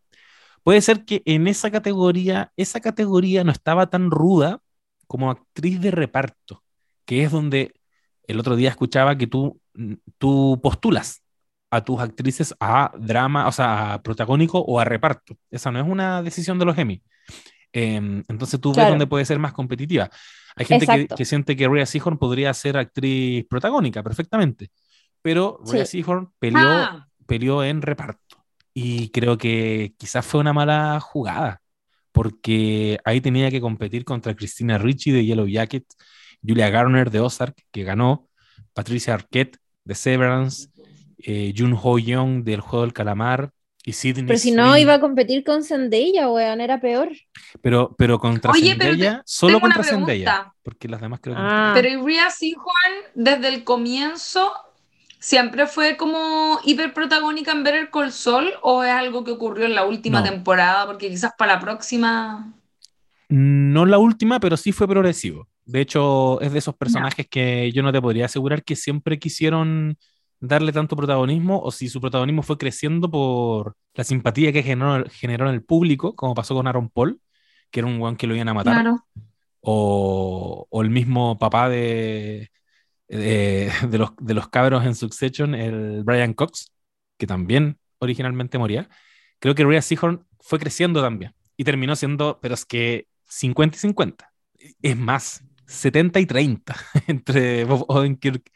puede 0.63 0.81
ser 0.81 1.05
que 1.05 1.23
en 1.25 1.47
esa 1.49 1.71
categoría, 1.71 2.53
esa 2.57 2.81
categoría 2.81 3.45
no 3.45 3.53
estaba 3.53 3.91
tan 3.91 4.11
ruda 4.11 4.63
como 5.09 5.31
actriz 5.31 5.81
de 5.81 5.91
reparto, 5.91 6.63
que 7.05 7.25
es 7.25 7.33
donde 7.33 7.75
el 8.29 8.39
otro 8.39 8.55
día 8.57 8.69
escuchaba 8.71 9.19
que 9.19 9.27
tú, 9.27 9.61
tú 10.19 10.61
postulas 10.63 11.23
a 11.71 11.85
tus 11.85 12.01
actrices 12.01 12.55
a 12.61 12.93
drama, 12.99 13.47
o 13.49 13.53
sea, 13.53 13.95
a 13.95 14.03
protagónico 14.03 14.59
o 14.59 14.81
a 14.81 14.85
reparto. 14.85 15.37
Esa 15.51 15.71
no 15.71 15.79
es 15.81 15.87
una 15.87 16.23
decisión 16.23 16.59
de 16.59 16.65
los 16.65 16.77
Emmy. 16.77 17.03
Em, 17.73 18.25
entonces 18.29 18.61
tú 18.61 18.71
ves 18.71 18.77
Claro. 18.77 18.91
dónde 18.91 19.07
puede 19.07 19.25
ser 19.25 19.39
más 19.39 19.53
competitiva. 19.53 20.11
Hay 20.57 20.67
gente 20.67 21.07
que, 21.17 21.25
siente 21.25 21.55
que 21.57 21.69
Rhea 21.69 21.87
Seahorn 21.87 22.19
podría 22.19 22.53
ser 22.55 22.77
actriz 22.77 23.47
protagónica 23.49 24.03
perfectamente, 24.03 24.71
pero 25.23 25.61
Rhea 25.65 25.87
Sí. 25.87 26.03
Seahorn 26.03 26.33
peleó, 26.41 26.61
Ah, 26.61 27.07
peleó 27.27 27.63
en 27.63 27.83
reparto. 27.83 28.45
Y 28.75 29.11
creo 29.11 29.39
que 29.39 29.95
quizás 29.99 30.27
fue 30.27 30.41
una 30.41 30.53
mala 30.53 30.99
jugada, 31.01 31.61
porque 32.13 32.99
ahí 33.05 33.21
tenía 33.21 33.51
que 33.51 33.61
competir 33.61 34.05
contra 34.05 34.35
Christina 34.35 34.79
Ricci 34.79 35.13
de 35.13 35.25
Yellow 35.25 35.47
Jacket, 35.47 35.85
Julia 36.43 36.71
Garner 36.71 37.11
de 37.11 37.21
Ozark, 37.21 37.55
que 37.71 37.85
ganó, 37.85 38.29
Patricia 38.73 39.15
Arquette 39.15 39.59
de 39.85 39.95
Severance, 39.95 40.69
eh, 41.25 41.53
Jun 41.57 41.77
Ho 41.81 41.99
Young 41.99 42.43
del 42.45 42.61
Juego 42.61 42.83
del 42.85 42.93
Calamar, 42.93 43.51
y 43.83 43.95
Sidney 43.95 44.27
Pero 44.27 44.39
si 44.39 44.53
no 44.53 44.77
iba 44.77 44.93
a 44.95 45.01
competir 45.01 45.43
con 45.43 45.65
Zendaya, 45.65 46.29
weón, 46.29 46.61
era 46.61 46.81
peor. 46.81 47.09
pero, 47.63 47.95
pero 47.97 48.19
contra 48.19 48.53
Oye, 48.53 48.77
pero 48.77 48.91
Zendaya, 48.91 49.17
te- 49.19 49.23
solo 49.25 49.55
tengo 49.55 49.67
una 49.67 49.75
contra 49.75 49.91
Zendaya, 49.91 50.25
pregunta. 50.27 50.55
porque 50.63 50.89
las 50.89 51.01
demás 51.01 51.21
creo 51.23 51.35
que 51.35 51.41
no. 51.43 51.49
Ah, 51.49 51.73
Pero 51.75 52.05
Ria 52.05 52.29
Juan 52.31 52.93
desde 53.15 53.49
el 53.49 53.65
comienzo 53.65 54.53
siempre 55.19 55.67
fue 55.67 55.97
como 55.97 56.61
hiper 56.65 56.93
protagónica 56.93 57.53
en 57.53 57.65
ver 57.65 57.75
el 57.75 57.91
Col 57.91 58.13
Sol 58.13 58.51
o 58.63 58.85
es 58.85 58.91
algo 58.93 59.25
que 59.25 59.31
ocurrió 59.33 59.65
en 59.65 59.75
la 59.75 59.85
última 59.87 60.21
No. 60.21 60.29
temporada 60.31 60.87
porque 60.87 61.09
quizás 61.09 61.33
para 61.39 61.55
la 61.55 61.61
próxima 61.61 62.53
No 63.29 63.87
la 63.87 63.99
última, 63.99 64.41
pero 64.41 64.57
sí 64.57 64.73
fue 64.73 64.89
progresivo. 64.89 65.49
De 65.65 65.81
hecho, 65.81 66.41
es 66.41 66.53
de 66.53 66.59
esos 66.59 66.75
personajes 66.75 67.29
que 67.29 67.71
yo 67.73 67.83
no 67.83 67.93
te 67.93 68.01
podría 68.03 68.25
asegurar 68.27 68.65
que 68.65 68.75
siempre 68.77 69.19
quisieron 69.19 69.97
darle 70.41 70.73
tanto 70.73 70.97
protagonismo 70.97 71.61
o 71.61 71.71
si 71.71 71.89
su 71.89 72.01
protagonismo 72.01 72.43
fue 72.43 72.59
creciendo 72.59 73.11
por 73.11 73.77
la 73.95 74.05
simpatía 74.05 74.53
que 74.53 74.63
generó, 74.63 75.05
generó 75.11 75.49
en 75.49 75.55
el 75.55 75.63
público, 75.63 76.17
como 76.17 76.35
pasó 76.35 76.55
con 76.55 76.67
Aaron 76.67 76.89
Paul, 76.89 77.21
que 77.71 77.81
era 77.81 77.87
un 77.87 78.01
weón 78.01 78.17
que 78.17 78.27
lo 78.27 78.35
iban 78.35 78.49
a 78.49 78.55
matar, 78.55 78.83
claro 78.83 79.05
o, 79.61 80.67
o 80.71 80.83
el 80.83 80.91
mismo 80.91 81.39
papá 81.39 81.69
de, 81.69 82.51
de, 83.09 83.73
de 83.89 83.99
los, 83.99 84.13
de 84.21 84.35
los 84.35 84.49
cabros 84.49 84.85
en 84.85 84.95
Succession, 84.95 85.55
el 85.55 86.03
Brian 86.05 86.35
Cox, 86.35 86.73
que 87.19 87.27
también 87.27 87.79
originalmente 87.99 88.59
moría. 88.59 88.89
Creo 89.39 89.55
que 89.55 89.65
Rhea 89.65 89.83
Seahorn 89.83 90.27
fue 90.41 90.59
creciendo 90.59 91.03
también 91.03 91.35
y 91.57 91.65
terminó 91.65 91.97
siendo, 91.97 92.39
pero 92.41 92.55
es 92.55 92.65
que 92.65 93.07
50 93.27 93.77
y 93.77 93.81
50. 93.81 94.33
Es 94.83 94.97
más, 94.97 95.45
70 95.67 96.21
y 96.21 96.27
30 96.27 96.77
entre 97.07 97.65
Bob 97.65 97.85
Odenkirk 97.89 98.51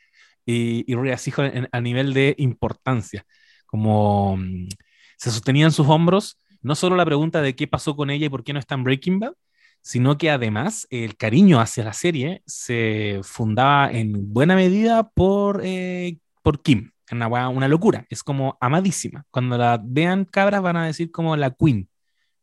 y, 0.46 0.84
y 0.90 0.94
en- 1.38 1.68
a 1.72 1.80
nivel 1.80 2.14
de 2.14 2.34
importancia. 2.38 3.24
Como 3.66 4.36
mm, 4.36 4.68
se 5.16 5.30
sostenían 5.30 5.72
sus 5.72 5.88
hombros, 5.88 6.38
no 6.62 6.74
solo 6.74 6.96
la 6.96 7.04
pregunta 7.04 7.42
de 7.42 7.54
qué 7.56 7.66
pasó 7.66 7.96
con 7.96 8.10
ella 8.10 8.26
y 8.26 8.28
por 8.28 8.44
qué 8.44 8.52
no 8.52 8.58
está 8.58 8.74
en 8.74 8.84
Breaking 8.84 9.20
Bad, 9.20 9.34
sino 9.82 10.16
que 10.18 10.30
además 10.30 10.86
el 10.90 11.16
cariño 11.16 11.60
hacia 11.60 11.84
la 11.84 11.92
serie 11.92 12.42
se 12.46 13.20
fundaba 13.22 13.90
en 13.92 14.32
buena 14.32 14.56
medida 14.56 15.08
por, 15.10 15.60
eh, 15.64 16.18
por 16.42 16.62
Kim. 16.62 16.90
Una, 17.12 17.48
una 17.48 17.68
locura, 17.68 18.06
es 18.08 18.22
como 18.22 18.56
amadísima. 18.60 19.24
Cuando 19.30 19.58
la 19.58 19.78
vean 19.82 20.24
cabras 20.24 20.62
van 20.62 20.76
a 20.78 20.86
decir 20.86 21.10
como 21.12 21.36
la 21.36 21.50
queen 21.50 21.88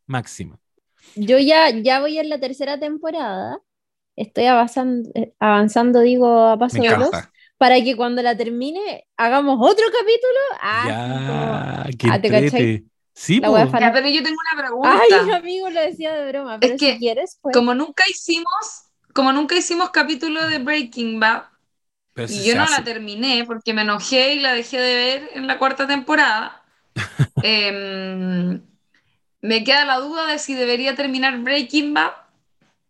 máxima. 0.08 0.60
yo 1.16 1.40
ya, 1.40 1.70
ya 1.70 2.00
voy 2.00 2.18
en 2.20 2.30
la 2.30 2.40
tercera 2.40 2.80
temporada. 2.80 3.60
Estoy 4.16 4.46
avanzando, 4.46 5.10
eh, 5.16 5.34
avanzando 5.40 6.02
digo, 6.02 6.48
a 6.50 6.58
paso 6.60 6.84
de 6.84 6.98
dos. 6.98 7.30
Para 7.62 7.84
que 7.84 7.96
cuando 7.96 8.24
la 8.24 8.36
termine 8.36 9.06
hagamos 9.18 9.58
otro 9.62 9.86
capítulo. 9.92 10.40
Ah, 10.62 10.88
ya, 10.88 11.98
qué 11.98 12.08
Ah, 12.10 12.20
¿te 12.20 12.30
cachai? 12.30 12.84
Sí, 13.14 13.40
La 13.40 13.52
wea 13.52 13.68
fan- 13.68 13.82
Ya, 13.82 13.94
pero 13.94 14.10
yo 14.10 14.24
tengo 14.24 14.38
una 14.52 14.64
pregunta. 14.64 14.90
Ay, 15.00 15.32
amigo, 15.32 15.70
lo 15.70 15.80
decía 15.80 16.14
de 16.16 16.32
broma. 16.32 16.58
Pero 16.60 16.76
que 16.78 16.94
si 16.94 17.00
quieres, 17.00 17.38
pues. 17.40 17.56
Como 17.56 17.76
nunca 17.76 18.04
hicimos, 18.10 18.90
como 19.14 19.32
nunca 19.32 19.56
hicimos 19.56 19.92
capítulo 19.92 20.48
de 20.48 20.58
Breaking 20.58 21.20
Bad, 21.20 21.44
Pero 22.16 22.28
y 22.28 22.46
yo 22.48 22.56
no 22.56 22.64
hace. 22.64 22.80
la 22.80 22.84
terminé 22.84 23.44
porque 23.46 23.76
me 23.76 23.84
enojé 23.84 24.34
y 24.34 24.40
la 24.40 24.54
dejé 24.56 24.80
de 24.80 24.96
ver 24.96 25.30
en 25.36 25.46
la 25.46 25.60
cuarta 25.60 25.86
temporada, 25.86 26.64
em, 27.44 28.62
me 29.42 29.64
queda 29.64 29.86
la 29.86 29.98
duda 30.00 30.28
de 30.28 30.40
si 30.40 30.56
debería 30.56 30.96
terminar 30.96 31.38
Breaking 31.40 31.94
Bad 31.94 32.14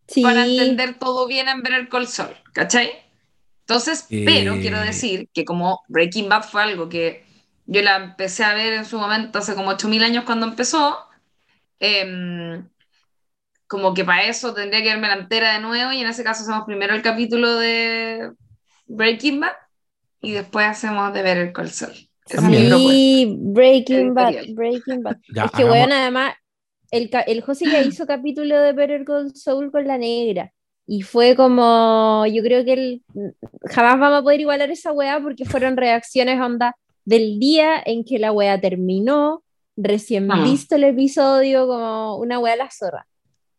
sí. 0.08 0.24
para 0.24 0.46
entender 0.46 0.98
todo 1.00 1.28
bien 1.28 1.50
en 1.50 1.62
Better 1.62 1.90
Call 1.90 2.08
Saul, 2.08 2.36
¿cachai? 2.54 2.92
Entonces, 3.62 4.06
pero 4.10 4.56
Eh. 4.56 4.60
quiero 4.62 4.80
decir 4.80 5.30
que 5.34 5.46
como 5.46 5.82
Breaking 5.88 6.28
Bad 6.30 6.44
fue 6.44 6.62
algo 6.64 6.90
que 6.90 7.24
yo 7.66 7.82
la 7.82 7.96
empecé 7.98 8.44
a 8.44 8.54
ver 8.54 8.74
en 8.74 8.86
su 8.86 8.98
momento 9.00 9.40
hace 9.40 9.56
como 9.56 9.70
8000 9.70 10.04
años 10.04 10.26
cuando 10.26 10.46
empezó, 10.48 10.98
em, 11.80 12.68
como 13.68 13.94
que 13.94 14.04
para 14.04 14.26
eso 14.26 14.54
tendría 14.54 14.82
que 14.84 14.90
verme 14.90 15.08
la 15.08 15.16
entera 15.16 15.54
de 15.54 15.60
nuevo 15.62 15.92
y 15.94 16.00
en 16.02 16.08
ese 16.08 16.24
caso 16.24 16.44
hacemos 16.44 16.66
primero 16.66 16.94
el 16.94 17.02
capítulo 17.02 17.56
de 17.56 18.32
Breaking 18.88 19.40
Bad 19.40 19.54
y 20.22 20.32
después 20.32 20.66
hacemos 20.68 21.14
de 21.14 21.24
mi 21.24 21.54
También. 21.54 21.54
propuesta. 22.70 22.92
Sí, 22.92 23.36
Breaking 23.40 24.14
Bad. 24.14 24.34
Breaking 24.54 25.04
Bad. 25.04 25.18
Ya, 25.34 25.46
es 25.46 25.52
que, 25.52 25.64
hagamos- 25.64 25.74
weón, 25.78 25.92
además, 25.94 26.34
el, 26.92 27.10
el 27.28 27.42
José 27.42 27.66
ya 27.72 27.82
hizo 27.82 28.06
capítulo 28.06 28.60
de 28.60 28.74
Better 28.74 29.06
Call 29.06 29.34
Saul 29.36 29.72
con 29.72 29.88
la 29.88 29.98
negra. 29.98 30.52
Y 30.88 31.04
fue 31.04 31.36
como, 31.36 32.26
yo 32.28 32.42
creo 32.44 32.66
que 32.66 32.74
él, 32.74 33.04
jamás 33.66 34.00
vamos 34.00 34.20
a 34.20 34.24
poder 34.24 34.42
igualar 34.42 34.72
esa 34.72 34.92
weá 34.92 35.20
porque 35.22 35.46
fueron 35.46 35.78
reacciones 35.78 36.40
onda 36.42 36.76
del 37.06 37.40
día 37.40 37.82
en 37.86 38.04
que 38.04 38.20
la 38.20 38.32
weá 38.32 38.60
terminó, 38.60 39.44
recién 39.78 40.30
Ah. 40.32 40.44
visto 40.44 40.76
el 40.76 40.84
episodio, 40.84 41.68
como 41.68 42.18
una 42.18 42.40
weá 42.40 42.54
a 42.54 42.58
la 42.58 42.70
zorra. 42.72 43.08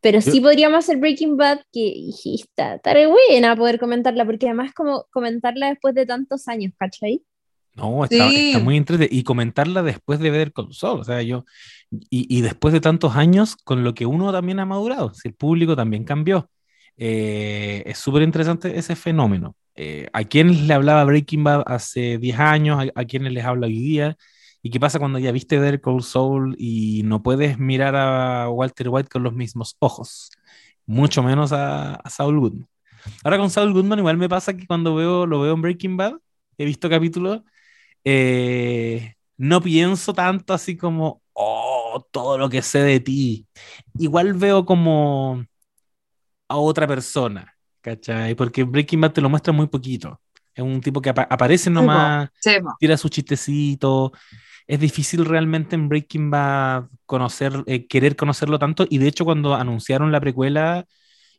Pero 0.00 0.20
sí 0.20 0.40
podríamos 0.40 0.80
hacer 0.80 0.96
Breaking 0.96 1.36
Bad, 1.36 1.60
que 1.72 1.94
está, 2.24 2.80
re 2.92 3.06
buena 3.06 3.54
poder 3.56 3.78
comentarla, 3.78 4.24
porque 4.24 4.46
además 4.46 4.72
como 4.74 5.06
comentarla 5.12 5.68
después 5.68 5.94
de 5.94 6.04
tantos 6.06 6.48
años, 6.48 6.72
¿cachai? 6.76 7.22
No, 7.76 8.04
está, 8.04 8.28
Sí. 8.28 8.48
está 8.50 8.58
muy 8.58 8.76
entretenido. 8.76 9.16
Y 9.16 9.22
comentarla 9.22 9.82
después 9.82 10.18
de 10.18 10.30
ver 10.30 10.52
Saul, 10.72 11.00
O 11.00 11.04
sea, 11.04 11.22
yo. 11.22 11.44
Y, 12.10 12.26
y 12.36 12.42
después 12.42 12.74
de 12.74 12.80
tantos 12.80 13.14
años, 13.16 13.56
con 13.56 13.84
lo 13.84 13.94
que 13.94 14.04
uno 14.04 14.32
también 14.32 14.58
ha 14.58 14.66
madurado. 14.66 15.14
Si 15.14 15.28
el 15.28 15.34
público 15.34 15.76
también 15.76 16.04
cambió. 16.04 16.50
Eh, 16.96 17.82
es 17.86 17.98
súper 17.98 18.22
interesante 18.22 18.78
ese 18.78 18.96
fenómeno. 18.96 19.56
Eh, 19.74 20.08
¿A 20.12 20.24
quiénes 20.24 20.60
le 20.62 20.74
hablaba 20.74 21.04
Breaking 21.04 21.44
Bad 21.44 21.62
hace 21.66 22.18
10 22.18 22.38
años? 22.38 22.78
¿A, 22.94 23.00
a 23.00 23.04
les 23.04 23.44
habla 23.44 23.66
hoy 23.66 23.78
día? 23.78 24.16
¿Y 24.62 24.70
qué 24.70 24.78
pasa 24.78 24.98
cuando 24.98 25.18
ya 25.18 25.32
viste 25.32 25.58
ver 25.58 25.80
Call 25.80 26.02
Saul 26.02 26.54
y 26.58 27.02
no 27.04 27.22
puedes 27.22 27.58
mirar 27.58 27.96
a 27.96 28.48
Walter 28.50 28.88
White 28.88 29.08
con 29.08 29.22
los 29.24 29.32
mismos 29.34 29.76
ojos? 29.80 30.30
Mucho 30.86 31.22
menos 31.22 31.52
a, 31.52 31.94
a 31.94 32.10
Saul 32.10 32.38
Goodman. 32.38 32.68
Ahora 33.24 33.38
con 33.38 33.50
Saul 33.50 33.72
Goodman 33.72 33.98
igual 33.98 34.16
me 34.18 34.28
pasa 34.28 34.56
que 34.56 34.66
cuando 34.66 34.94
veo, 34.94 35.26
lo 35.26 35.40
veo 35.40 35.54
en 35.54 35.62
Breaking 35.62 35.96
Bad, 35.96 36.14
he 36.58 36.64
visto 36.64 36.88
capítulos, 36.88 37.42
eh, 38.04 39.14
no 39.36 39.60
pienso 39.62 40.14
tanto 40.14 40.54
así 40.54 40.76
como, 40.76 41.22
oh, 41.32 42.06
todo 42.12 42.38
lo 42.38 42.48
que 42.48 42.62
sé 42.62 42.80
de 42.80 43.00
ti. 43.00 43.46
Igual 43.98 44.34
veo 44.34 44.64
como 44.66 45.44
a 46.52 46.56
otra 46.56 46.86
persona, 46.86 47.54
¿cachai? 47.80 48.34
Porque 48.34 48.64
Breaking 48.64 49.00
Bad 49.00 49.12
te 49.12 49.20
lo 49.20 49.28
muestra 49.30 49.52
muy 49.52 49.66
poquito. 49.66 50.20
Es 50.54 50.62
un 50.62 50.80
tipo 50.80 51.00
que 51.00 51.10
apa- 51.10 51.26
aparece 51.30 51.70
nomás, 51.70 52.28
Sí, 52.40 52.50
tira 52.78 52.96
su 52.96 53.08
chistecito. 53.08 54.12
Es 54.66 54.78
difícil 54.80 55.24
realmente 55.24 55.74
en 55.74 55.88
Breaking 55.88 56.30
Bad 56.30 56.84
conocer, 57.06 57.52
eh, 57.66 57.86
querer 57.86 58.16
conocerlo 58.16 58.58
tanto. 58.58 58.86
Y 58.88 58.98
de 58.98 59.08
hecho, 59.08 59.24
cuando 59.24 59.54
anunciaron 59.54 60.12
la 60.12 60.20
precuela, 60.20 60.86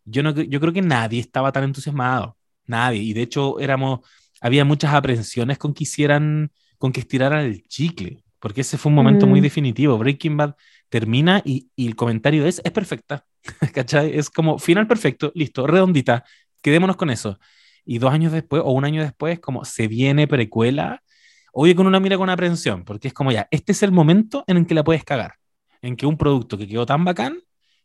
yo, 0.06 0.24
no, 0.24 0.32
yo 0.32 0.60
creo 0.60 0.74
que 0.74 0.82
nadie 0.82 1.20
estaba 1.20 1.52
tan 1.52 1.64
entusiasmado. 1.64 2.36
Nadie. 2.66 3.02
Y 3.02 3.14
de 3.14 3.22
hecho, 3.22 3.60
éramos, 3.60 4.00
había 4.42 4.66
muchas 4.66 4.94
aprensiones 4.94 5.58
con 5.58 5.74
que 5.74 5.84
hicieran, 5.84 6.52
con 6.78 6.92
que 6.92 7.00
estiraran 7.02 7.46
el 7.46 7.64
chicle. 7.68 8.24
Porque 8.40 8.62
ese 8.62 8.78
fue 8.78 8.90
un 8.90 8.96
momento 8.96 9.26
muy 9.26 9.40
Mm. 9.40 9.44
definitivo. 9.44 9.98
Breaking 9.98 10.36
Bad 10.38 10.56
termina 10.90 11.42
y, 11.46 11.70
y 11.78 11.88
el 11.88 11.96
comentario 11.96 12.46
es, 12.46 12.62
es 12.64 12.72
perfecta. 12.72 13.26
¿Cachai? 13.74 14.18
Es 14.18 14.30
como 14.30 14.60
final 14.60 14.88
perfecto, 14.88 15.32
listo, 15.36 15.68
redondita. 15.68 16.24
Quedémonos 16.62 16.96
con 16.96 17.10
eso. 17.10 17.40
Y 17.86 17.98
dos 17.98 18.14
años 18.14 18.32
después, 18.32 18.62
o 18.66 18.72
un 18.72 18.86
año 18.86 19.02
después, 19.02 19.40
como 19.40 19.66
se 19.66 19.88
viene 19.88 20.28
precuela, 20.28 21.04
oye, 21.52 21.76
con 21.76 21.88
una 21.88 22.00
mira 22.00 22.18
con 22.18 22.30
aprensión, 22.30 22.86
porque 22.86 23.10
es 23.10 23.14
como 23.14 23.32
ya, 23.32 23.48
este 23.52 23.74
es 23.74 23.84
el 23.84 23.92
momento 23.92 24.44
en 24.48 24.58
el 24.58 24.66
que 24.66 24.74
la 24.74 24.84
puedes 24.84 25.04
cagar, 25.04 25.36
en 25.82 25.96
que 25.98 26.06
un 26.06 26.18
producto 26.18 26.58
que 26.58 26.68
quedó 26.68 26.86
tan 26.86 27.04
bacán, 27.04 27.40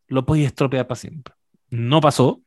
lo 0.07 0.25
puedes 0.25 0.47
estropear 0.47 0.87
para 0.87 1.01
siempre. 1.01 1.35
No 1.71 2.01
pasó, 2.01 2.43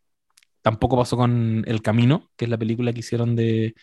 tampoco 0.62 0.98
pasó 0.98 1.18
con 1.18 1.64
El 1.68 1.82
Camino, 1.82 2.32
que 2.38 2.46
es 2.46 2.50
la 2.50 2.58
película 2.58 2.94
que 2.94 3.00
hicieron 3.00 3.36
de, 3.36 3.76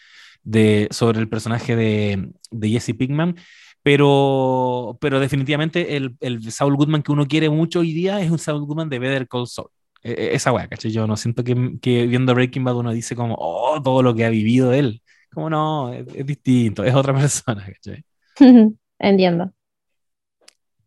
sobre 0.90 1.20
el 1.20 1.28
personaje 1.28 1.76
de, 1.76 2.32
de 2.50 2.68
Jesse 2.70 2.94
Pinkman, 2.96 3.36
pero, 3.82 4.98
pero 5.00 5.20
definitivamente 5.20 5.96
el, 5.96 6.16
el 6.20 6.50
Saul 6.52 6.76
Goodman 6.76 7.02
que 7.02 7.12
uno 7.12 7.26
quiere 7.26 7.50
mucho 7.50 7.80
hoy 7.80 7.92
día 7.92 8.20
es 8.20 8.30
un 8.30 8.38
Saul 8.38 8.64
Goodman 8.66 8.88
de 8.88 8.98
Better 8.98 9.28
Call 9.28 9.46
Saul. 9.46 9.68
E- 10.02 10.12
e- 10.12 10.34
Esa 10.34 10.52
weá, 10.52 10.68
¿cachai? 10.68 10.90
Yo 10.92 11.06
no 11.06 11.16
siento 11.16 11.44
que, 11.44 11.78
que 11.80 12.06
viendo 12.06 12.34
Breaking 12.34 12.64
Bad 12.64 12.76
uno 12.76 12.92
dice 12.92 13.16
como, 13.16 13.36
oh, 13.38 13.80
todo 13.82 14.02
lo 14.02 14.14
que 14.14 14.24
ha 14.24 14.30
vivido 14.30 14.72
él. 14.72 15.02
Como 15.32 15.50
no, 15.50 15.92
es, 15.92 16.06
es 16.14 16.26
distinto, 16.26 16.84
es 16.84 16.94
otra 16.94 17.14
persona, 17.18 17.64
¿cachai? 17.66 18.04
Entiendo. 18.98 19.52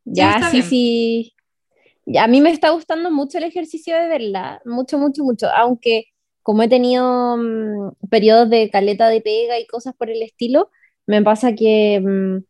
Ya, 0.05 0.41
sí, 0.43 0.63
sí. 0.63 1.33
Ya, 2.05 2.25
a 2.25 2.27
mí 2.27 2.41
me 2.41 2.51
está 2.51 2.69
gustando 2.71 3.11
mucho 3.11 3.37
el 3.37 3.45
ejercicio 3.45 3.97
de 3.97 4.07
verla, 4.07 4.61
mucho, 4.65 4.97
mucho, 4.99 5.23
mucho, 5.23 5.47
aunque 5.55 6.05
como 6.43 6.63
he 6.63 6.69
tenido 6.69 7.37
mm, 7.37 7.93
periodos 8.09 8.49
de 8.49 8.69
caleta 8.71 9.09
de 9.09 9.21
pega 9.21 9.59
y 9.59 9.67
cosas 9.67 9.95
por 9.95 10.09
el 10.09 10.21
estilo, 10.23 10.71
me 11.07 11.21
pasa 11.23 11.55
que 11.55 11.99
mm, 12.01 12.43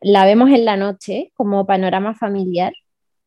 la 0.00 0.24
vemos 0.24 0.50
en 0.50 0.64
la 0.64 0.76
noche 0.76 1.32
como 1.34 1.66
panorama 1.66 2.14
familiar 2.14 2.72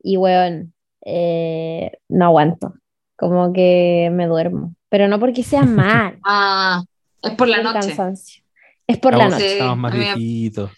y, 0.01 0.17
weón, 0.17 0.73
eh, 1.05 1.91
no 2.09 2.25
aguanto, 2.25 2.73
como 3.17 3.51
que 3.53 4.09
me 4.11 4.27
duermo, 4.27 4.75
pero 4.89 5.07
no 5.07 5.19
porque 5.19 5.43
sea 5.43 5.61
mal, 5.63 6.19
Ah, 6.25 6.83
es 7.21 7.31
por 7.31 7.47
la 7.47 7.61
noche. 7.63 7.87
cansancio, 7.87 8.43
es 8.87 8.97
por 8.97 9.15
la 9.17 9.29
noche. 9.29 9.53
Estamos 9.53 9.77
más 9.77 9.93
viejitos. 9.93 10.71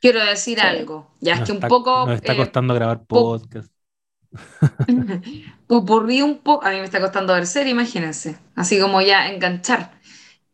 Quiero 0.00 0.24
decir 0.24 0.58
Sí. 0.60 0.66
algo. 0.66 1.10
Ya 1.20 1.34
es 1.34 1.40
que 1.40 1.52
un 1.52 1.56
está- 1.56 1.68
poco 1.68 2.06
Nos 2.06 2.16
está 2.16 2.34
eh, 2.34 2.36
costando 2.36 2.74
grabar 2.74 3.04
po- 3.06 3.38
podcast. 3.38 3.72
popurrí 5.66 6.22
un 6.22 6.38
poco. 6.38 6.64
A 6.66 6.70
mí 6.70 6.76
me 6.78 6.84
está 6.84 7.00
costando 7.00 7.32
ver 7.34 7.46
serie, 7.46 7.72
imagínense. 7.72 8.36
Así 8.54 8.78
como 8.80 9.00
ya 9.00 9.28
enganchar. 9.30 9.95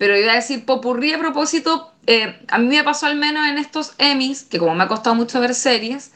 Pero 0.02 0.18
iba 0.18 0.32
a 0.32 0.34
decir 0.34 0.64
popurrí 0.64 1.12
a 1.12 1.18
propósito. 1.20 1.92
eh, 2.08 2.44
a 2.48 2.58
mí 2.58 2.66
me 2.66 2.82
pasó 2.82 3.06
al 3.06 3.14
menos 3.14 3.46
en 3.46 3.56
estos 3.56 3.94
Emmys, 3.98 4.42
que 4.42 4.58
como 4.58 4.74
me 4.74 4.82
ha 4.82 4.88
costado 4.88 5.14
mucho 5.14 5.38
ver 5.38 5.54
series, 5.54 6.10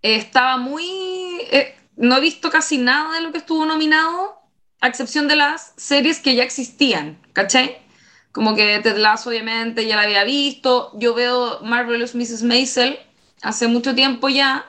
eh, 0.00 0.16
estaba 0.16 0.56
muy. 0.56 0.86
eh, 1.50 1.76
no 1.96 2.16
he 2.16 2.20
visto 2.22 2.48
casi 2.50 2.78
nada 2.78 3.12
de 3.16 3.20
lo 3.20 3.30
que 3.30 3.36
estuvo 3.36 3.66
nominado, 3.66 4.38
a 4.80 4.88
excepción 4.88 5.28
de 5.28 5.36
las 5.36 5.74
series 5.76 6.18
que 6.18 6.34
ya 6.34 6.44
existían, 6.44 7.20
¿cachai? 7.34 7.76
Como 8.32 8.54
que 8.56 8.80
Ted 8.82 8.96
Lasso, 8.96 9.28
obviamente, 9.28 9.84
ya 9.86 9.96
la 9.96 10.04
había 10.04 10.24
visto. 10.24 10.90
Yo 10.94 11.12
veo 11.12 11.60
Marvelous 11.60 12.14
Mrs. 12.14 12.42
Maisel 12.42 12.98
hace 13.42 13.68
mucho 13.68 13.94
tiempo 13.94 14.30
ya. 14.30 14.64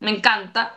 Me 0.00 0.10
encanta. 0.10 0.74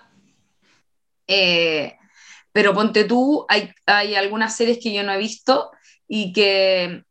Pero 2.51 2.73
ponte 2.75 3.03
tú, 3.05 3.47
hay, 3.49 3.73
hay 3.87 4.13
algunas 4.13 4.55
series 4.55 4.77
que 4.77 4.93
yo 4.93 5.01
no 5.01 5.11
he 5.13 5.17
visto 5.17 5.71
y 6.07 6.33
que 6.33 7.03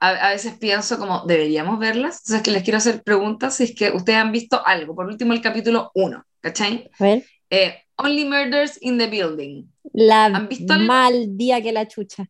a, 0.00 0.08
a 0.08 0.30
veces 0.30 0.54
pienso 0.58 0.98
como, 0.98 1.24
¿deberíamos 1.26 1.78
verlas? 1.78 2.20
Entonces 2.20 2.42
que 2.42 2.50
les 2.50 2.62
quiero 2.62 2.78
hacer 2.78 3.02
preguntas 3.02 3.56
si 3.56 3.64
es 3.64 3.74
que 3.74 3.90
ustedes 3.90 4.18
han 4.18 4.32
visto 4.32 4.60
algo. 4.66 4.94
Por 4.94 5.06
último, 5.06 5.32
el 5.32 5.40
capítulo 5.42 5.90
1, 5.94 6.24
¿cachai? 6.40 6.90
A 6.98 7.04
ver, 7.04 7.24
Eh, 7.50 7.74
Only 7.96 8.24
Murders 8.24 8.78
in 8.80 8.96
the 8.98 9.06
Building. 9.08 9.64
la 9.92 10.26
¿Han 10.26 10.48
visto 10.48 10.72
mal 10.78 11.36
día 11.36 11.60
que 11.60 11.72
la 11.72 11.86
chucha. 11.86 12.26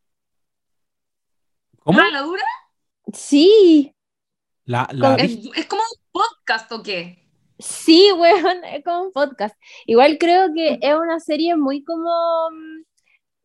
¿Cómo? 1.80 2.00
Ah, 2.00 2.08
¿la 2.12 2.22
dura? 2.22 2.42
Sí, 3.12 3.94
La, 4.64 4.88
¿Es, 5.18 5.38
es 5.56 5.66
como 5.66 5.82
un 5.82 6.00
podcast 6.12 6.70
o 6.72 6.82
qué? 6.82 7.18
sí, 7.58 8.10
weón, 8.16 8.64
es 8.64 8.82
como 8.84 9.02
un 9.04 9.12
podcast. 9.12 9.54
Igual 9.86 10.18
creo 10.18 10.48
que 10.54 10.78
es 10.80 10.94
una 10.94 11.20
serie 11.20 11.56
muy 11.56 11.84
como 11.84 12.10
mm, 12.50 12.79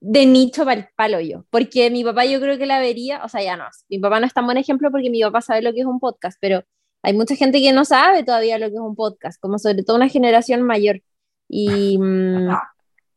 de 0.08 0.26
nicho 0.28 0.66
para 0.66 0.82
el 0.82 0.88
palo 0.96 1.20
yo, 1.20 1.46
porque 1.50 1.90
mi 1.90 2.04
papá 2.04 2.26
yo 2.26 2.40
creo 2.40 2.60
que 2.60 2.68
la 2.68 2.80
vería, 2.80 3.24
o 3.24 3.30
sea, 3.30 3.42
ya 3.42 3.58
no, 3.58 3.66
mi 3.90 3.98
papá 3.98 4.20
no 4.20 4.28
es 4.28 4.34
tan 4.34 4.46
buen 4.46 4.58
ejemplo 4.58 4.92
porque 4.92 5.10
mi 5.10 5.22
papá 5.22 5.42
sabe 5.42 5.64
lo 5.64 5.74
que 5.74 5.80
es 5.80 5.86
un 5.88 6.00
podcast, 6.00 6.38
pero 6.40 6.64
hay 7.02 7.14
mucha 7.14 7.36
gente 7.36 7.60
que 7.60 7.74
no 7.74 7.86
sabe 7.86 8.24
todavía 8.24 8.60
lo 8.60 8.68
que 8.68 8.76
es 8.76 8.82
un 8.82 8.96
podcast, 8.96 9.42
como 9.42 9.58
sobre 9.58 9.84
todo 9.84 9.98
una 9.98 10.10
generación 10.10 10.62
mayor. 10.62 11.02
Y, 11.50 11.98
mm, 11.98 12.50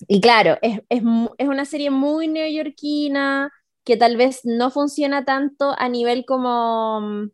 y 0.08 0.20
claro, 0.22 0.56
es, 0.62 0.80
es, 0.88 1.02
es 1.38 1.48
una 1.48 1.64
serie 1.66 1.90
muy 1.90 2.26
neoyorquina 2.26 3.50
que 3.84 3.96
tal 3.98 4.16
vez 4.16 4.40
no 4.44 4.70
funciona 4.70 5.26
tanto 5.26 5.74
a 5.78 5.88
nivel 5.90 6.24
como, 6.24 7.28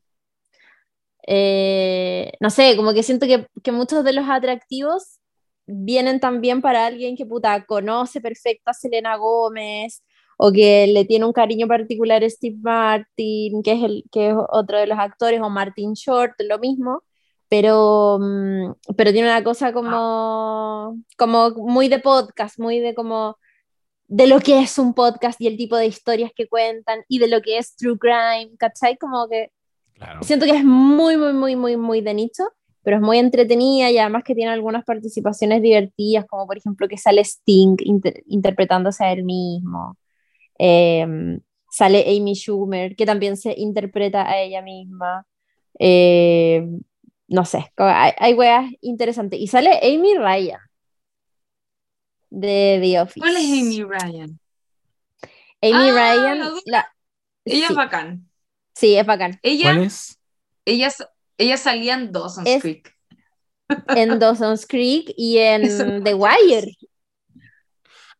eh, 1.28 2.32
no 2.40 2.50
sé, 2.50 2.76
como 2.76 2.92
que 2.92 3.04
siento 3.04 3.26
que, 3.26 3.46
que, 3.62 3.72
muchos 3.72 4.04
de 4.04 4.12
los 4.14 4.28
atractivos 4.28 5.20
vienen 5.66 6.20
también 6.20 6.60
para 6.62 6.86
alguien 6.86 7.16
que 7.16 7.26
puta 7.26 7.64
conoce 7.64 8.20
perfecto 8.20 8.70
a 8.70 8.74
Selena 8.74 9.16
Gómez 9.16 10.02
o 10.36 10.52
que 10.52 10.86
le 10.86 11.04
tiene 11.04 11.24
un 11.24 11.32
cariño 11.32 11.68
particular 11.68 12.24
a 12.24 12.30
Steve 12.30 12.56
Martin, 12.60 13.62
que 13.62 13.72
es, 13.72 13.82
el, 13.82 14.04
que 14.10 14.30
es 14.30 14.34
otro 14.50 14.78
de 14.78 14.86
los 14.86 14.98
actores, 14.98 15.40
o 15.40 15.48
Martin 15.50 15.94
Short, 15.94 16.34
lo 16.40 16.58
mismo, 16.58 17.02
pero, 17.48 18.18
mm, 18.20 18.72
pero 18.96 19.12
tiene 19.12 19.28
una 19.28 19.44
cosa 19.44 19.72
como, 19.72 20.96
como 21.16 21.50
muy 21.50 21.88
de 21.88 22.00
podcast, 22.00 22.58
muy 22.58 22.80
de 22.80 22.94
como 22.94 23.38
de 24.08 24.26
lo 24.26 24.40
que 24.40 24.60
es 24.60 24.78
un 24.78 24.94
podcast 24.94 25.40
y 25.40 25.46
el 25.46 25.56
tipo 25.56 25.76
de 25.76 25.86
historias 25.86 26.30
que 26.34 26.48
cuentan 26.48 27.04
y 27.08 27.18
de 27.18 27.28
lo 27.28 27.40
que 27.40 27.58
es 27.58 27.76
true 27.76 27.98
crime, 27.98 28.50
¿cachai? 28.58 28.96
Como 28.98 29.28
que 29.28 29.50
siento 30.22 30.46
que 30.46 30.56
es 30.56 30.64
muy, 30.64 31.16
muy, 31.16 31.32
muy, 31.32 31.56
muy, 31.56 31.76
muy 31.76 32.00
de 32.00 32.14
nicho, 32.14 32.44
pero 32.84 32.98
es 32.98 33.02
muy 33.02 33.18
entretenida 33.18 33.90
y 33.90 33.98
además 33.98 34.22
que 34.24 34.34
tiene 34.34 34.52
algunas 34.52 34.84
participaciones 34.84 35.62
divertidas, 35.62 36.26
como 36.26 36.46
por 36.46 36.58
ejemplo 36.58 36.86
que 36.86 36.98
sale 36.98 37.22
Sting 37.22 37.76
interpretándose 38.26 39.04
a 39.04 39.12
él 39.12 39.24
mismo. 39.24 39.96
Em, 40.58 41.40
sale 41.70 42.04
Amy 42.06 42.34
Schumer, 42.34 42.94
que 42.94 43.06
también 43.06 43.36
se 43.36 43.54
interpreta 43.58 44.28
a 44.28 44.38
ella 44.38 44.62
misma. 44.62 45.26
Em, 45.78 46.80
no 47.26 47.44
sé, 47.44 47.72
hay, 47.76 48.12
hay 48.18 48.34
weas 48.34 48.70
interesantes. 48.82 49.40
Y 49.40 49.46
sale 49.46 49.80
Amy 49.82 50.14
Ryan 50.14 50.60
de 52.30 52.78
The 52.82 53.00
Office. 53.00 53.20
¿Cuál 53.20 53.36
es 53.36 53.44
Amy 53.44 53.82
Ryan? 53.82 54.38
Amy 55.62 55.90
ah, 55.90 55.92
Ryan. 55.92 56.52
La... 56.66 56.94
Ella 57.44 57.68
es 57.70 57.74
bacán. 57.74 58.28
Sí, 58.74 58.96
es 58.96 59.06
bacán. 59.06 59.38
Ella, 59.42 59.72
¿Cuál 59.72 59.86
es? 59.86 60.18
Ella, 60.66 60.90
ella 61.38 61.56
salía 61.56 61.94
en 61.94 62.12
Dawson's 62.12 62.48
es... 62.48 62.62
Creek. 62.62 62.94
En 63.88 64.18
Dawson's 64.18 64.66
Creek 64.66 65.12
y 65.16 65.38
en 65.38 66.04
The 66.04 66.14
Wire. 66.14 66.76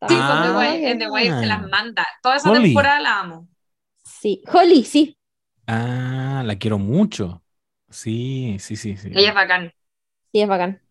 Sí, 0.06 0.14
ah, 0.18 0.74
en 0.76 0.98
The 0.98 1.08
Wire 1.08 1.40
se 1.40 1.46
las 1.46 1.62
manda. 1.68 2.06
Toda 2.22 2.36
esa 2.36 2.50
Holly. 2.50 2.64
temporada 2.64 3.00
la 3.00 3.20
amo. 3.20 3.48
Sí, 4.04 4.42
Holly, 4.52 4.84
sí. 4.84 5.16
Ah, 5.66 6.42
la 6.44 6.56
quiero 6.56 6.78
mucho. 6.78 7.42
Sí, 7.88 8.56
sí, 8.58 8.76
sí, 8.76 8.96
sí. 8.96 9.10
Ella 9.14 9.28
es 9.28 9.34
bacán. 9.34 9.72
Sí, 10.32 10.40
es 10.40 10.48
bacán. 10.48 10.82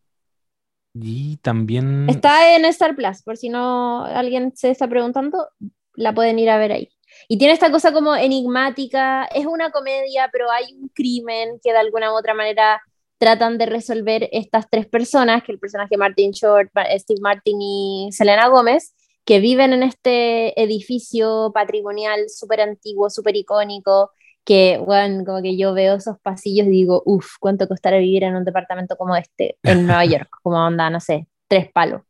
Y 0.93 1.37
también. 1.37 2.09
Está 2.09 2.55
en 2.55 2.65
Star 2.65 2.95
Plus, 2.95 3.23
por 3.23 3.37
si 3.37 3.49
no 3.49 4.05
alguien 4.05 4.55
se 4.55 4.71
está 4.71 4.87
preguntando, 4.87 5.49
la 5.95 6.13
pueden 6.13 6.39
ir 6.39 6.49
a 6.49 6.57
ver 6.57 6.71
ahí. 6.71 6.89
Y 7.27 7.37
tiene 7.37 7.53
esta 7.53 7.71
cosa 7.71 7.93
como 7.93 8.15
enigmática, 8.15 9.25
es 9.25 9.45
una 9.45 9.71
comedia, 9.71 10.29
pero 10.31 10.51
hay 10.51 10.73
un 10.73 10.89
crimen 10.89 11.59
que 11.63 11.71
de 11.71 11.77
alguna 11.77 12.11
u 12.11 12.17
otra 12.17 12.33
manera 12.33 12.81
tratan 13.17 13.57
de 13.57 13.65
resolver 13.65 14.27
estas 14.31 14.69
tres 14.69 14.85
personas, 14.85 15.43
que 15.43 15.53
el 15.53 15.59
personaje 15.59 15.97
Martin 15.97 16.31
Short, 16.31 16.69
Steve 16.97 17.21
Martin 17.21 17.61
y 17.61 18.09
Selena 18.11 18.47
Gómez, 18.47 18.93
que 19.25 19.39
viven 19.39 19.71
en 19.71 19.83
este 19.83 20.61
edificio 20.61 21.51
patrimonial 21.53 22.25
súper 22.27 22.61
antiguo, 22.61 23.09
súper 23.09 23.37
icónico, 23.37 24.11
que, 24.43 24.77
bueno, 24.77 25.23
como 25.23 25.41
que 25.41 25.55
yo 25.55 25.73
veo 25.73 25.95
esos 25.95 26.19
pasillos 26.19 26.67
y 26.67 26.71
digo, 26.71 27.01
uff, 27.05 27.35
¿cuánto 27.39 27.67
costará 27.69 27.97
vivir 27.97 28.25
en 28.25 28.35
un 28.35 28.43
departamento 28.43 28.97
como 28.97 29.15
este 29.15 29.57
en 29.63 29.87
Nueva 29.87 30.03
York? 30.03 30.29
Como 30.41 30.57
onda, 30.57 30.89
no 30.89 30.99
sé, 30.99 31.27
tres 31.47 31.71
palos, 31.71 32.01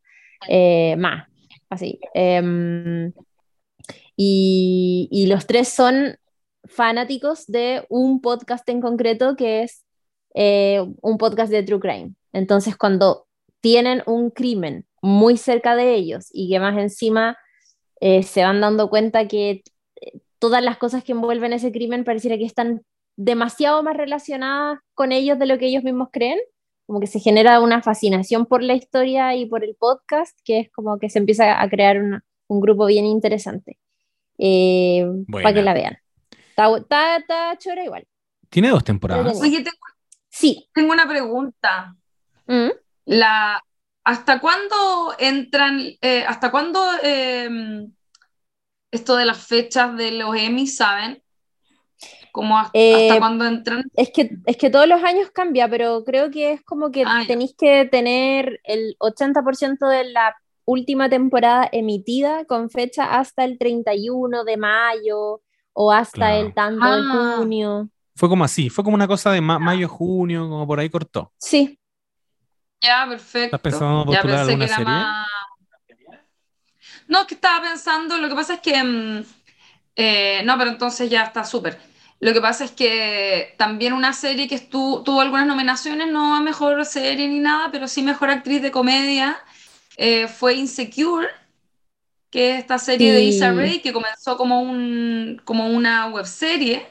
eh, 0.47 0.95
más, 0.97 1.27
así. 1.69 1.99
Eh, 2.15 3.11
y, 4.15 5.25
los 5.27 5.47
tres 5.47 5.69
son 5.69 6.17
fanáticos 6.65 7.45
de 7.47 7.85
un 7.89 8.21
podcast 8.21 8.67
en 8.69 8.81
concreto 8.81 9.35
que 9.35 9.63
es 9.63 9.83
eh, 10.35 10.85
un 11.01 11.17
podcast 11.17 11.51
de 11.51 11.63
True 11.63 11.79
Crime. 11.79 12.13
Entonces, 12.31 12.77
cuando 12.77 13.27
tienen 13.61 14.03
un 14.05 14.29
crimen 14.29 14.85
muy 15.01 15.37
cerca 15.37 15.75
de 15.75 15.95
ellos 15.95 16.27
y 16.31 16.49
que 16.49 16.59
más 16.59 16.77
encima 16.77 17.37
eh, 17.99 18.23
se 18.23 18.43
van 18.43 18.61
dando 18.61 18.89
cuenta 18.89 19.27
que 19.27 19.63
todas 20.39 20.63
las 20.63 20.77
cosas 20.77 21.03
que 21.03 21.13
envuelven 21.13 21.53
ese 21.53 21.71
crimen 21.71 22.03
pareciera 22.03 22.37
que 22.37 22.45
están 22.45 22.83
demasiado 23.15 23.83
más 23.83 23.95
relacionadas 23.95 24.79
con 24.93 25.11
ellos 25.11 25.39
de 25.39 25.45
lo 25.45 25.57
que 25.57 25.67
ellos 25.67 25.83
mismos 25.83 26.09
creen, 26.11 26.39
como 26.85 26.99
que 26.99 27.07
se 27.07 27.19
genera 27.19 27.61
una 27.61 27.81
fascinación 27.81 28.45
por 28.45 28.61
la 28.61 28.73
historia 28.73 29.35
y 29.35 29.45
por 29.45 29.63
el 29.63 29.75
podcast, 29.75 30.37
que 30.43 30.59
es 30.59 30.71
como 30.71 30.99
que 30.99 31.09
se 31.09 31.19
empieza 31.19 31.61
a 31.61 31.69
crear 31.69 31.97
un 32.47 32.59
grupo 32.59 32.85
bien 32.87 33.05
interesante, 33.05 33.79
eh, 34.45 35.05
para 35.31 35.53
que 35.53 35.61
la 35.61 35.73
vean. 35.73 35.97
Está, 36.49 36.75
está, 36.75 37.15
está, 37.17 37.57
chora 37.57 37.83
igual. 37.85 38.05
¿Tiene 38.49 38.69
dos 38.69 38.83
temporadas? 38.83 39.39
Oye, 39.41 39.57
tengo, 39.57 39.77
sí. 40.29 40.69
tengo 40.73 40.91
una 40.91 41.07
pregunta. 41.07 41.95
¿Mm? 42.45 42.69
La, 43.05 43.63
¿Hasta 44.03 44.41
cuándo 44.41 45.15
entran, 45.17 45.79
eh, 46.01 46.25
hasta 46.27 46.51
cuándo... 46.51 46.83
Eh, 47.01 47.87
esto 48.91 49.15
de 49.15 49.25
las 49.25 49.47
fechas 49.47 49.97
de 49.97 50.11
los 50.11 50.35
Emmy, 50.35 50.67
¿saben? 50.67 51.23
Como 52.31 52.59
hasta, 52.59 52.77
Eh, 52.77 53.09
hasta 53.09 53.19
cuándo 53.19 53.45
entran. 53.45 53.83
Es 53.95 54.11
que, 54.13 54.29
es 54.45 54.57
que 54.57 54.69
todos 54.69 54.87
los 54.87 55.03
años 55.03 55.31
cambia, 55.31 55.67
pero 55.67 56.03
creo 56.03 56.29
que 56.29 56.51
es 56.51 56.61
como 56.63 56.91
que 56.91 57.03
Ah, 57.07 57.23
tenéis 57.25 57.55
que 57.57 57.85
tener 57.85 58.59
el 58.63 58.95
80% 58.99 59.87
de 59.87 60.11
la 60.11 60.35
última 60.65 61.09
temporada 61.09 61.67
emitida 61.71 62.45
con 62.45 62.69
fecha 62.69 63.17
hasta 63.19 63.43
el 63.43 63.57
31 63.57 64.43
de 64.43 64.57
mayo 64.57 65.41
o 65.73 65.91
hasta 65.91 66.13
Claro. 66.17 66.47
el 66.47 66.53
tanto 66.53 66.85
de 66.85 67.01
Ah. 67.09 67.35
junio. 67.37 67.89
Fue 68.15 68.29
como 68.29 68.43
así, 68.43 68.69
fue 68.69 68.83
como 68.83 68.95
una 68.95 69.07
cosa 69.07 69.31
de 69.31 69.41
ma- 69.41 69.57
mayo, 69.59 69.87
junio, 69.89 70.47
como 70.47 70.67
por 70.67 70.79
ahí 70.79 70.89
cortó. 70.89 71.33
Sí, 71.39 71.79
Ya, 72.81 73.05
perfecto. 73.07 73.55
¿Estás 73.55 73.61
pensando 73.61 74.01
en 74.01 74.07
Ya 74.11 74.21
postular 74.21 74.37
pensé 74.37 74.51
alguna 74.51 74.65
que 74.65 74.71
era 74.71 74.75
serie? 74.75 74.93
más- 74.93 75.27
No, 77.07 77.27
que 77.27 77.35
estaba 77.35 77.61
pensando, 77.61 78.17
lo 78.17 78.29
que 78.29 78.35
pasa 78.35 78.55
es 78.55 78.59
que... 78.61 78.83
mm, 78.83 79.23
eh, 79.95 80.41
no, 80.45 80.57
pero 80.57 80.71
entonces 80.71 81.09
ya 81.09 81.23
está 81.23 81.43
súper. 81.43 81.79
Lo 82.19 82.33
que 82.33 82.41
pasa 82.41 82.63
es 82.65 82.71
que 82.71 83.53
también 83.57 83.93
una 83.93 84.13
serie 84.13 84.47
que 84.47 84.55
estu- 84.55 85.03
tuvo 85.03 85.21
algunas 85.21 85.45
nominaciones, 85.47 86.11
no 86.11 86.35
a 86.35 86.41
mejor 86.41 86.85
serie 86.85 87.27
ni 87.27 87.39
nada, 87.39 87.69
pero 87.71 87.87
sí 87.87 88.01
mejor 88.01 88.29
actriz 88.29 88.61
de 88.61 88.71
comedia, 88.71 89.37
eh, 89.97 90.27
fue 90.27 90.55
Insecure, 90.55 91.27
que 92.29 92.53
es 92.53 92.59
esta 92.59 92.79
serie 92.79 93.13
de 93.13 93.21
Issa. 93.21 93.51
Rae 93.51 93.81
que 93.81 93.93
comenzó 93.93 94.37
como, 94.37 94.61
un, 94.61 95.41
como 95.45 95.67
una 95.67 96.07
webserie 96.07 96.85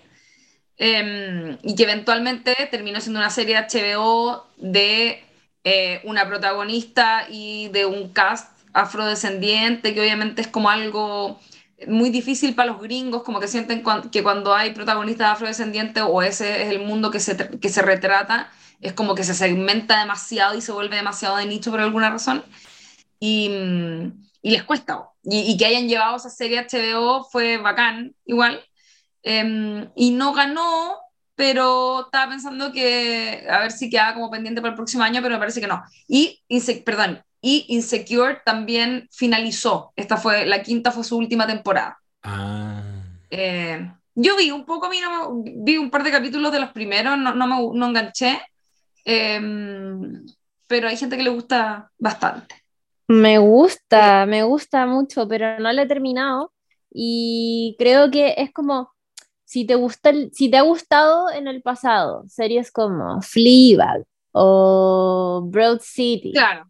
eh, 0.76 1.58
y 1.62 1.74
que 1.74 1.82
eventualmente 1.82 2.54
terminó 2.70 3.00
siendo 3.00 3.20
una 3.20 3.30
serie 3.30 3.56
de 3.56 3.62
HBO 3.62 4.46
de 4.56 5.22
eh, 5.64 6.00
una 6.04 6.26
protagonista 6.26 7.26
y 7.28 7.68
de 7.68 7.86
un 7.86 8.12
cast 8.12 8.50
afrodescendiente, 8.72 9.94
que 9.94 10.00
obviamente 10.00 10.42
es 10.42 10.48
como 10.48 10.70
algo 10.70 11.40
muy 11.86 12.10
difícil 12.10 12.54
para 12.54 12.72
los 12.72 12.80
gringos, 12.80 13.22
como 13.22 13.40
que 13.40 13.48
sienten 13.48 13.82
que 14.10 14.22
cuando 14.22 14.54
hay 14.54 14.70
protagonistas 14.72 15.30
afrodescendientes 15.32 16.02
o 16.06 16.22
ese 16.22 16.62
es 16.62 16.68
el 16.70 16.80
mundo 16.80 17.10
que 17.10 17.20
se, 17.20 17.36
que 17.36 17.68
se 17.68 17.82
retrata, 17.82 18.50
es 18.80 18.92
como 18.92 19.14
que 19.14 19.24
se 19.24 19.34
segmenta 19.34 20.00
demasiado 20.00 20.56
y 20.56 20.60
se 20.60 20.72
vuelve 20.72 20.96
demasiado 20.96 21.36
de 21.36 21.46
nicho 21.46 21.70
por 21.70 21.80
alguna 21.80 22.10
razón. 22.10 22.44
Y, 23.24 23.48
y 24.42 24.50
les 24.50 24.64
cuesta. 24.64 25.04
Y, 25.22 25.52
y 25.52 25.56
que 25.56 25.66
hayan 25.66 25.88
llevado 25.88 26.16
esa 26.16 26.30
serie 26.30 26.58
a 26.58 26.66
HBO 26.66 27.24
fue 27.30 27.58
bacán, 27.58 28.14
igual. 28.24 28.60
Em, 29.22 29.88
y 29.94 30.10
no 30.10 30.32
ganó, 30.32 30.96
pero 31.36 32.06
estaba 32.06 32.30
pensando 32.30 32.72
que 32.72 33.46
a 33.48 33.60
ver 33.60 33.70
si 33.70 33.88
quedaba 33.88 34.14
como 34.14 34.30
pendiente 34.30 34.60
para 34.60 34.70
el 34.70 34.76
próximo 34.76 35.04
año, 35.04 35.22
pero 35.22 35.34
me 35.34 35.38
parece 35.38 35.60
que 35.60 35.68
no. 35.68 35.82
Y, 36.08 36.42
perdón, 36.84 37.22
y 37.40 37.66
Insecure 37.68 38.40
también 38.44 39.08
finalizó. 39.12 39.92
Esta 39.94 40.16
fue, 40.16 40.44
la 40.46 40.62
quinta 40.62 40.90
fue 40.90 41.04
su 41.04 41.16
última 41.16 41.46
temporada. 41.46 41.98
Ah. 42.24 42.82
Eh, 43.30 43.88
yo 44.14 44.36
vi 44.36 44.50
un 44.50 44.64
poco, 44.64 44.88
no 44.88 45.42
vi 45.44 45.78
un 45.78 45.90
par 45.90 46.02
de 46.02 46.10
capítulos 46.10 46.50
de 46.52 46.60
los 46.60 46.72
primeros, 46.72 47.16
no, 47.18 47.34
no 47.34 47.46
me 47.46 47.78
no 47.78 47.86
enganché, 47.86 48.40
Em, 49.04 50.24
pero 50.66 50.88
hay 50.88 50.96
gente 50.96 51.16
que 51.16 51.22
le 51.22 51.30
gusta 51.30 51.90
bastante. 51.98 52.61
Me 53.12 53.38
gusta, 53.38 54.26
me 54.26 54.42
gusta 54.42 54.86
mucho, 54.86 55.26
pero 55.28 55.58
no 55.60 55.72
la 55.72 55.82
he 55.82 55.86
terminado. 55.86 56.52
Y 56.90 57.76
creo 57.78 58.10
que 58.10 58.34
es 58.36 58.52
como, 58.52 58.90
si 59.44 59.64
te 59.66 59.74
gusta 59.76 60.10
el- 60.10 60.30
si 60.32 60.50
te 60.50 60.56
ha 60.58 60.62
gustado 60.62 61.30
en 61.30 61.46
el 61.48 61.62
pasado, 61.62 62.24
series 62.28 62.70
como 62.72 63.20
Fleabag 63.22 64.04
o 64.32 65.42
Broad 65.44 65.80
City 65.82 66.32
Claro. 66.32 66.64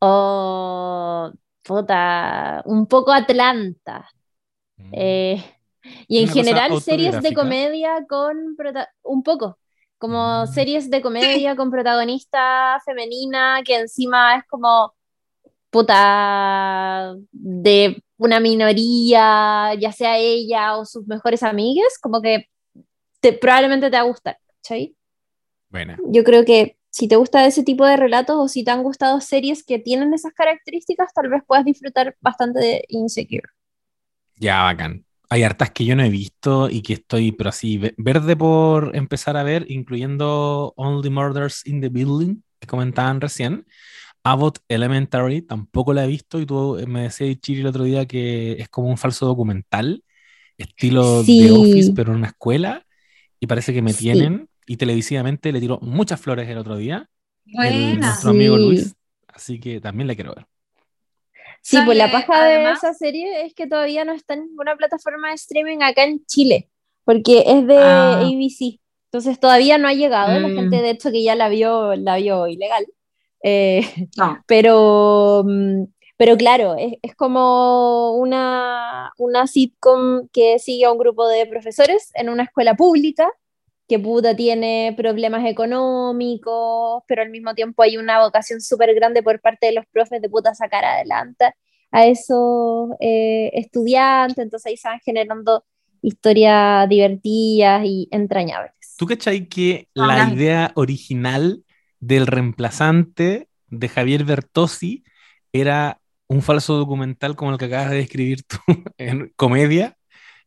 o 0.00 1.30
puta, 1.62 2.62
un 2.66 2.86
poco 2.86 3.12
Atlanta. 3.12 4.08
eh, 4.92 5.42
y 6.08 6.18
en 6.18 6.28
general 6.28 6.70
series 6.80 7.22
de 7.22 7.34
comedia 7.34 8.06
con 8.08 8.56
un 9.02 9.22
poco, 9.22 9.58
como 9.98 10.42
Mm. 10.42 10.46
series 10.48 10.90
de 10.90 11.00
comedia 11.00 11.56
con 11.56 11.70
protagonista 11.70 12.80
femenina 12.84 13.62
que 13.64 13.76
encima 13.78 14.36
es 14.36 14.44
como 14.48 14.92
puta 15.76 17.14
de 17.32 18.02
una 18.18 18.40
minoría, 18.40 19.74
ya 19.78 19.92
sea 19.92 20.18
ella 20.18 20.76
o 20.76 20.84
sus 20.86 21.06
mejores 21.06 21.42
amigas, 21.42 21.98
como 22.00 22.22
que 22.22 22.46
te, 23.20 23.32
probablemente 23.34 23.90
te 23.90 23.96
va 23.96 24.02
a 24.02 24.06
gustar, 24.06 24.38
¿cachai? 24.62 24.96
Buena. 25.70 25.98
Yo 26.06 26.24
creo 26.24 26.44
que 26.44 26.76
si 26.90 27.08
te 27.08 27.16
gusta 27.16 27.46
ese 27.46 27.62
tipo 27.62 27.84
de 27.84 27.96
relatos 27.96 28.36
o 28.38 28.48
si 28.48 28.64
te 28.64 28.70
han 28.70 28.82
gustado 28.82 29.20
series 29.20 29.64
que 29.64 29.78
tienen 29.78 30.14
esas 30.14 30.32
características, 30.32 31.12
tal 31.14 31.28
vez 31.28 31.42
puedas 31.46 31.64
disfrutar 31.64 32.16
bastante 32.20 32.60
de 32.60 32.84
Insecure. 32.88 33.48
Ya, 34.36 34.62
bacán. 34.64 35.04
Hay 35.28 35.42
hartas 35.42 35.70
que 35.72 35.84
yo 35.84 35.96
no 35.96 36.04
he 36.04 36.10
visto 36.10 36.70
y 36.70 36.82
que 36.82 36.94
estoy, 36.94 37.32
pero 37.32 37.50
así, 37.50 37.78
ve- 37.78 37.94
verde 37.98 38.36
por 38.36 38.94
empezar 38.96 39.36
a 39.36 39.42
ver, 39.42 39.66
incluyendo 39.70 40.72
Only 40.76 41.10
Murders 41.10 41.66
in 41.66 41.80
the 41.80 41.88
Building, 41.88 42.42
que 42.60 42.66
comentaban 42.66 43.20
recién. 43.20 43.66
Abbott 44.32 44.58
Elementary, 44.68 45.42
tampoco 45.42 45.92
la 45.94 46.04
he 46.04 46.08
visto 46.08 46.40
y 46.40 46.46
tú 46.46 46.78
me 46.86 47.02
decías, 47.02 47.38
Chiri, 47.40 47.60
el 47.60 47.66
otro 47.68 47.84
día 47.84 48.06
que 48.06 48.52
es 48.52 48.68
como 48.68 48.88
un 48.88 48.96
falso 48.98 49.24
documental, 49.26 50.02
estilo 50.58 51.22
Sí. 51.22 51.46
The 51.46 51.52
Office, 51.52 51.92
pero 51.94 52.10
en 52.12 52.18
una 52.18 52.28
escuela, 52.28 52.84
y 53.38 53.46
parece 53.46 53.72
que 53.72 53.82
me 53.82 53.92
Sí. 53.92 54.04
tienen, 54.04 54.48
y 54.66 54.76
televisivamente 54.78 55.52
le 55.52 55.60
tiró 55.60 55.78
muchas 55.80 56.20
flores 56.20 56.48
el 56.48 56.58
otro 56.58 56.76
día, 56.76 57.08
el- 57.46 58.00
nuestro 58.00 58.30
amigo 58.30 58.56
Sí. 58.56 58.62
Luis, 58.64 58.94
así 59.28 59.60
que 59.60 59.80
también 59.80 60.08
la 60.08 60.14
quiero 60.16 60.34
ver. 60.34 60.46
Sí, 61.60 61.78
pues 61.84 61.96
la 61.98 62.10
paja 62.10 62.44
de 62.44 62.70
esa 62.72 62.94
serie 62.94 63.44
es 63.46 63.54
que 63.54 63.66
todavía 63.66 64.04
no 64.04 64.12
está 64.12 64.34
en 64.34 64.46
ninguna 64.46 64.76
plataforma 64.76 65.28
de 65.28 65.34
streaming 65.34 65.78
acá 65.82 66.04
en 66.04 66.24
Chile, 66.26 66.68
porque 67.04 67.44
es 67.46 67.66
de 67.66 67.78
Ah. 67.78 68.20
ABC. 68.20 68.80
Entonces 69.10 69.38
todavía 69.40 69.78
no 69.78 69.88
ha 69.88 69.94
llegado. 69.94 70.38
La 70.38 70.48
Mm. 70.48 70.54
gente, 70.56 70.76
de 70.82 70.90
hecho, 70.90 71.10
que 71.10 71.22
ya 71.22 71.34
la 71.34 71.48
vio, 71.48 71.94
la 71.96 72.16
vio 72.16 72.46
ilegal. 72.48 72.86
Eh, 73.42 73.82
No. 74.16 74.42
pero, 74.46 75.44
mm, 75.46 75.84
pero 76.16 76.36
claro, 76.36 76.76
es, 76.76 76.94
es 77.02 77.14
como 77.14 78.12
una, 78.12 79.12
una 79.18 79.46
sitcom 79.46 80.28
que 80.32 80.58
sigue 80.58 80.86
a 80.86 80.92
un 80.92 80.98
grupo 80.98 81.28
de 81.28 81.46
profesores 81.46 82.10
en 82.14 82.28
una 82.28 82.44
escuela 82.44 82.74
pública 82.74 83.30
que 83.88 83.98
puta 83.98 84.34
tiene 84.34 84.94
problemas 84.96 85.44
económicos, 85.46 87.02
pero 87.06 87.22
al 87.22 87.30
mismo 87.30 87.54
tiempo 87.54 87.82
hay 87.82 87.96
una 87.96 88.20
vocación 88.20 88.60
súper 88.60 88.94
grande 88.94 89.22
por 89.22 89.40
parte 89.40 89.66
de 89.66 89.72
los 89.72 89.86
profes 89.86 90.20
de 90.20 90.28
puta 90.28 90.54
sacar 90.54 90.84
adelante 90.84 91.52
a 91.92 92.06
esos 92.06 92.90
eh, 93.00 93.50
estudiantes, 93.54 94.38
entonces 94.38 94.66
ahí 94.66 94.76
se 94.76 94.88
van 94.88 95.00
generando 95.04 95.64
historias 96.02 96.88
divertidas 96.88 97.84
y 97.84 98.08
entrañables. 98.10 98.72
¿Tú 98.98 99.06
cachai 99.06 99.46
que 99.46 99.88
la 99.94 100.30
idea 100.32 100.72
original 100.74 101.62
del 102.06 102.26
reemplazante 102.26 103.48
de 103.68 103.88
Javier 103.88 104.24
Bertozzi 104.24 105.04
era 105.52 106.00
un 106.28 106.42
falso 106.42 106.74
documental 106.76 107.36
como 107.36 107.52
el 107.52 107.58
que 107.58 107.66
acabas 107.66 107.90
de 107.90 107.96
describir 107.96 108.42
tú 108.44 108.58
en 108.98 109.32
comedia 109.36 109.96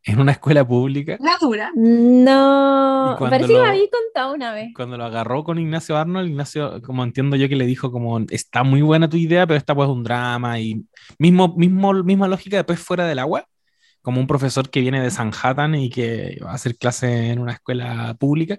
en 0.03 0.19
una 0.21 0.31
escuela 0.31 0.65
pública? 0.65 1.17
La 1.19 1.37
dura. 1.41 1.71
No, 1.75 3.15
parece 3.19 3.47
que 3.47 3.53
lo- 3.53 3.63
me 3.63 3.69
había 3.69 3.89
contado 3.91 4.33
una 4.33 4.53
vez. 4.53 4.69
Cuando 4.73 4.97
lo 4.97 5.03
agarró 5.05 5.43
con 5.43 5.59
Ignacio 5.59 5.97
Arnold, 5.97 6.29
Ignacio, 6.29 6.81
como 6.81 7.03
entiendo 7.03 7.35
yo 7.35 7.49
que 7.49 7.55
le 7.57 7.65
dijo 7.65 7.91
como, 7.91 8.19
está 8.29 8.63
muy 8.63 8.81
buena 8.81 9.09
tu 9.09 9.17
idea, 9.17 9.45
pero 9.45 9.57
esta 9.57 9.75
pues 9.75 9.89
es 9.89 9.93
un 9.93 10.03
drama 10.03 10.59
y 10.59 10.85
mismo, 11.17 11.53
mismo, 11.57 11.93
misma 11.93 12.27
lógica 12.29 12.57
después 12.57 12.79
fuera 12.79 13.05
del 13.07 13.19
agua, 13.19 13.45
como 14.01 14.21
un 14.21 14.27
profesor 14.27 14.69
que 14.69 14.79
viene 14.81 15.01
de 15.01 15.11
Sanhattan 15.11 15.75
y 15.75 15.89
que 15.89 16.39
va 16.43 16.51
a 16.51 16.55
hacer 16.55 16.77
clase 16.77 17.31
en 17.31 17.39
una 17.39 17.51
escuela 17.53 18.15
pública, 18.17 18.57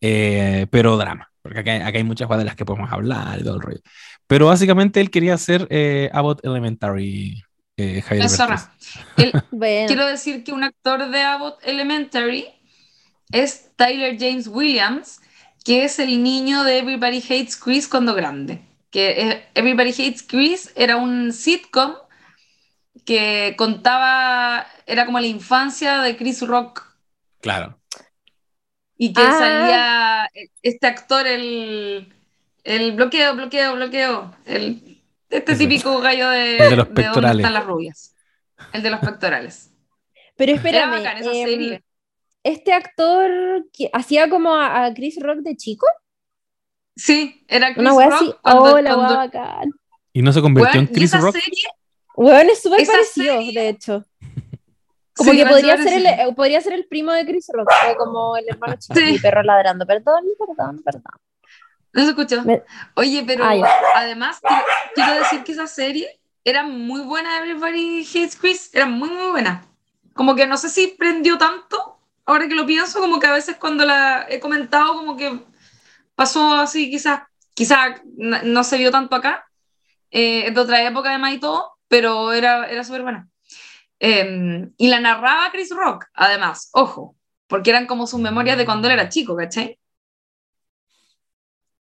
eh, 0.00 0.66
pero 0.70 0.96
drama, 0.96 1.30
porque 1.46 1.60
acá, 1.60 1.86
acá 1.86 1.98
hay 1.98 2.04
muchas 2.04 2.26
cosas 2.26 2.40
de 2.40 2.44
las 2.46 2.56
que 2.56 2.64
podemos 2.64 2.92
hablar 2.92 3.38
y 3.40 3.44
todo 3.44 3.56
el 3.56 3.62
rollo. 3.62 3.80
Pero 4.26 4.46
básicamente 4.46 5.00
él 5.00 5.10
quería 5.10 5.34
hacer 5.34 5.66
eh, 5.70 6.10
Abbott 6.12 6.44
Elementary, 6.44 7.42
eh, 7.76 8.02
Javier 8.02 8.28
La. 8.38 8.72
El- 9.16 9.32
Bueno, 9.50 9.86
Quiero 9.86 10.06
decir 10.06 10.44
que 10.44 10.52
un 10.52 10.64
actor 10.64 11.10
de 11.10 11.22
Abbott 11.22 11.58
Elementary 11.64 12.46
es 13.32 13.70
Tyler 13.76 14.16
James 14.18 14.46
Williams, 14.48 15.20
que 15.64 15.84
es 15.84 15.98
el 15.98 16.22
niño 16.22 16.62
de 16.64 16.78
Everybody 16.78 17.18
Hates 17.18 17.56
Chris 17.56 17.88
cuando 17.88 18.14
grande. 18.14 18.60
Que 18.90 19.10
eh, 19.30 19.44
Everybody 19.54 19.90
Hates 19.90 20.22
Chris 20.22 20.72
era 20.76 20.96
un 20.96 21.32
sitcom 21.32 21.94
que 23.04 23.54
contaba, 23.56 24.66
era 24.86 25.06
como 25.06 25.20
la 25.20 25.26
infancia 25.26 26.00
de 26.00 26.16
Chris 26.16 26.42
Rock 26.46 26.82
Claro. 27.40 27.78
Y 28.98 29.12
que 29.12 29.22
Ah. 29.22 29.38
salía 29.38 30.30
este 30.62 30.86
actor, 30.86 31.26
el, 31.26 32.12
el 32.64 32.92
bloqueo, 32.92 33.34
bloqueo, 33.34 33.74
bloqueo, 33.76 34.34
el, 34.46 35.02
este 35.30 35.54
típico 35.56 35.98
gallo 36.00 36.30
de, 36.30 36.56
El 36.58 36.70
de 36.70 36.76
los 36.76 36.86
dónde 36.86 37.02
pectorales. 37.02 37.38
están 37.38 37.54
las 37.54 37.64
rubias. 37.66 38.14
El 38.72 38.82
de 38.82 38.90
los 38.90 39.00
pectorales. 39.00 39.70
pero 40.36 40.52
Era 40.52 40.56
espérame, 40.58 40.90
bacán 40.92 41.16
esa 41.18 41.32
em, 41.32 41.46
serie. 41.48 41.84
este 42.42 42.72
actor 42.72 43.30
que 43.72 43.90
hacía 43.92 44.28
como 44.30 44.54
a, 44.54 44.84
a 44.86 44.94
Chris 44.94 45.18
Rock 45.20 45.38
de 45.40 45.56
chico, 45.56 45.86
Sí, 46.98 47.44
era 47.48 47.68
Chris 47.74 47.78
una 47.78 47.92
wea 47.92 48.08
Rock 48.08 48.22
así, 48.22 48.34
cuando- 48.42 48.62
oh, 48.74 48.80
la 48.80 48.94
cuando- 48.94 49.08
wea 49.14 49.16
bacán. 49.26 49.70
Y 50.14 50.22
no 50.22 50.32
se 50.32 50.40
convirtió 50.40 50.80
en 50.80 50.86
y 50.86 50.92
Chris 50.94 51.04
esa 51.10 51.18
Rock. 51.18 51.34
serie, 51.34 51.62
Weón, 52.16 52.48
es 52.48 52.62
súper 52.62 52.86
parecido, 52.86 53.36
serie- 53.36 53.52
de 53.60 53.68
hecho. 53.68 54.04
Como 55.16 55.30
sí, 55.30 55.36
que 55.38 55.46
podría 55.46 55.76
se 55.78 55.84
ser, 55.84 55.92
el, 55.94 56.06
eh, 56.06 56.32
podría 56.36 56.60
ser 56.60 56.72
el 56.74 56.86
primo 56.86 57.12
de 57.12 57.24
Chris 57.24 57.48
Rock, 57.52 57.70
o 57.90 57.96
como 57.96 58.36
el 58.36 58.46
hermano 58.48 58.76
chico, 58.78 58.94
Sí. 58.98 59.18
perro 59.18 59.42
ladrando. 59.42 59.86
Perdón, 59.86 60.24
perdón, 60.38 60.82
perdón. 60.84 61.02
No 61.92 62.02
se 62.02 62.08
escuchó. 62.10 62.42
Me- 62.44 62.62
Oye, 62.94 63.24
pero 63.26 63.44
Ah, 63.44 63.54
además 63.94 64.40
quiero, 64.40 64.62
quiero 64.94 65.14
decir 65.14 65.42
que 65.44 65.52
esa 65.52 65.66
serie 65.66 66.20
era 66.44 66.64
muy 66.64 67.00
buena, 67.00 67.38
Everybody 67.38 68.02
Hates 68.06 68.36
Chris, 68.36 68.70
era 68.74 68.84
muy, 68.86 69.08
muy 69.08 69.30
buena. 69.30 69.64
Como 70.12 70.34
que 70.34 70.46
no 70.46 70.56
sé 70.58 70.68
si 70.68 70.88
prendió 70.98 71.38
tanto, 71.38 71.98
ahora 72.26 72.46
que 72.48 72.54
lo 72.54 72.66
pienso, 72.66 73.00
como 73.00 73.18
que 73.18 73.26
a 73.26 73.32
veces 73.32 73.56
cuando 73.56 73.84
la 73.86 74.26
he 74.28 74.38
comentado, 74.38 74.94
como 74.94 75.16
que 75.16 75.40
pasó 76.14 76.54
así, 76.56 76.90
quizás, 76.90 77.22
quizás 77.54 78.00
no, 78.16 78.42
no 78.42 78.64
se 78.64 78.76
vio 78.76 78.90
tanto 78.90 79.16
acá, 79.16 79.46
eh, 80.10 80.50
de 80.50 80.60
otra 80.60 80.82
época 80.82 81.08
además 81.10 81.32
y 81.34 81.38
todo, 81.40 81.72
pero 81.88 82.32
era, 82.32 82.66
era 82.68 82.84
súper 82.84 83.02
buena. 83.02 83.28
Eh, 84.00 84.68
y 84.76 84.88
la 84.88 85.00
narraba 85.00 85.50
Chris 85.52 85.70
Rock, 85.74 86.06
además, 86.14 86.70
ojo, 86.72 87.16
porque 87.46 87.70
eran 87.70 87.86
como 87.86 88.06
sus 88.06 88.20
memorias 88.20 88.58
de 88.58 88.64
cuando 88.66 88.88
él 88.88 88.94
era 88.94 89.08
chico, 89.08 89.36
¿cachai? 89.36 89.78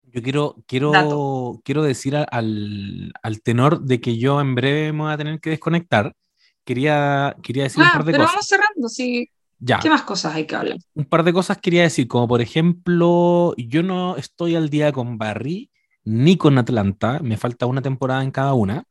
Yo 0.03 0.21
quiero, 0.21 0.55
quiero, 0.67 0.91
Dato. 0.91 1.61
quiero 1.65 1.83
decir 1.83 2.15
al, 2.15 3.11
al 3.21 3.41
tenor 3.41 3.81
de 3.81 3.99
que 3.99 4.17
yo 4.17 4.39
en 4.39 4.55
breve 4.55 4.93
me 4.93 5.03
voy 5.03 5.11
a 5.13 5.17
tener 5.17 5.39
que 5.41 5.49
desconectar. 5.49 6.15
Quería, 6.63 7.35
quería 7.43 7.63
decir 7.63 7.83
un 7.83 7.87
Ah, 7.87 7.93
par 7.93 8.05
de 8.05 8.11
pero 8.13 8.23
cosas. 8.23 8.33
vamos 8.35 8.47
cerrando, 8.47 8.89
sí. 8.89 9.29
Ya, 9.59 9.79
¿Qué 9.79 9.89
más 9.89 10.03
cosas 10.03 10.35
hay 10.35 10.45
que 10.47 10.55
hablar? 10.55 10.77
un 10.93 11.05
par 11.05 11.23
de 11.23 11.33
cosas 11.33 11.57
quería 11.59 11.83
decir, 11.83 12.07
como 12.07 12.27
por 12.27 12.41
ejemplo, 12.41 13.53
yo 13.57 13.83
no 13.83 14.15
estoy 14.17 14.55
al 14.55 14.69
día 14.69 14.91
con 14.91 15.17
Barry 15.17 15.71
ni 16.03 16.37
con 16.37 16.57
Atlanta, 16.57 17.19
me 17.21 17.37
falta 17.37 17.65
una 17.65 17.81
temporada 17.81 18.23
en 18.23 18.31
cada 18.31 18.53
una. 18.53 18.83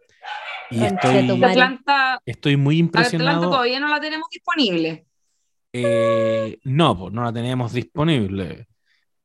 Y 0.71 0.83
estoy. 0.83 1.17
Atlanta, 1.43 2.21
muy 2.23 2.33
Atlanta 2.33 2.71
impresionado. 2.73 3.51
todavía 3.51 3.81
no 3.81 3.89
la 3.89 4.01
tenemos 4.01 4.29
disponible. 4.31 5.07
Eh, 5.73 6.59
no, 6.65 6.97
pues 6.99 7.13
no 7.13 7.25
la 7.25 7.33
tenemos 7.33 7.73
disponible 7.73 8.69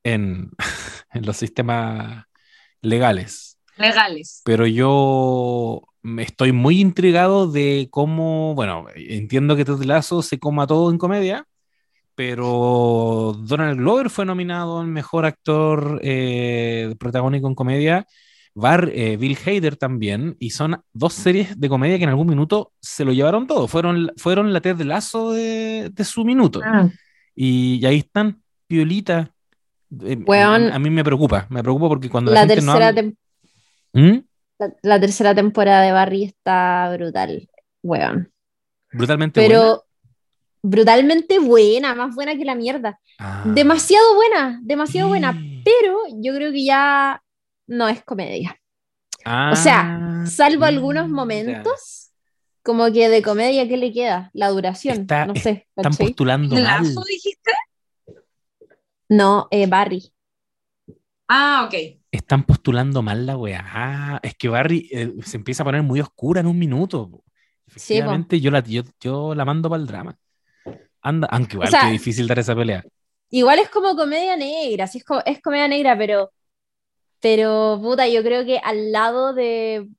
en, 0.04 0.52
en 1.14 1.26
los 1.26 1.38
sistemas 1.38 2.26
legales. 2.82 3.58
Legales. 3.78 4.42
pero 4.44 4.68
yo 4.68 5.82
me 6.02 6.24
estoy 6.24 6.52
muy 6.52 6.82
intrigado 6.82 7.50
de 7.50 7.88
cómo, 7.92 8.54
bueno, 8.54 8.88
entiendo 8.96 9.56
que 9.56 9.64
Ted 9.64 9.84
Lasso 9.84 10.22
se 10.22 10.38
coma 10.40 10.68
todo 10.68 10.92
en 10.92 10.98
comedia, 10.98 11.46
pero 12.16 13.34
Donald 13.40 13.78
Glover 13.78 14.10
fue 14.10 14.26
nominado 14.26 14.80
al 14.80 14.88
mejor 14.88 15.26
actor 15.26 16.00
eh, 16.04 16.94
protagónico 17.00 17.48
en 17.48 17.56
comedia, 17.56 18.08
Bar, 18.60 18.92
eh, 18.94 19.18
Bill 19.18 19.38
Hader 19.46 19.76
también, 19.78 20.36
y 20.40 20.52
son 20.52 20.84
dos 20.94 21.14
series 21.14 21.60
de 21.60 21.70
comedia 21.70 21.98
que 21.98 22.04
en 22.04 22.10
algún 22.10 22.28
minuto 22.28 22.72
se 22.82 23.04
lo 23.06 23.12
llevaron 23.14 23.48
todo, 23.48 23.68
fueron, 23.68 24.12
fueron 24.18 24.54
la 24.54 24.62
Ted 24.62 24.80
Lasso 24.82 25.32
de, 25.32 25.90
de 25.92 26.04
su 26.04 26.24
minuto, 26.26 26.62
y, 27.36 27.76
y 27.82 27.86
ahí 27.86 27.98
están, 28.00 28.42
Piolita. 28.68 29.32
Eh, 30.04 30.18
Weón. 30.28 30.72
a, 30.72 30.76
a 30.76 30.80
mí 30.80 30.90
me 30.90 31.04
preocupa, 31.04 31.48
me 31.50 31.64
preocupa 31.64 31.88
porque 31.88 32.10
cuando 32.10 32.32
la, 32.32 32.42
La 32.46 32.48
gente 32.48 32.66
no 32.66 32.74
tercera, 32.74 32.88
habla- 32.90 33.12
¿Mm? 33.94 34.20
la, 34.60 34.74
la 34.84 35.00
tercera 35.00 35.34
temporada 35.34 35.82
de 35.82 35.92
Barry 35.92 36.24
está 36.26 36.92
brutal, 36.96 37.50
weón. 37.82 38.32
Brutalmente 38.92 39.40
buena. 39.40 39.56
Pero 39.56 39.84
brutalmente 40.62 41.40
buena, 41.40 41.96
más 41.96 42.14
buena 42.14 42.36
que 42.36 42.46
la 42.46 42.56
mierda. 42.56 43.00
Ah. 43.18 43.44
Demasiado 43.46 44.16
buena, 44.16 44.60
demasiado 44.62 45.08
buena. 45.08 45.32
Pero 45.64 46.00
yo 46.22 46.34
creo 46.36 46.52
que 46.52 46.66
ya 46.66 47.22
no 47.70 47.88
es 47.88 48.04
comedia. 48.04 48.60
Ah, 49.26 49.52
o 49.54 49.56
sea, 49.56 50.24
Salvo 50.26 50.66
algunos 50.66 51.10
momentos, 51.10 52.12
como 52.64 52.92
que 52.92 53.10
de 53.10 53.22
comedia, 53.22 53.68
¿qué 53.68 53.78
le 53.78 53.92
queda? 53.94 54.30
La 54.34 54.50
duración, 54.50 55.02
Está- 55.02 55.26
no 55.26 55.36
sé. 55.36 55.68
Están 55.76 55.92
¿cachai? 55.92 56.08
postulando 56.08 56.56
mal. 56.56 56.64
¿Lazo 56.84 57.04
dijiste? 57.08 57.52
No, 59.10 59.48
eh, 59.52 59.68
Barry. 59.68 60.12
Ah, 61.28 61.66
ok. 61.68 62.00
Están 62.12 62.44
postulando 62.44 63.02
mal 63.02 63.26
la 63.26 63.38
weá. 63.38 63.64
Ah, 63.66 64.20
es 64.24 64.36
que 64.36 64.50
Barry 64.50 64.90
eh, 64.92 65.14
se 65.24 65.38
empieza 65.38 65.64
a 65.64 65.66
poner 65.66 65.84
muy 65.84 66.00
oscura 66.00 66.42
en 66.42 66.48
un 66.48 66.58
minuto. 66.58 67.24
Efectivamente, 67.68 68.40
yo, 68.42 68.50
la, 68.50 68.64
yo, 68.64 68.82
yo 69.00 69.36
la 69.36 69.46
mando 69.46 69.70
para 69.70 69.82
el 69.82 69.88
drama. 69.88 70.18
Anda, 71.02 71.28
aunque 71.32 71.54
igual 71.56 71.70
sea, 71.70 71.82
que 71.82 71.92
difícil 71.92 72.28
dar 72.28 72.40
esa 72.40 72.56
pelea. 72.56 72.84
Igual 73.30 73.60
es 73.60 73.70
como 73.70 73.96
comedia 73.96 74.36
negra, 74.36 74.88
sí 74.88 74.98
es, 75.00 75.04
co- 75.04 75.24
es 75.24 75.40
comedia 75.42 75.68
negra, 75.68 75.96
pero, 75.98 76.32
pero 77.22 77.80
puta, 77.82 78.08
yo 78.08 78.24
creo 78.24 78.46
que 78.46 78.60
al 78.64 78.92
lado 78.92 79.34
de 79.34 79.90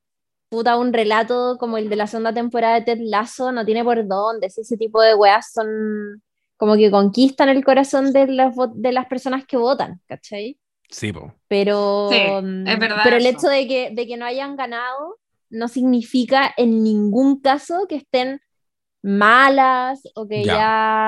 puta 0.48 0.76
un 0.76 0.92
relato 0.92 1.56
como 1.58 1.78
el 1.78 1.88
de 1.88 1.96
la 1.96 2.06
segunda 2.06 2.32
temporada 2.34 2.74
de 2.74 2.82
Ted 2.82 2.98
Lasso 3.02 3.52
no 3.52 3.64
tiene 3.64 3.84
por 3.84 4.06
dónde, 4.06 4.50
si 4.50 4.62
ese 4.62 4.76
tipo 4.76 5.00
de 5.02 5.14
weas 5.14 5.52
son 5.52 6.22
como 6.56 6.76
que 6.76 6.90
conquistan 6.90 7.48
el 7.48 7.64
corazón 7.64 8.12
de 8.12 8.26
las, 8.26 8.54
de 8.74 8.92
las 8.92 9.06
personas 9.06 9.46
que 9.46 9.56
votan, 9.56 10.00
¿cachai? 10.06 10.58
Sí, 10.90 11.12
po. 11.12 11.32
Pero, 11.48 12.08
Sí, 12.10 12.18
mm, 12.42 12.66
es 12.66 12.78
verdad 12.78 13.00
pero 13.04 13.16
el 13.16 13.26
eso. 13.26 13.38
hecho 13.38 13.48
de 13.48 13.66
que, 13.68 13.90
de 13.92 14.06
que 14.06 14.16
no 14.16 14.26
hayan 14.26 14.56
ganado 14.56 15.16
no 15.48 15.68
significa 15.68 16.52
en 16.56 16.82
ningún 16.82 17.40
caso 17.40 17.86
que 17.88 17.96
estén 17.96 18.40
malas 19.02 20.02
o 20.14 20.26
que 20.28 20.44
Ya. 20.44 20.54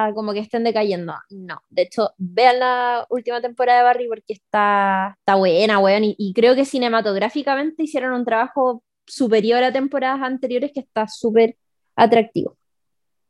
ya, 0.09 0.11
como 0.15 0.33
que 0.33 0.41
estén 0.41 0.65
decayendo. 0.65 1.15
No, 1.31 1.63
de 1.71 1.83
hecho, 1.83 2.11
vean 2.19 2.59
la 2.59 3.07
última 3.11 3.41
temporada 3.41 3.79
de 3.79 3.85
Barry 3.85 4.09
porque 4.09 4.33
está, 4.35 5.17
está 5.19 5.35
buena, 5.35 5.79
weón, 5.79 6.05
y, 6.05 6.15
y 6.19 6.33
creo 6.33 6.55
que 6.55 6.65
cinematográficamente 6.65 7.83
hicieron 7.83 8.13
un 8.15 8.25
trabajo 8.25 8.83
superior 9.07 9.63
a 9.63 9.73
temporadas 9.73 10.21
anteriores 10.23 10.71
que 10.73 10.81
está 10.81 11.07
súper 11.09 11.57
atractivo. 11.97 12.57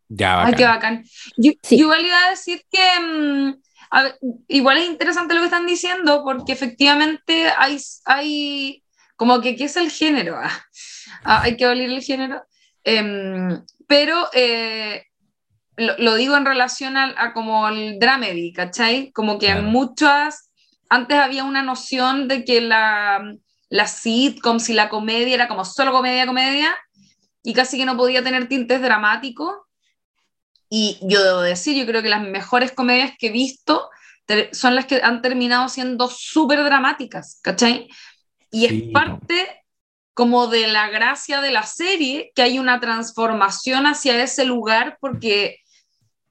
Ya, 0.09 0.45
Ay, 0.45 0.55
qué 0.55 0.65
bacán. 0.65 0.97
bacán. 0.99 1.05
Yo, 1.37 1.53
Sí. 1.63 1.79
yo 1.79 1.85
igual 1.85 2.05
iba 2.05 2.27
a 2.27 2.31
decir 2.31 2.63
que 2.71 2.79
mm, 3.01 3.55
a 3.91 4.03
ver, 4.05 4.19
igual 4.49 4.79
es 4.79 4.87
interesante 4.89 5.35
lo 5.35 5.41
que 5.41 5.47
están 5.47 5.67
diciendo, 5.67 6.23
porque 6.25 6.53
efectivamente 6.53 7.49
hay, 7.59 7.79
hay 8.05 8.83
como 9.17 9.41
que 9.41 9.57
qué 9.57 9.65
es 9.65 9.77
el 9.77 9.91
género. 9.91 10.37
Ah, 10.37 10.51
ah, 11.25 11.43
hay 11.43 11.57
que 11.57 11.65
abolir 11.65 11.91
el 11.91 12.03
género. 12.03 12.43
Em, 12.85 13.63
pero 13.93 14.31
eh, 14.33 15.05
lo, 15.77 15.99
lo 15.99 16.15
digo 16.15 16.35
en 16.35 16.47
relación 16.47 16.97
al- 16.97 17.15
a, 17.19 17.35
como 17.35 17.69
el 17.69 17.99
dramedy, 17.99 18.55
¿cachai? 18.55 19.13
Como 19.13 19.39
que 19.39 19.49
Claro. 19.49 19.65
muchas, 19.65 20.51
antes 20.89 21.19
había 21.19 21.45
una 21.45 21.63
noción 21.63 22.27
de 22.27 22.43
que 22.47 22.63
la, 22.63 23.23
la 23.69 23.87
sitcoms 23.87 24.71
y 24.71 24.73
la 24.73 24.89
comedia 24.89 25.35
era 25.35 25.47
como 25.47 25.67
solo 25.67 25.93
comedia, 25.93 26.25
comedia, 26.27 26.75
y 27.43 27.53
casi 27.53 27.77
que 27.77 27.85
no 27.85 27.99
podía 27.99 28.25
tener 28.25 28.49
tintes 28.49 28.81
dramáticos. 28.81 29.55
Y 30.71 30.99
yo 31.03 31.23
debo 31.23 31.43
decir, 31.43 31.77
yo 31.77 31.85
creo 31.85 32.01
que 32.03 32.09
las 32.09 32.23
mejores 32.23 32.73
comedias 32.73 33.13
que 33.19 33.27
he 33.27 33.31
visto 33.33 33.91
son 34.53 34.75
las 34.75 34.87
que 34.87 35.03
han 35.03 35.21
terminado 35.21 35.69
siendo 35.69 36.09
súper 36.09 36.65
dramáticas, 36.65 37.41
¿cachai? 37.43 37.91
Y 38.51 38.67
Sí, 38.69 38.77
es 38.87 38.91
parte 38.91 39.62
como 40.15 40.47
de 40.49 40.67
la 40.67 40.89
gracia 40.91 41.41
de 41.41 41.51
la 41.53 41.63
serie, 41.65 42.33
que 42.35 42.43
hay 42.43 42.59
una 42.59 42.81
transformación 42.81 43.87
hacia 43.87 44.23
ese 44.23 44.45
lugar 44.45 44.99
porque 45.01 45.59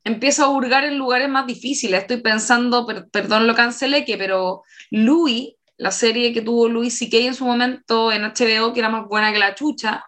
empieza 0.03 0.45
a 0.45 0.49
hurgar 0.49 0.83
en 0.83 0.97
lugares 0.97 1.29
más 1.29 1.45
difíciles. 1.47 2.01
Estoy 2.01 2.17
pensando, 2.21 2.85
per- 2.85 3.09
perdón 3.09 3.47
lo 3.47 3.55
cancelé, 3.55 4.05
que 4.05 4.17
pero 4.17 4.63
Louis, 4.91 5.53
la 5.77 5.91
serie 5.91 6.33
que 6.33 6.41
tuvo 6.41 6.67
Louis 6.69 6.95
C.K. 6.95 7.17
en 7.17 7.33
su 7.35 7.45
momento 7.45 8.11
en 8.11 8.23
HBO, 8.23 8.73
que 8.73 8.79
era 8.79 8.89
más 8.89 9.07
buena 9.07 9.31
que 9.33 9.39
la 9.39 9.55
chucha, 9.55 10.05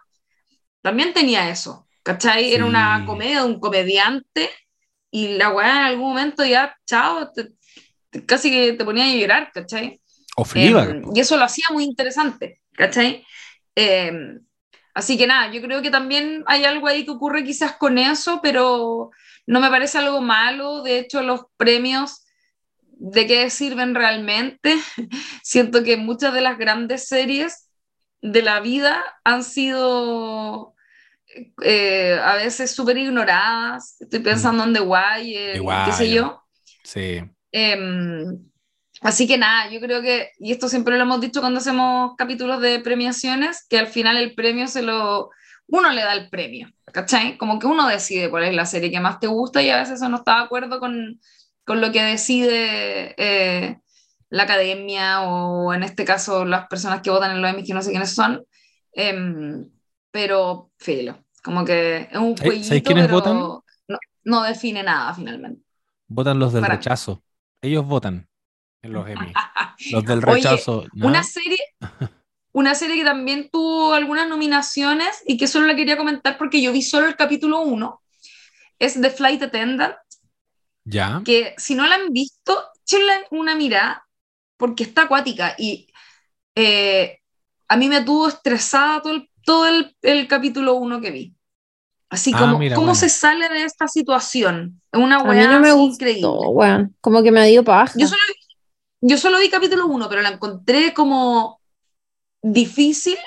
también 0.82 1.12
tenía 1.12 1.48
eso, 1.50 1.88
¿cachai? 2.02 2.52
Era 2.52 2.66
una 2.66 2.98
Sí. 3.00 3.06
comedia 3.06 3.44
un 3.44 3.58
comediante 3.58 4.50
y 5.10 5.28
la 5.36 5.50
weá 5.50 5.70
en 5.70 5.84
algún 5.84 6.08
momento 6.08 6.44
ya, 6.44 6.76
chao, 6.86 7.30
te- 7.32 7.50
te- 8.10 8.24
casi 8.26 8.50
que 8.50 8.72
te 8.74 8.84
ponía 8.84 9.04
a 9.04 9.08
llorar, 9.14 9.50
¿cachai? 9.52 10.00
Po. 11.06 11.14
y 11.14 11.20
eso 11.20 11.36
lo 11.36 11.44
hacía 11.44 11.66
muy 11.72 11.84
interesante, 11.84 12.60
¿cachai? 12.72 13.24
Em, 13.74 14.40
así 14.94 15.16
que 15.18 15.26
nada, 15.26 15.52
yo 15.52 15.60
creo 15.62 15.82
que 15.82 15.90
también 15.90 16.44
hay 16.46 16.64
algo 16.64 16.86
ahí 16.86 17.04
que 17.04 17.10
ocurre 17.10 17.44
quizás 17.44 17.72
con 17.76 17.98
eso, 17.98 18.40
pero 18.42 19.10
no 19.46 19.60
me 19.60 19.70
parece 19.70 19.98
algo 19.98 20.20
malo. 20.20 20.82
De 20.82 20.98
hecho, 20.98 21.22
los 21.22 21.42
premios, 21.56 22.24
¿de 22.82 23.26
qué 23.26 23.50
sirven 23.50 23.94
realmente? 23.94 24.76
Siento 25.42 25.82
que 25.82 25.96
muchas 25.96 26.32
de 26.32 26.40
las 26.40 26.58
grandes 26.58 27.08
series 27.08 27.68
de 28.20 28.42
la 28.42 28.60
vida 28.60 29.04
han 29.22 29.44
sido 29.44 30.74
eh, 31.62 32.18
a 32.22 32.36
veces 32.36 32.70
súper 32.70 32.96
ignoradas. 32.98 34.00
Estoy 34.00 34.20
pensando 34.20 34.64
en 34.64 34.72
The 34.72 34.80
Wire, 34.80 35.52
The 35.60 35.84
qué 35.86 35.92
sé 35.92 36.10
yo. 36.10 36.42
Sí. 36.82 37.22
Em, 37.52 38.50
así 39.04 39.26
que 39.28 39.38
nada, 39.38 39.70
yo 39.70 39.78
creo 39.80 40.02
que, 40.02 40.30
y 40.40 40.50
esto 40.50 40.68
siempre 40.68 40.96
lo 40.96 41.02
hemos 41.04 41.20
dicho 41.20 41.40
cuando 41.40 41.60
hacemos 41.60 42.16
capítulos 42.16 42.60
de 42.60 42.80
premiaciones, 42.80 43.64
que 43.68 43.78
al 43.78 43.86
final 43.86 44.16
el 44.16 44.34
premio 44.34 44.66
se 44.66 44.82
lo, 44.82 45.30
uno 45.68 45.90
le 45.90 46.02
da 46.02 46.12
el 46.14 46.28
premio, 46.28 46.68
¿cachai? 46.92 47.38
Como 47.38 47.58
que 47.58 47.66
uno 47.68 47.86
decide 47.88 48.28
cuál 48.30 48.44
es 48.44 48.54
la 48.54 48.66
serie 48.66 48.90
que 48.90 49.00
más 49.00 49.20
te 49.20 49.26
gusta 49.28 49.62
y 49.62 49.70
a 49.70 49.78
veces 49.78 49.94
eso 50.00 50.08
no 50.08 50.16
está 50.16 50.38
de 50.38 50.42
acuerdo 50.44 50.80
con, 50.80 51.20
con 51.64 51.80
lo 51.80 51.92
que 51.92 52.02
decide 52.02 53.14
eh, 53.16 53.78
la 54.30 54.42
academia 54.42 55.22
o 55.22 55.72
en 55.72 55.82
este 55.84 56.04
caso 56.04 56.44
las 56.44 56.66
personas 56.66 57.00
que 57.02 57.10
votan 57.10 57.30
en 57.30 57.40
los 57.42 57.50
Emmys 57.50 57.66
que 57.66 57.74
no 57.74 57.82
sé 57.82 57.90
quiénes 57.90 58.14
son. 58.14 58.44
Em, 58.92 59.68
pero, 60.10 60.70
filo, 60.78 61.18
como 61.42 61.64
que 61.64 62.08
es 62.10 62.16
un 62.18 62.36
¿Sabes- 62.36 62.40
jueguito, 62.42 62.68
sabes 62.68 62.82
quiénes 62.82 63.04
pero 63.06 63.14
votan? 63.16 63.36
No, 63.36 63.98
no 64.24 64.42
define 64.42 64.82
nada 64.82 65.12
finalmente. 65.14 65.62
Votan 66.06 66.38
los 66.38 66.52
del 66.52 66.62
Para- 66.62 66.76
rechazo. 66.76 67.22
Ellos 67.62 67.84
votan 67.86 68.28
los 68.90 69.08
Emmy. 69.08 69.32
Los 69.90 70.04
del 70.04 70.18
Oye, 70.24 70.34
rechazo. 70.36 70.84
¿no? 70.92 71.08
Una 71.08 71.22
serie, 71.24 71.58
una 72.52 72.74
serie 72.74 72.96
que 72.96 73.04
también 73.04 73.50
tuvo 73.50 73.92
algunas 73.94 74.28
nominaciones 74.28 75.22
y 75.26 75.36
que 75.36 75.46
solo 75.48 75.66
la 75.66 75.74
quería 75.76 75.96
comentar 75.96 76.38
porque 76.38 76.62
yo 76.62 76.72
vi 76.72 76.82
solo 76.82 77.06
el 77.08 77.16
capítulo 77.16 77.60
1, 77.62 78.02
es 78.78 79.00
The 79.00 79.10
Flight 79.10 79.42
Attendant, 79.42 79.94
Ya. 80.84 81.22
que 81.24 81.54
si 81.58 81.74
no 81.74 81.86
la 81.86 81.96
han 81.96 82.12
visto, 82.12 82.56
échenle 82.84 83.26
una 83.30 83.54
mirada 83.54 84.06
porque 84.56 84.84
está 84.84 85.02
acuática 85.02 85.54
y 85.58 85.88
eh, 86.54 87.18
a 87.68 87.76
mí 87.76 87.88
me 87.88 88.02
tuvo 88.02 88.28
estresada 88.28 89.02
todo 89.02 89.12
el, 89.14 89.28
todo 89.44 89.66
el, 89.66 89.96
el 90.02 90.28
capítulo 90.28 90.74
1 90.74 91.00
que 91.00 91.10
vi. 91.10 91.34
Así 92.10 92.30
Ah, 92.34 92.38
como, 92.38 92.58
mira, 92.60 92.76
¿cómo 92.76 92.86
bueno. 92.88 93.00
se 93.00 93.08
sale 93.08 93.48
de 93.48 93.64
esta 93.64 93.88
situación? 93.88 94.80
Es 94.92 95.00
una 95.00 95.20
weá 95.22 95.48
no 95.50 95.58
me 95.60 95.72
gustó, 95.72 95.94
increíble. 96.04 96.28
weón, 96.28 96.94
como 97.00 97.22
que 97.24 97.32
me 97.32 97.44
dio 97.48 97.64
paja. 97.64 97.92
Yo 97.96 98.06
solo, 98.06 98.20
yo 99.06 99.18
solo 99.18 99.38
vi 99.38 99.50
capítulo 99.50 99.86
1, 99.86 100.08
pero 100.08 100.22
la 100.22 100.30
encontré 100.30 100.94
como 100.94 101.60
difícil 102.42 103.18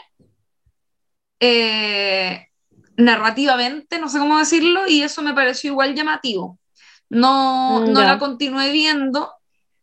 eh, 1.40 2.48
narrativamente, 2.98 4.00
no 4.00 4.10
sé 4.10 4.20
cómo 4.20 4.38
decirlo, 4.40 4.88
y 4.88 5.04
eso 5.04 5.22
me 5.22 5.34
pareció 5.34 5.72
igual 5.72 5.96
llamativo. 5.96 6.60
No, 7.10 7.86
Mm, 7.86 7.94
no 7.94 8.04
la 8.04 8.18
continué 8.20 8.72
viendo, 8.72 9.32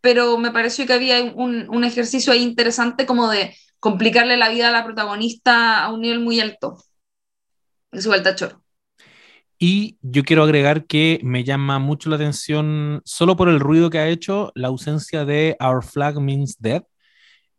pero 0.00 0.36
me 0.38 0.50
pareció 0.50 0.86
que 0.86 0.92
había 0.94 1.22
un, 1.22 1.68
un 1.70 1.84
ejercicio 1.84 2.32
ahí 2.32 2.42
interesante 2.42 3.06
como 3.06 3.28
de 3.30 3.56
complicarle 3.80 4.36
la 4.36 4.48
vida 4.50 4.68
a 4.68 4.72
la 4.72 4.84
protagonista 4.84 5.84
a 5.84 5.92
un 5.92 6.00
nivel 6.02 6.20
muy 6.20 6.40
alto. 6.40 6.76
Es 7.92 8.04
igual 8.04 8.22
tachor. 8.22 8.62
Y 9.58 9.98
yo 10.02 10.24
quiero 10.24 10.42
agregar 10.42 10.86
que 10.86 11.20
me 11.22 11.44
llama 11.44 11.78
mucho 11.78 12.10
la 12.10 12.16
atención, 12.16 13.02
solo 13.04 13.36
por 13.36 13.48
el 13.48 13.60
ruido 13.60 13.90
que 13.90 13.98
ha 13.98 14.08
hecho, 14.08 14.52
la 14.54 14.68
ausencia 14.68 15.24
de 15.24 15.56
Our 15.60 15.84
Flag 15.84 16.20
Means 16.20 16.56
Dead. 16.58 16.82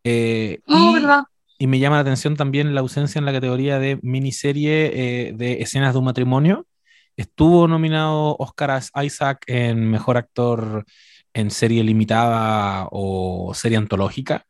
Eh, 0.04 0.60
Oh, 0.68 0.91
y, 0.91 0.93
¿verdad? 1.02 1.24
y 1.58 1.68
me 1.68 1.80
llama 1.80 1.96
la 1.96 2.02
atención 2.02 2.36
también 2.36 2.76
la 2.76 2.82
ausencia 2.82 3.20
en 3.20 3.26
la 3.26 3.32
categoría 3.32 3.80
de 3.80 3.98
miniserie 4.02 5.28
eh, 5.30 5.34
de 5.34 5.62
escenas 5.62 5.93
de 5.93 6.00
un 6.00 6.06
matrimonio. 6.06 6.68
Estuvo 7.16 7.68
nominado 7.68 8.36
Oscar 8.39 8.82
Isaac 9.04 9.43
en 9.48 9.89
Mejor 9.89 10.18
Actor 10.18 10.86
en 11.34 11.50
serie 11.52 11.84
limitada 11.84 12.88
o 12.91 13.54
serie 13.54 13.78
antológica, 13.78 14.46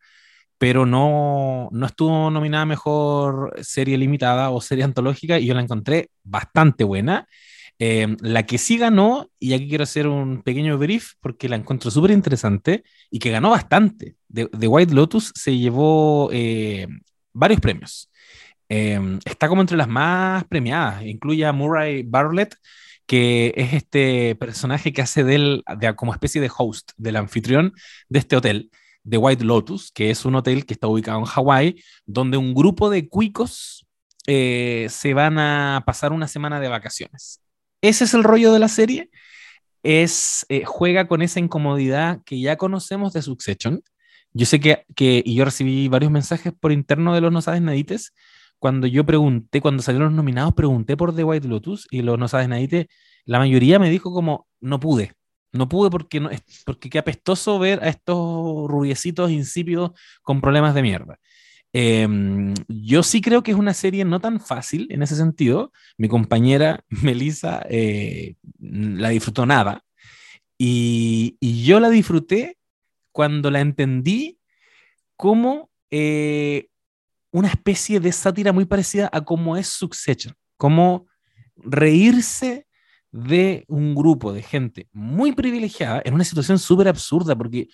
pero 0.66 0.88
no, 0.88 1.70
no 1.72 1.86
estuvo 1.86 2.32
nominada 2.32 2.66
Mejor 2.66 3.54
serie 3.62 4.00
limitada 4.00 4.50
o 4.50 4.62
serie 4.62 4.84
antológica 4.84 5.38
y 5.38 5.46
yo 5.46 5.54
la 5.54 5.62
encontré 5.62 6.10
bastante 6.24 6.84
buena. 6.84 7.28
Eh, 7.78 8.18
la 8.22 8.48
que 8.48 8.58
sí 8.58 8.80
ganó, 8.80 9.30
y 9.38 9.54
aquí 9.54 9.70
quiero 9.70 9.84
hacer 9.84 10.08
un 10.08 10.42
pequeño 10.42 10.80
brief 10.80 11.12
porque 11.20 11.50
la 11.50 11.56
encuentro 11.56 11.92
súper 11.92 12.10
interesante 12.10 12.84
y 13.12 13.20
que 13.20 13.30
ganó 13.30 13.52
bastante. 13.52 14.16
The, 14.34 14.48
The 14.48 14.68
White 14.68 14.96
Lotus 14.96 15.34
se 15.36 15.56
llevó 15.56 16.32
eh, 16.34 16.88
varios 17.32 17.62
premios. 17.62 18.10
Eh, 18.68 19.20
está 19.24 19.48
como 19.48 19.62
entre 19.62 19.78
las 19.78 19.88
más 19.88 20.46
premiadas, 20.46 21.06
incluye 21.06 21.46
a 21.46 21.54
Murray 21.54 22.02
Bartlett, 22.02 22.56
que 23.06 23.54
es 23.56 23.74
este 23.74 24.34
personaje 24.34 24.94
que 24.94 25.04
hace 25.04 25.24
de 25.24 25.36
él 25.36 25.64
de, 25.78 25.96
como 25.96 26.12
especie 26.12 26.42
de 26.42 26.50
host, 26.58 26.90
del 26.98 27.18
anfitrión 27.18 27.74
de 28.10 28.18
este 28.18 28.36
hotel, 28.36 28.72
The 29.08 29.18
White 29.18 29.44
Lotus, 29.44 29.92
que 29.92 30.10
es 30.10 30.26
un 30.26 30.36
hotel 30.36 30.66
que 30.66 30.74
está 30.74 30.88
ubicado 30.88 31.20
en 31.20 31.26
Hawái, 31.26 31.84
donde 32.06 32.38
un 32.38 32.54
grupo 32.54 32.90
de 32.90 33.08
cuicos 33.08 33.86
eh, 34.28 34.88
se 34.90 35.14
van 35.14 35.38
a 35.40 35.84
pasar 35.86 36.12
una 36.14 36.28
semana 36.28 36.60
de 36.60 36.68
vacaciones. 36.68 37.42
Ese 37.82 38.06
es 38.06 38.14
el 38.14 38.24
rollo 38.24 38.52
de 38.52 38.60
la 38.60 38.68
serie. 38.68 39.10
Es, 39.84 40.46
eh, 40.50 40.64
juega 40.66 41.08
con 41.08 41.22
esa 41.22 41.40
incomodidad 41.40 42.22
que 42.26 42.40
ya 42.40 42.56
conocemos 42.58 43.14
de 43.14 43.22
Succession, 43.22 43.84
yo 44.38 44.46
sé 44.46 44.60
que, 44.60 44.86
que, 44.96 45.24
y 45.26 45.36
yo 45.36 45.46
recibí 45.46 45.88
varios 45.88 46.12
mensajes 46.12 46.52
por 46.60 46.74
interno 46.74 47.14
de 47.14 47.22
los 47.22 47.32
No 47.32 47.42
Sabes 47.42 47.62
Nadites, 47.62 48.14
cuando 48.60 48.86
yo 48.86 49.06
pregunté, 49.06 49.62
cuando 49.62 49.82
salieron 49.82 50.10
los 50.10 50.18
nominados, 50.18 50.54
pregunté 50.54 50.98
por 50.98 51.16
The 51.16 51.24
White 51.24 51.48
Lotus 51.48 51.88
y 51.90 52.02
los 52.02 52.20
No 52.20 52.28
Sabes 52.28 52.50
Nadites, 52.50 52.88
la 53.24 53.40
mayoría 53.40 53.80
me 53.80 53.90
dijo 53.90 54.12
como, 54.12 54.46
no 54.60 54.82
pude, 54.82 55.14
no 55.56 55.70
pude 55.70 55.90
porque, 55.90 56.20
no, 56.20 56.30
porque 56.66 56.90
qué 56.90 57.00
apestoso 57.00 57.60
ver 57.60 57.84
a 57.84 57.90
estos 57.90 58.16
rubiecitos 58.70 59.32
insípidos 59.32 59.92
con 60.22 60.42
problemas 60.42 60.76
de 60.76 60.82
mierda. 60.82 61.20
Em, 61.78 62.54
yo 62.70 63.04
sí 63.04 63.20
creo 63.20 63.44
que 63.44 63.52
es 63.52 63.58
una 63.58 63.74
serie 63.74 64.06
no 64.06 64.22
tan 64.22 64.40
fácil 64.40 64.88
en 64.92 65.04
ese 65.04 65.18
sentido. 65.18 65.74
Mi 65.98 66.08
compañera 66.08 66.86
Melissa 66.90 67.66
eh, 67.70 68.36
la 68.60 69.10
disfrutó 69.10 69.46
nada. 69.46 69.84
Y, 70.58 71.38
yo 71.66 71.82
la 71.82 71.90
disfruté 71.90 72.58
cuando 73.12 73.52
la 73.52 73.60
entendí 73.60 74.40
como 75.18 75.70
eh, 75.92 76.70
una 77.32 77.50
especie 77.50 78.00
de 78.00 78.14
sátira 78.14 78.54
muy 78.54 78.64
parecida 78.64 79.10
a 79.12 79.26
cómo 79.26 79.58
es 79.58 79.68
Succession. 79.68 80.34
Como 80.56 81.08
reírse 81.58 82.68
de 83.16 83.64
un 83.70 83.96
grupo 83.96 84.34
de 84.34 84.44
gente 84.44 84.90
muy 84.92 85.32
privilegiada 85.32 86.02
en 86.04 86.16
una 86.16 86.26
situación 86.26 86.60
súper 86.60 86.90
absurda, 86.90 87.34
porque 87.34 87.70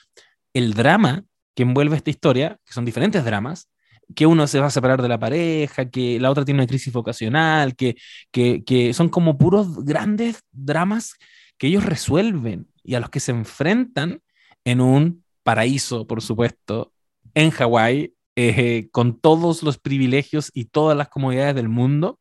el 0.53 0.75
drama 0.75 1.25
que 1.55 1.63
envuelve 1.63 1.95
esta 1.95 2.11
historia, 2.11 2.59
que 2.63 2.73
son 2.73 2.85
diferentes 2.85 3.25
dramas, 3.25 3.67
que 4.15 4.27
uno 4.27 4.45
se 4.45 4.59
va 4.59 4.67
a 4.67 4.71
separar 4.71 5.01
de 5.01 5.09
la 5.09 5.17
pareja, 5.17 5.89
que 5.89 6.19
la 6.19 6.29
otra 6.29 6.45
tiene 6.45 6.59
una 6.59 6.67
crisis 6.67 6.93
vocacional, 6.93 7.75
que, 7.75 7.95
que, 8.31 8.93
son 8.93 9.09
como 9.09 9.39
puros 9.39 9.83
grandes 9.83 10.43
dramas 10.51 11.15
que 11.57 11.67
ellos 11.67 11.85
resuelven 11.85 12.67
y 12.83 12.93
a 12.93 12.99
los 12.99 13.09
que 13.09 13.19
se 13.19 13.31
enfrentan 13.31 14.21
en 14.63 14.79
un 14.79 15.23
paraíso, 15.41 16.05
por 16.05 16.21
supuesto, 16.21 16.93
en 17.33 17.49
Hawái, 17.49 18.13
eh, 18.35 18.89
con 18.91 19.19
todos 19.19 19.63
los 19.63 19.79
privilegios 19.79 20.51
y 20.53 20.65
todas 20.65 20.95
las 20.95 21.09
comodidades 21.09 21.55
del 21.55 21.67
mundo, 21.67 22.19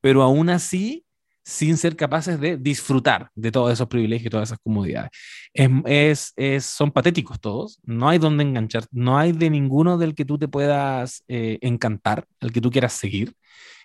pero 0.00 0.22
aún 0.22 0.50
así 0.50 1.04
sin 1.44 1.76
ser 1.76 1.94
capaces 1.94 2.40
de 2.40 2.56
disfrutar 2.56 3.30
de 3.34 3.52
todos 3.52 3.70
esos 3.70 3.86
privilegios 3.86 4.26
y 4.26 4.30
todas 4.30 4.48
esas 4.48 4.58
comodidades. 4.58 5.10
Es, 5.52 6.32
es, 6.36 6.64
son 6.64 6.90
patéticos 6.90 7.38
todos, 7.38 7.80
no 7.84 8.08
hay 8.08 8.18
donde 8.18 8.44
enganchar, 8.44 8.86
no 8.90 9.18
hay 9.18 9.32
de 9.32 9.50
ninguno 9.50 9.98
del 9.98 10.14
que 10.14 10.24
tú 10.24 10.38
te 10.38 10.48
puedas 10.48 11.22
eh, 11.28 11.58
encantar, 11.60 12.26
al 12.40 12.50
que 12.50 12.62
tú 12.62 12.70
quieras 12.70 12.94
seguir. 12.94 13.34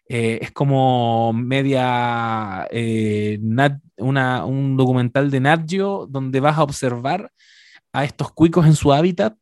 Eh, 0.08 0.40
es 0.42 0.52
como 0.52 1.34
media, 1.34 2.66
eh, 2.72 3.38
una, 3.98 4.46
un 4.46 4.78
documental 4.78 5.30
de 5.30 5.40
Nat 5.42 5.70
donde 6.08 6.40
vas 6.40 6.58
a 6.58 6.64
observar 6.64 7.30
a 7.92 8.06
estos 8.06 8.32
cuicos 8.32 8.66
en 8.66 8.76
su 8.76 8.94
hábitat 8.94 9.36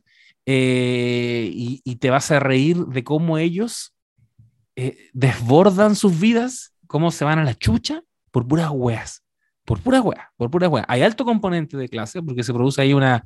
y, 0.45 1.81
y, 1.83 1.95
te 1.97 2.09
vas 2.09 2.31
a 2.31 2.39
reír 2.39 2.77
de 2.77 3.03
cómo 3.03 3.37
ellos 3.37 3.93
desbordan 5.13 5.95
sus 5.95 6.17
vidas, 6.19 6.73
cómo 6.87 7.11
se 7.11 7.25
van 7.25 7.39
a 7.39 7.43
la 7.43 7.55
chucha 7.55 8.03
por 8.31 8.47
puras 8.47 8.69
weas, 8.71 9.23
por 9.65 9.81
puras 9.81 10.01
weas, 10.01 10.25
por 10.35 10.49
puras 10.49 10.69
weas. 10.69 10.85
Hay 10.89 11.01
alto 11.01 11.25
componente 11.25 11.77
de 11.77 11.89
clase 11.89 12.21
porque 12.21 12.43
se 12.43 12.53
produce 12.53 12.81
ahí 12.81 12.93
una, 12.93 13.23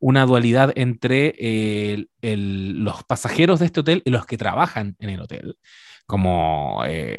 una 0.00 0.26
dualidad 0.26 0.72
entre 0.76 2.06
los 2.20 3.04
pasajeros 3.04 3.60
de 3.60 3.66
este 3.66 3.80
hotel 3.80 4.02
y 4.04 4.10
los 4.10 4.26
que 4.26 4.38
trabajan 4.38 4.96
en 4.98 5.10
el 5.10 5.20
hotel, 5.20 5.56
como 6.06 6.82
eh, 6.86 7.18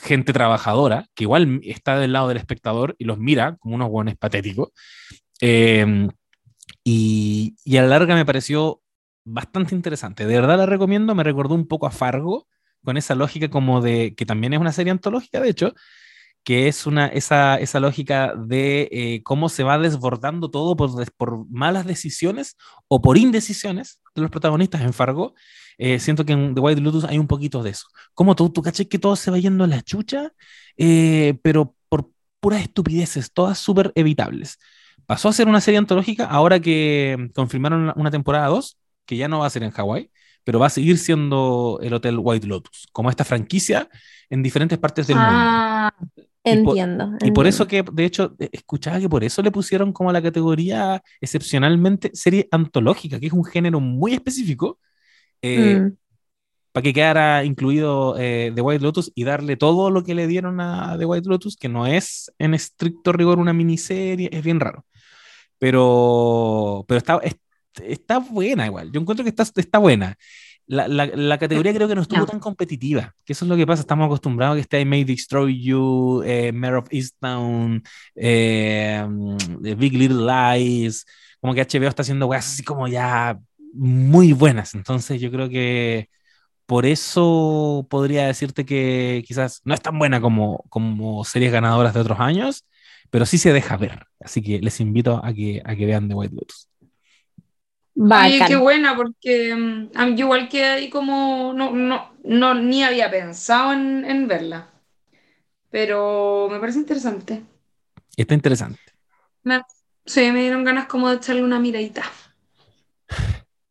gente 0.00 0.32
trabajadora, 0.32 1.06
que 1.14 1.24
igual 1.24 1.60
está 1.64 1.98
del 1.98 2.12
lado 2.12 2.28
del 2.28 2.36
espectador 2.36 2.94
y 2.98 3.04
los 3.04 3.18
mira 3.18 3.56
como 3.56 3.74
unos 3.74 3.88
buenos 3.90 4.16
patéticos. 4.16 4.70
Em, 5.40 6.08
y, 6.84 7.56
y, 7.64 7.76
a 7.76 7.82
la 7.82 7.88
larga 7.88 8.14
me 8.14 8.24
pareció 8.24 8.80
bastante 9.24 9.74
interesante. 9.74 10.26
De 10.26 10.34
verdad 10.34 10.58
la 10.58 10.66
recomiendo, 10.66 11.14
me 11.14 11.24
recordó 11.24 11.54
un 11.54 11.66
poco 11.66 11.86
a 11.86 11.90
Fargo, 11.90 12.46
con 12.88 12.96
esa 12.96 13.14
lógica 13.14 13.50
como 13.50 13.82
de, 13.82 14.14
que 14.14 14.24
también 14.24 14.54
es 14.54 14.60
una 14.60 14.72
serie 14.72 14.92
antológica, 14.92 15.40
de 15.42 15.50
hecho, 15.50 15.74
que 16.42 16.68
es 16.68 16.86
una, 16.86 17.08
esa, 17.08 17.56
esa 17.56 17.80
lógica 17.80 18.32
de 18.34 18.88
eh, 18.90 19.22
cómo 19.24 19.50
se 19.50 19.62
va 19.62 19.78
desbordando 19.78 20.50
todo 20.50 20.74
por, 20.74 21.46
malas 21.50 21.84
decisiones 21.84 22.56
o 22.88 23.02
por 23.02 23.18
indecisiones 23.18 24.00
de 24.14 24.22
los 24.22 24.30
protagonistas 24.30 24.80
en 24.80 24.94
Fargo. 24.94 25.34
Eh, 25.76 25.98
siento 25.98 26.24
que 26.24 26.32
en 26.32 26.54
The 26.54 26.62
White 26.62 26.80
Lotus 26.80 27.04
hay 27.04 27.18
un 27.18 27.26
poquito 27.26 27.62
de 27.62 27.68
eso. 27.72 27.88
Como 28.14 28.34
tú, 28.34 28.48
tú 28.48 28.62
caché 28.62 28.88
que 28.88 28.98
todo 28.98 29.16
se 29.16 29.30
va 29.30 29.36
yendo 29.36 29.64
a 29.64 29.66
la 29.66 29.82
chucha, 29.82 30.32
eh, 30.78 31.38
pero 31.42 31.76
por 31.90 32.10
puras 32.40 32.62
estupideces, 32.62 33.30
todas 33.34 33.58
súper 33.58 33.92
evitables. 33.96 34.58
Pasó 35.04 35.28
a 35.28 35.34
ser 35.34 35.46
una 35.46 35.60
serie 35.60 35.76
antológica 35.76 36.24
ahora 36.24 36.58
que 36.58 37.28
confirmaron 37.34 37.92
una 37.96 38.10
temporada 38.10 38.46
2, 38.46 38.78
que 39.04 39.18
ya 39.18 39.28
no 39.28 39.40
va 39.40 39.46
a 39.46 39.50
ser 39.50 39.62
en 39.62 39.72
Hawái, 39.72 40.10
pero 40.48 40.60
va 40.60 40.68
a 40.68 40.70
seguir 40.70 40.96
siendo 40.96 41.78
el 41.82 41.92
Hotel 41.92 42.16
White 42.18 42.46
Lotus, 42.46 42.88
como 42.90 43.10
esta 43.10 43.22
franquicia 43.22 43.86
en 44.30 44.42
diferentes 44.42 44.78
partes 44.78 45.06
del 45.06 45.18
ah, 45.20 45.92
mundo. 46.00 46.24
Entiendo. 46.42 47.10
Y 47.20 47.32
por, 47.32 47.46
eso 47.46 47.66
que, 47.66 47.84
de 47.92 48.06
hecho, 48.06 48.34
e, 48.38 48.48
escuchaba 48.52 48.98
que 48.98 49.10
por 49.10 49.22
eso 49.22 49.42
le 49.42 49.50
pusieron 49.50 49.92
como 49.92 50.10
la 50.10 50.22
categoría 50.22 51.02
excepcionalmente 51.20 52.12
serie 52.14 52.48
antológica, 52.50 53.20
que 53.20 53.26
es 53.26 53.32
un 53.34 53.44
género 53.44 53.78
muy 53.78 54.14
específico, 54.14 54.78
eh, 55.42 55.80
mm. 55.80 55.96
para 56.72 56.82
que 56.82 56.94
quedara 56.94 57.44
incluido 57.44 58.16
eh, 58.18 58.50
The 58.54 58.62
White 58.62 58.82
Lotus 58.82 59.12
y 59.14 59.24
darle 59.24 59.58
todo 59.58 59.90
lo 59.90 60.02
que 60.02 60.14
le 60.14 60.26
dieron 60.26 60.62
a 60.62 60.96
The 60.96 61.04
White 61.04 61.28
Lotus, 61.28 61.58
que 61.58 61.68
no 61.68 61.86
es 61.86 62.32
en 62.38 62.54
estricto 62.54 63.12
rigor 63.12 63.38
una 63.38 63.52
miniserie, 63.52 64.30
es 64.32 64.42
bien 64.42 64.60
raro. 64.60 64.86
Pero, 65.58 66.86
pero 66.88 66.96
está, 66.96 67.20
está 67.84 68.18
buena 68.18 68.66
igual. 68.66 68.90
Yo 68.92 69.00
encuentro 69.00 69.24
que 69.24 69.30
está, 69.30 69.44
está 69.56 69.78
buena. 69.78 70.16
La, 70.68 70.86
la, 70.86 71.38
categoría 71.38 71.72
creo 71.72 71.88
que 71.88 71.94
no 71.94 72.02
estuvo 72.02 72.26
tan 72.26 72.40
competitiva, 72.40 73.14
que 73.24 73.32
eso 73.32 73.46
es 73.46 73.48
lo 73.48 73.56
que 73.56 73.66
pasa, 73.66 73.80
estamos 73.80 74.04
acostumbrados 74.04 74.52
a 74.52 74.56
que 74.56 74.60
esté 74.60 74.84
May 74.84 75.02
Destroy 75.02 75.62
You, 75.62 76.22
eh, 76.26 76.52
Mayor 76.52 76.76
of 76.76 76.88
Easttown, 76.90 77.82
eh, 78.14 79.02
Big 79.78 79.94
Little 79.94 80.26
Lies, 80.26 81.06
como 81.40 81.54
que 81.54 81.62
HBO 81.62 81.88
está 81.88 82.02
haciendo 82.02 82.26
weas 82.26 82.46
así 82.46 82.62
como 82.62 82.86
ya 82.86 83.38
muy 83.72 84.34
buenas, 84.34 84.74
entonces 84.74 85.18
yo 85.22 85.30
creo 85.30 85.48
que 85.48 86.10
por 86.66 86.84
eso 86.84 87.86
podría 87.88 88.26
decirte 88.26 88.66
que 88.66 89.24
quizás 89.26 89.62
no 89.64 89.72
es 89.72 89.80
tan 89.80 89.98
buena 89.98 90.20
como, 90.20 90.66
como 90.68 91.24
series 91.24 91.50
ganadoras 91.50 91.94
de 91.94 92.00
otros 92.00 92.20
años, 92.20 92.66
pero 93.08 93.24
sí 93.24 93.38
se 93.38 93.54
deja 93.54 93.78
ver, 93.78 94.04
así 94.20 94.42
que 94.42 94.60
les 94.60 94.80
invito 94.80 95.24
a 95.24 95.32
que, 95.32 95.62
a 95.64 95.74
que 95.76 95.86
vean 95.86 96.08
The 96.08 96.14
White 96.14 96.34
Lotus. 96.34 96.67
Ay, 98.10 98.40
qué 98.46 98.56
buena, 98.56 98.94
porque 98.96 99.52
um, 99.52 99.88
yo 100.14 100.26
igual 100.26 100.48
que 100.48 100.64
ahí 100.64 100.90
como 100.90 101.52
no, 101.52 101.72
no, 101.72 102.12
no 102.22 102.54
ni 102.54 102.84
había 102.84 103.10
pensado 103.10 103.72
en, 103.72 104.04
en, 104.04 104.28
verla. 104.28 104.68
Pero 105.70 106.48
me 106.50 106.60
parece 106.60 106.78
interesante. 106.78 107.42
Está 108.16 108.34
interesante. 108.34 108.80
Me, 109.42 109.62
sí, 110.06 110.30
me 110.30 110.42
dieron 110.42 110.64
ganas 110.64 110.86
como 110.86 111.08
de 111.08 111.16
echarle 111.16 111.42
una 111.42 111.58
miradita. 111.58 112.02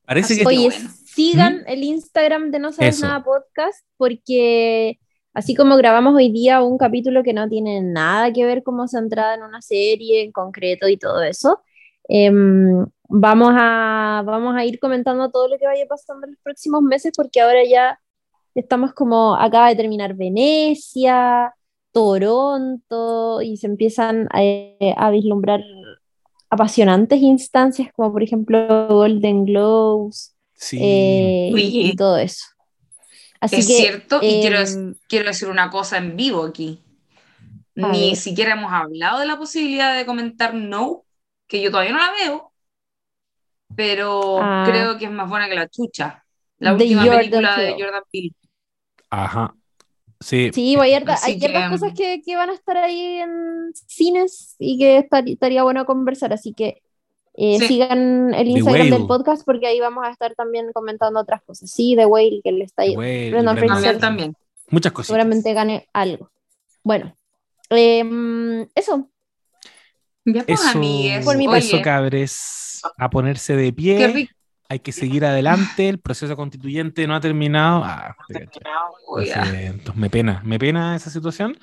Parece 0.05 0.38
que 0.38 0.45
Oye, 0.45 0.71
sigan 0.71 1.63
el 1.67 1.84
Instagram 1.84 2.51
de 2.51 2.59
No 2.59 2.71
Sabes 2.71 3.01
Nada 3.01 3.23
Podcast, 3.23 3.86
porque 3.97 4.99
así 5.34 5.55
como 5.55 5.78
grabamos 5.78 6.15
hoy 6.15 6.32
día 6.32 6.61
un 6.61 6.78
capítulo 6.78 7.23
que 7.23 7.34
no 7.34 7.47
tiene 7.47 7.82
nada 7.82 8.32
que 8.32 8.45
ver 8.45 8.63
cómo 8.63 8.88
centrada 8.88 9.36
en 9.36 9.43
una 9.43 9.61
serie 9.61 10.23
en 10.23 10.32
concreto 10.32 10.88
y 10.88 10.97
todo 10.97 11.23
eso. 11.23 11.61
Eh, 12.10 12.32
vamos 13.10 13.53
a, 13.55 14.24
vamos 14.26 14.55
a 14.55 14.66
ir 14.66 14.80
comentando 14.80 15.30
todo 15.30 15.47
lo 15.47 15.58
que 15.58 15.66
vaya 15.66 15.86
pasando 15.88 16.26
en 16.26 16.34
los 16.34 16.41
próximos 16.41 16.82
meses 16.82 17.14
porque 17.16 17.41
ahora 17.41 17.64
ya 17.64 17.99
estamos 18.55 18.93
como, 18.93 19.36
acaba 19.36 19.70
de 19.70 19.76
terminar 19.76 20.16
Venecia, 20.16 21.53
Toronto 21.91 23.41
y 23.41 23.58
se 23.58 23.68
empiezan 23.68 24.28
a, 24.32 24.41
a 24.97 25.12
vislumbrar 25.12 25.62
apasionantes 26.49 27.22
instancias 27.22 27.89
como 27.93 28.12
por 28.12 28.24
ejemplo 28.24 28.88
Golden 28.88 29.45
Globes 29.45 30.38
eh, 30.74 31.51
y, 31.55 31.95
todo 31.95 32.18
eso. 32.18 32.45
Así 33.39 33.58
es 33.58 33.68
cierto, 33.68 34.20
y 34.22 34.41
quiero, 34.41 34.60
em, 34.60 34.95
quiero 35.08 35.28
decir 35.28 35.47
una 35.49 35.70
cosa 35.70 35.97
en 35.97 36.16
vivo 36.16 36.43
aquí. 36.43 36.80
Ni 37.76 38.16
siquiera 38.16 38.53
hemos 38.53 38.74
hablado 38.74 39.20
de 39.20 39.28
la 39.28 39.38
posibilidad 39.38 39.95
de 39.95 40.08
comentar 40.08 40.55
No, 40.55 41.03
que 41.48 41.62
yo 41.62 41.72
todavía 41.72 41.93
no 41.93 42.00
la 42.00 42.12
veo, 42.12 42.52
pero 43.76 44.39
ah. 44.41 44.66
creo 44.68 44.98
que 44.98 45.06
es 45.06 45.12
más 45.12 45.30
buena 45.30 45.48
que 45.48 45.56
La 45.56 45.68
Chucha, 45.68 46.24
la 46.60 46.74
última 46.74 47.04
película 47.04 47.58
de 47.58 47.74
Jordan 47.74 48.04
Peele. 48.12 48.34
Ajá. 49.10 49.56
Sí, 50.20 50.50
sí 50.52 50.76
hay 50.80 50.91
ciertas 51.39 51.70
cosas 51.70 51.93
que, 51.95 52.22
que, 52.24 52.36
van 52.36 52.50
a 52.50 52.54
estar 52.54 52.76
ahí 52.76 53.20
en 53.20 53.72
cines 53.86 54.56
y 54.58 54.80
que 54.80 54.98
estaría 54.98 55.62
bueno 55.62 55.86
conversar, 55.86 56.34
así 56.34 56.54
que 56.54 56.82
eh, 57.39 57.60
sigan 57.60 58.34
el 58.34 58.48
Instagram 58.48 58.89
del 58.89 59.06
podcast 59.06 59.45
porque 59.45 59.68
ahí 59.68 59.80
vamos 59.80 60.04
a 60.04 60.10
estar 60.10 60.34
también 60.34 60.72
comentando 60.74 61.20
otras 61.20 61.43
cosas. 61.43 61.70
Sí, 61.70 61.93
The 61.95 62.08
Whale, 62.08 62.41
que 62.43 62.52
le 62.52 62.64
está 62.64 62.82
ahí. 62.82 62.95
también. 64.00 64.36
Muchas 64.72 64.91
cosas. 64.91 65.08
Seguramente 65.08 65.54
gane 65.54 65.88
algo. 65.93 66.32
Bueno, 66.84 67.16
em, 67.70 68.68
eso. 68.74 69.08
Ya 70.30 70.43
pues, 70.43 70.59
eso, 70.59 70.73
por 71.23 71.38
mi 71.38 71.47
cabres 71.82 72.82
a 72.97 73.09
ponerse 73.09 73.55
de 73.55 73.71
pie. 73.71 74.30
hay 74.67 74.80
que 74.80 74.91
seguir 74.91 75.23
adelante, 75.23 75.88
el 75.88 75.99
proceso 75.99 76.36
constituyente 76.36 77.07
no 77.07 77.15
ha 77.15 77.21
terminado. 77.21 77.82
Ah, 77.86 78.13
me 79.95 80.09
pena, 80.09 80.41
me 80.43 80.59
pena 80.59 80.97
esa 80.97 81.09
situación. 81.09 81.57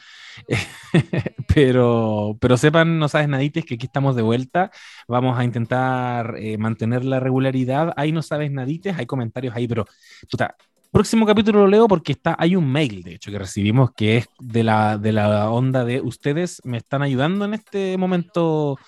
pero, 1.54 2.38
pero 2.40 2.56
sepan, 2.56 2.98
no 2.98 3.08
sabes 3.08 3.28
nadites, 3.28 3.66
que 3.66 3.74
aquí 3.74 3.84
estamos 3.84 4.16
de 4.16 4.22
vuelta. 4.22 4.70
Vamos 5.06 5.38
a 5.38 5.44
intentar 5.44 6.34
eh, 6.38 6.56
mantener 6.56 7.04
la 7.04 7.20
regularidad. 7.20 7.92
Ahí 7.96 8.12
no 8.12 8.22
sabes 8.22 8.50
nadites, 8.50 8.96
hay 8.98 9.04
comentarios 9.04 9.54
ahí, 9.54 9.68
pero 9.68 9.84
puta, 10.30 10.56
próximo 10.94 11.26
capítulo 11.26 11.60
lo 11.60 11.66
leo 11.66 11.86
porque 11.88 12.12
está, 12.12 12.34
hay 12.38 12.56
un 12.56 12.70
mail, 12.70 13.02
de 13.02 13.14
hecho, 13.16 13.30
que 13.30 13.38
recibimos 13.38 13.90
que 13.94 14.16
es 14.18 14.26
de 14.40 14.62
la, 14.64 14.96
de 14.96 15.12
la 15.12 15.50
onda 15.50 15.84
de 15.84 16.00
ustedes 16.00 16.62
me 16.64 16.78
están 16.78 17.02
ayudando 17.02 17.44
en 17.44 17.52
este 17.54 17.98
momento 17.98 18.78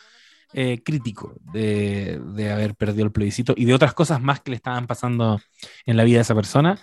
eh, 0.54 0.80
crítico 0.82 1.34
de, 1.52 2.18
de 2.34 2.50
haber 2.52 2.74
perdido 2.74 3.04
el 3.04 3.12
plebiscito 3.12 3.52
y 3.56 3.64
de 3.66 3.74
otras 3.74 3.92
cosas 3.92 4.22
más 4.22 4.40
que 4.40 4.50
le 4.52 4.56
estaban 4.56 4.86
pasando 4.86 5.38
en 5.84 5.96
la 5.96 6.04
vida 6.04 6.16
de 6.18 6.22
esa 6.22 6.34
persona. 6.34 6.78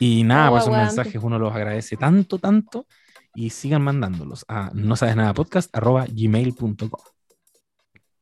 Y 0.00 0.24
nada, 0.24 0.48
Oh, 0.48 0.50
por 0.52 0.58
esos 0.58 0.68
aguante. 0.74 0.96
mensajes 0.96 1.22
uno 1.22 1.38
los 1.38 1.54
agradece 1.54 1.96
tanto, 1.96 2.38
tanto. 2.38 2.86
Y 3.34 3.50
sigan 3.50 3.82
mandándolos 3.82 4.44
a 4.48 4.70
no 4.74 4.96
sabes 4.96 5.16
nada 5.16 5.32
podcast 5.34 5.74
arroba 5.76 6.06
gmail.com. 6.10 6.90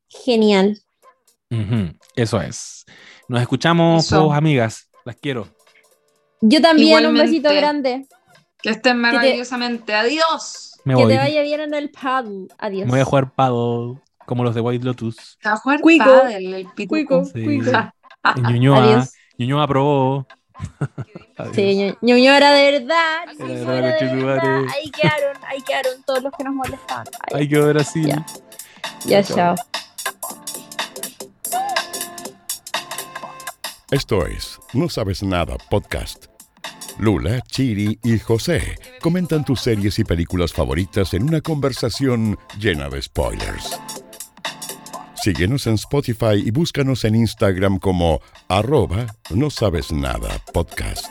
Genial. 0.09 0.79
Ujú, 1.51 1.97
Eso 2.17 2.41
es. 2.41 2.85
Nos 3.29 3.41
escuchamos, 3.41 4.05
Eso. 4.07 4.27
pues, 4.27 4.39
amigas. 4.39 4.91
Las 5.05 5.17
quiero. 5.17 5.49
Yo 6.41 6.61
también, 6.63 7.07
un 7.07 7.15
besito 7.15 7.51
grande. 7.53 8.07
Que 8.63 8.71
estén 8.71 8.99
maravillosamente. 8.99 9.95
Adiós. 9.95 10.73
Me 10.85 10.95
que 10.95 11.03
voy. 11.03 11.13
te 11.13 11.19
vaya 11.19 11.43
bien 11.43 11.61
en 11.61 11.75
el 11.75 11.91
paddle. 11.91 12.49
Adiós. 12.59 12.87
Me 12.87 12.93
voy 12.93 13.01
a 13.01 13.05
jugar 13.05 13.31
paddle 13.33 14.01
como 14.27 14.45
los 14.45 14.55
de 14.55 14.61
White 14.61 14.85
Lotus. 14.85 15.39
Va 15.47 15.53
a 15.53 15.57
jugar 15.57 15.81
Cuico. 15.81 16.05
pádel, 16.05 16.55
el 16.55 16.67
pituco. 16.75 16.89
Cuico, 16.89 17.25
Sí. 17.27 17.45
cuico. 17.45 17.71
En 18.37 18.43
Ñuñoa. 18.45 18.83
Adiós. 18.85 19.13
Ñuñoa 19.39 19.65
aprobó. 19.65 20.27
Sí, 21.55 21.63
Ñu- 21.75 21.97
Ñuño 22.03 22.33
era 22.35 22.53
de 22.53 22.71
verdad. 22.73 23.23
Era 23.25 23.33
de 23.47 23.55
verdad, 23.55 23.79
era 23.79 23.87
de 23.87 23.99
conchetumare. 23.99 24.25
verdad. 24.49 24.75
Ahí 24.75 24.91
quedaron, 24.91 25.45
ahí 25.49 25.63
quedaron 25.63 26.03
todos 26.07 26.23
los 26.23 26.33
que 26.37 26.45
nos 26.45 26.55
molestaban. 26.55 27.07
Ay, 27.33 27.41
Hay 27.41 27.49
que 27.49 27.59
ver 27.59 27.75
Brasil. 27.75 28.07
Ya. 28.09 28.27
ya, 29.07 29.23
chao. 29.23 29.55
Esto 33.91 34.27
es 34.27 34.59
No 34.75 34.89
Sabes 34.89 35.23
Nada 35.23 35.57
Podcast. 35.69 36.27
Lula, 37.01 37.41
Chiri 37.41 37.99
y 38.05 38.19
José 38.19 38.77
comentan 39.01 39.43
tus 39.43 39.63
series 39.63 39.99
y 39.99 40.05
películas 40.05 40.53
favoritas 40.53 41.15
en 41.15 41.23
una 41.23 41.41
conversación 41.41 42.39
llena 42.59 42.91
de 42.91 43.01
spoilers. 43.01 43.81
Síguenos 45.15 45.67
en 45.67 45.75
Spotify 45.75 46.35
y 46.35 46.51
búscanos 46.51 47.07
en 47.07 47.15
Instagram 47.15 47.79
como 47.79 48.21
arroba 48.49 49.07
no 49.31 49.49
sabes 49.49 49.91
nada 49.93 50.29
podcast. 50.53 51.07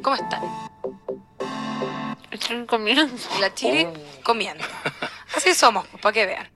¿Cómo 0.00 0.14
están? 0.14 0.42
Están 2.30 2.66
comiendo. 2.66 3.12
La 3.40 3.52
chiri 3.52 3.88
comiendo. 4.22 4.62
Así 5.36 5.54
somos, 5.54 5.86
para 6.00 6.14
que 6.14 6.24
vean. 6.24 6.55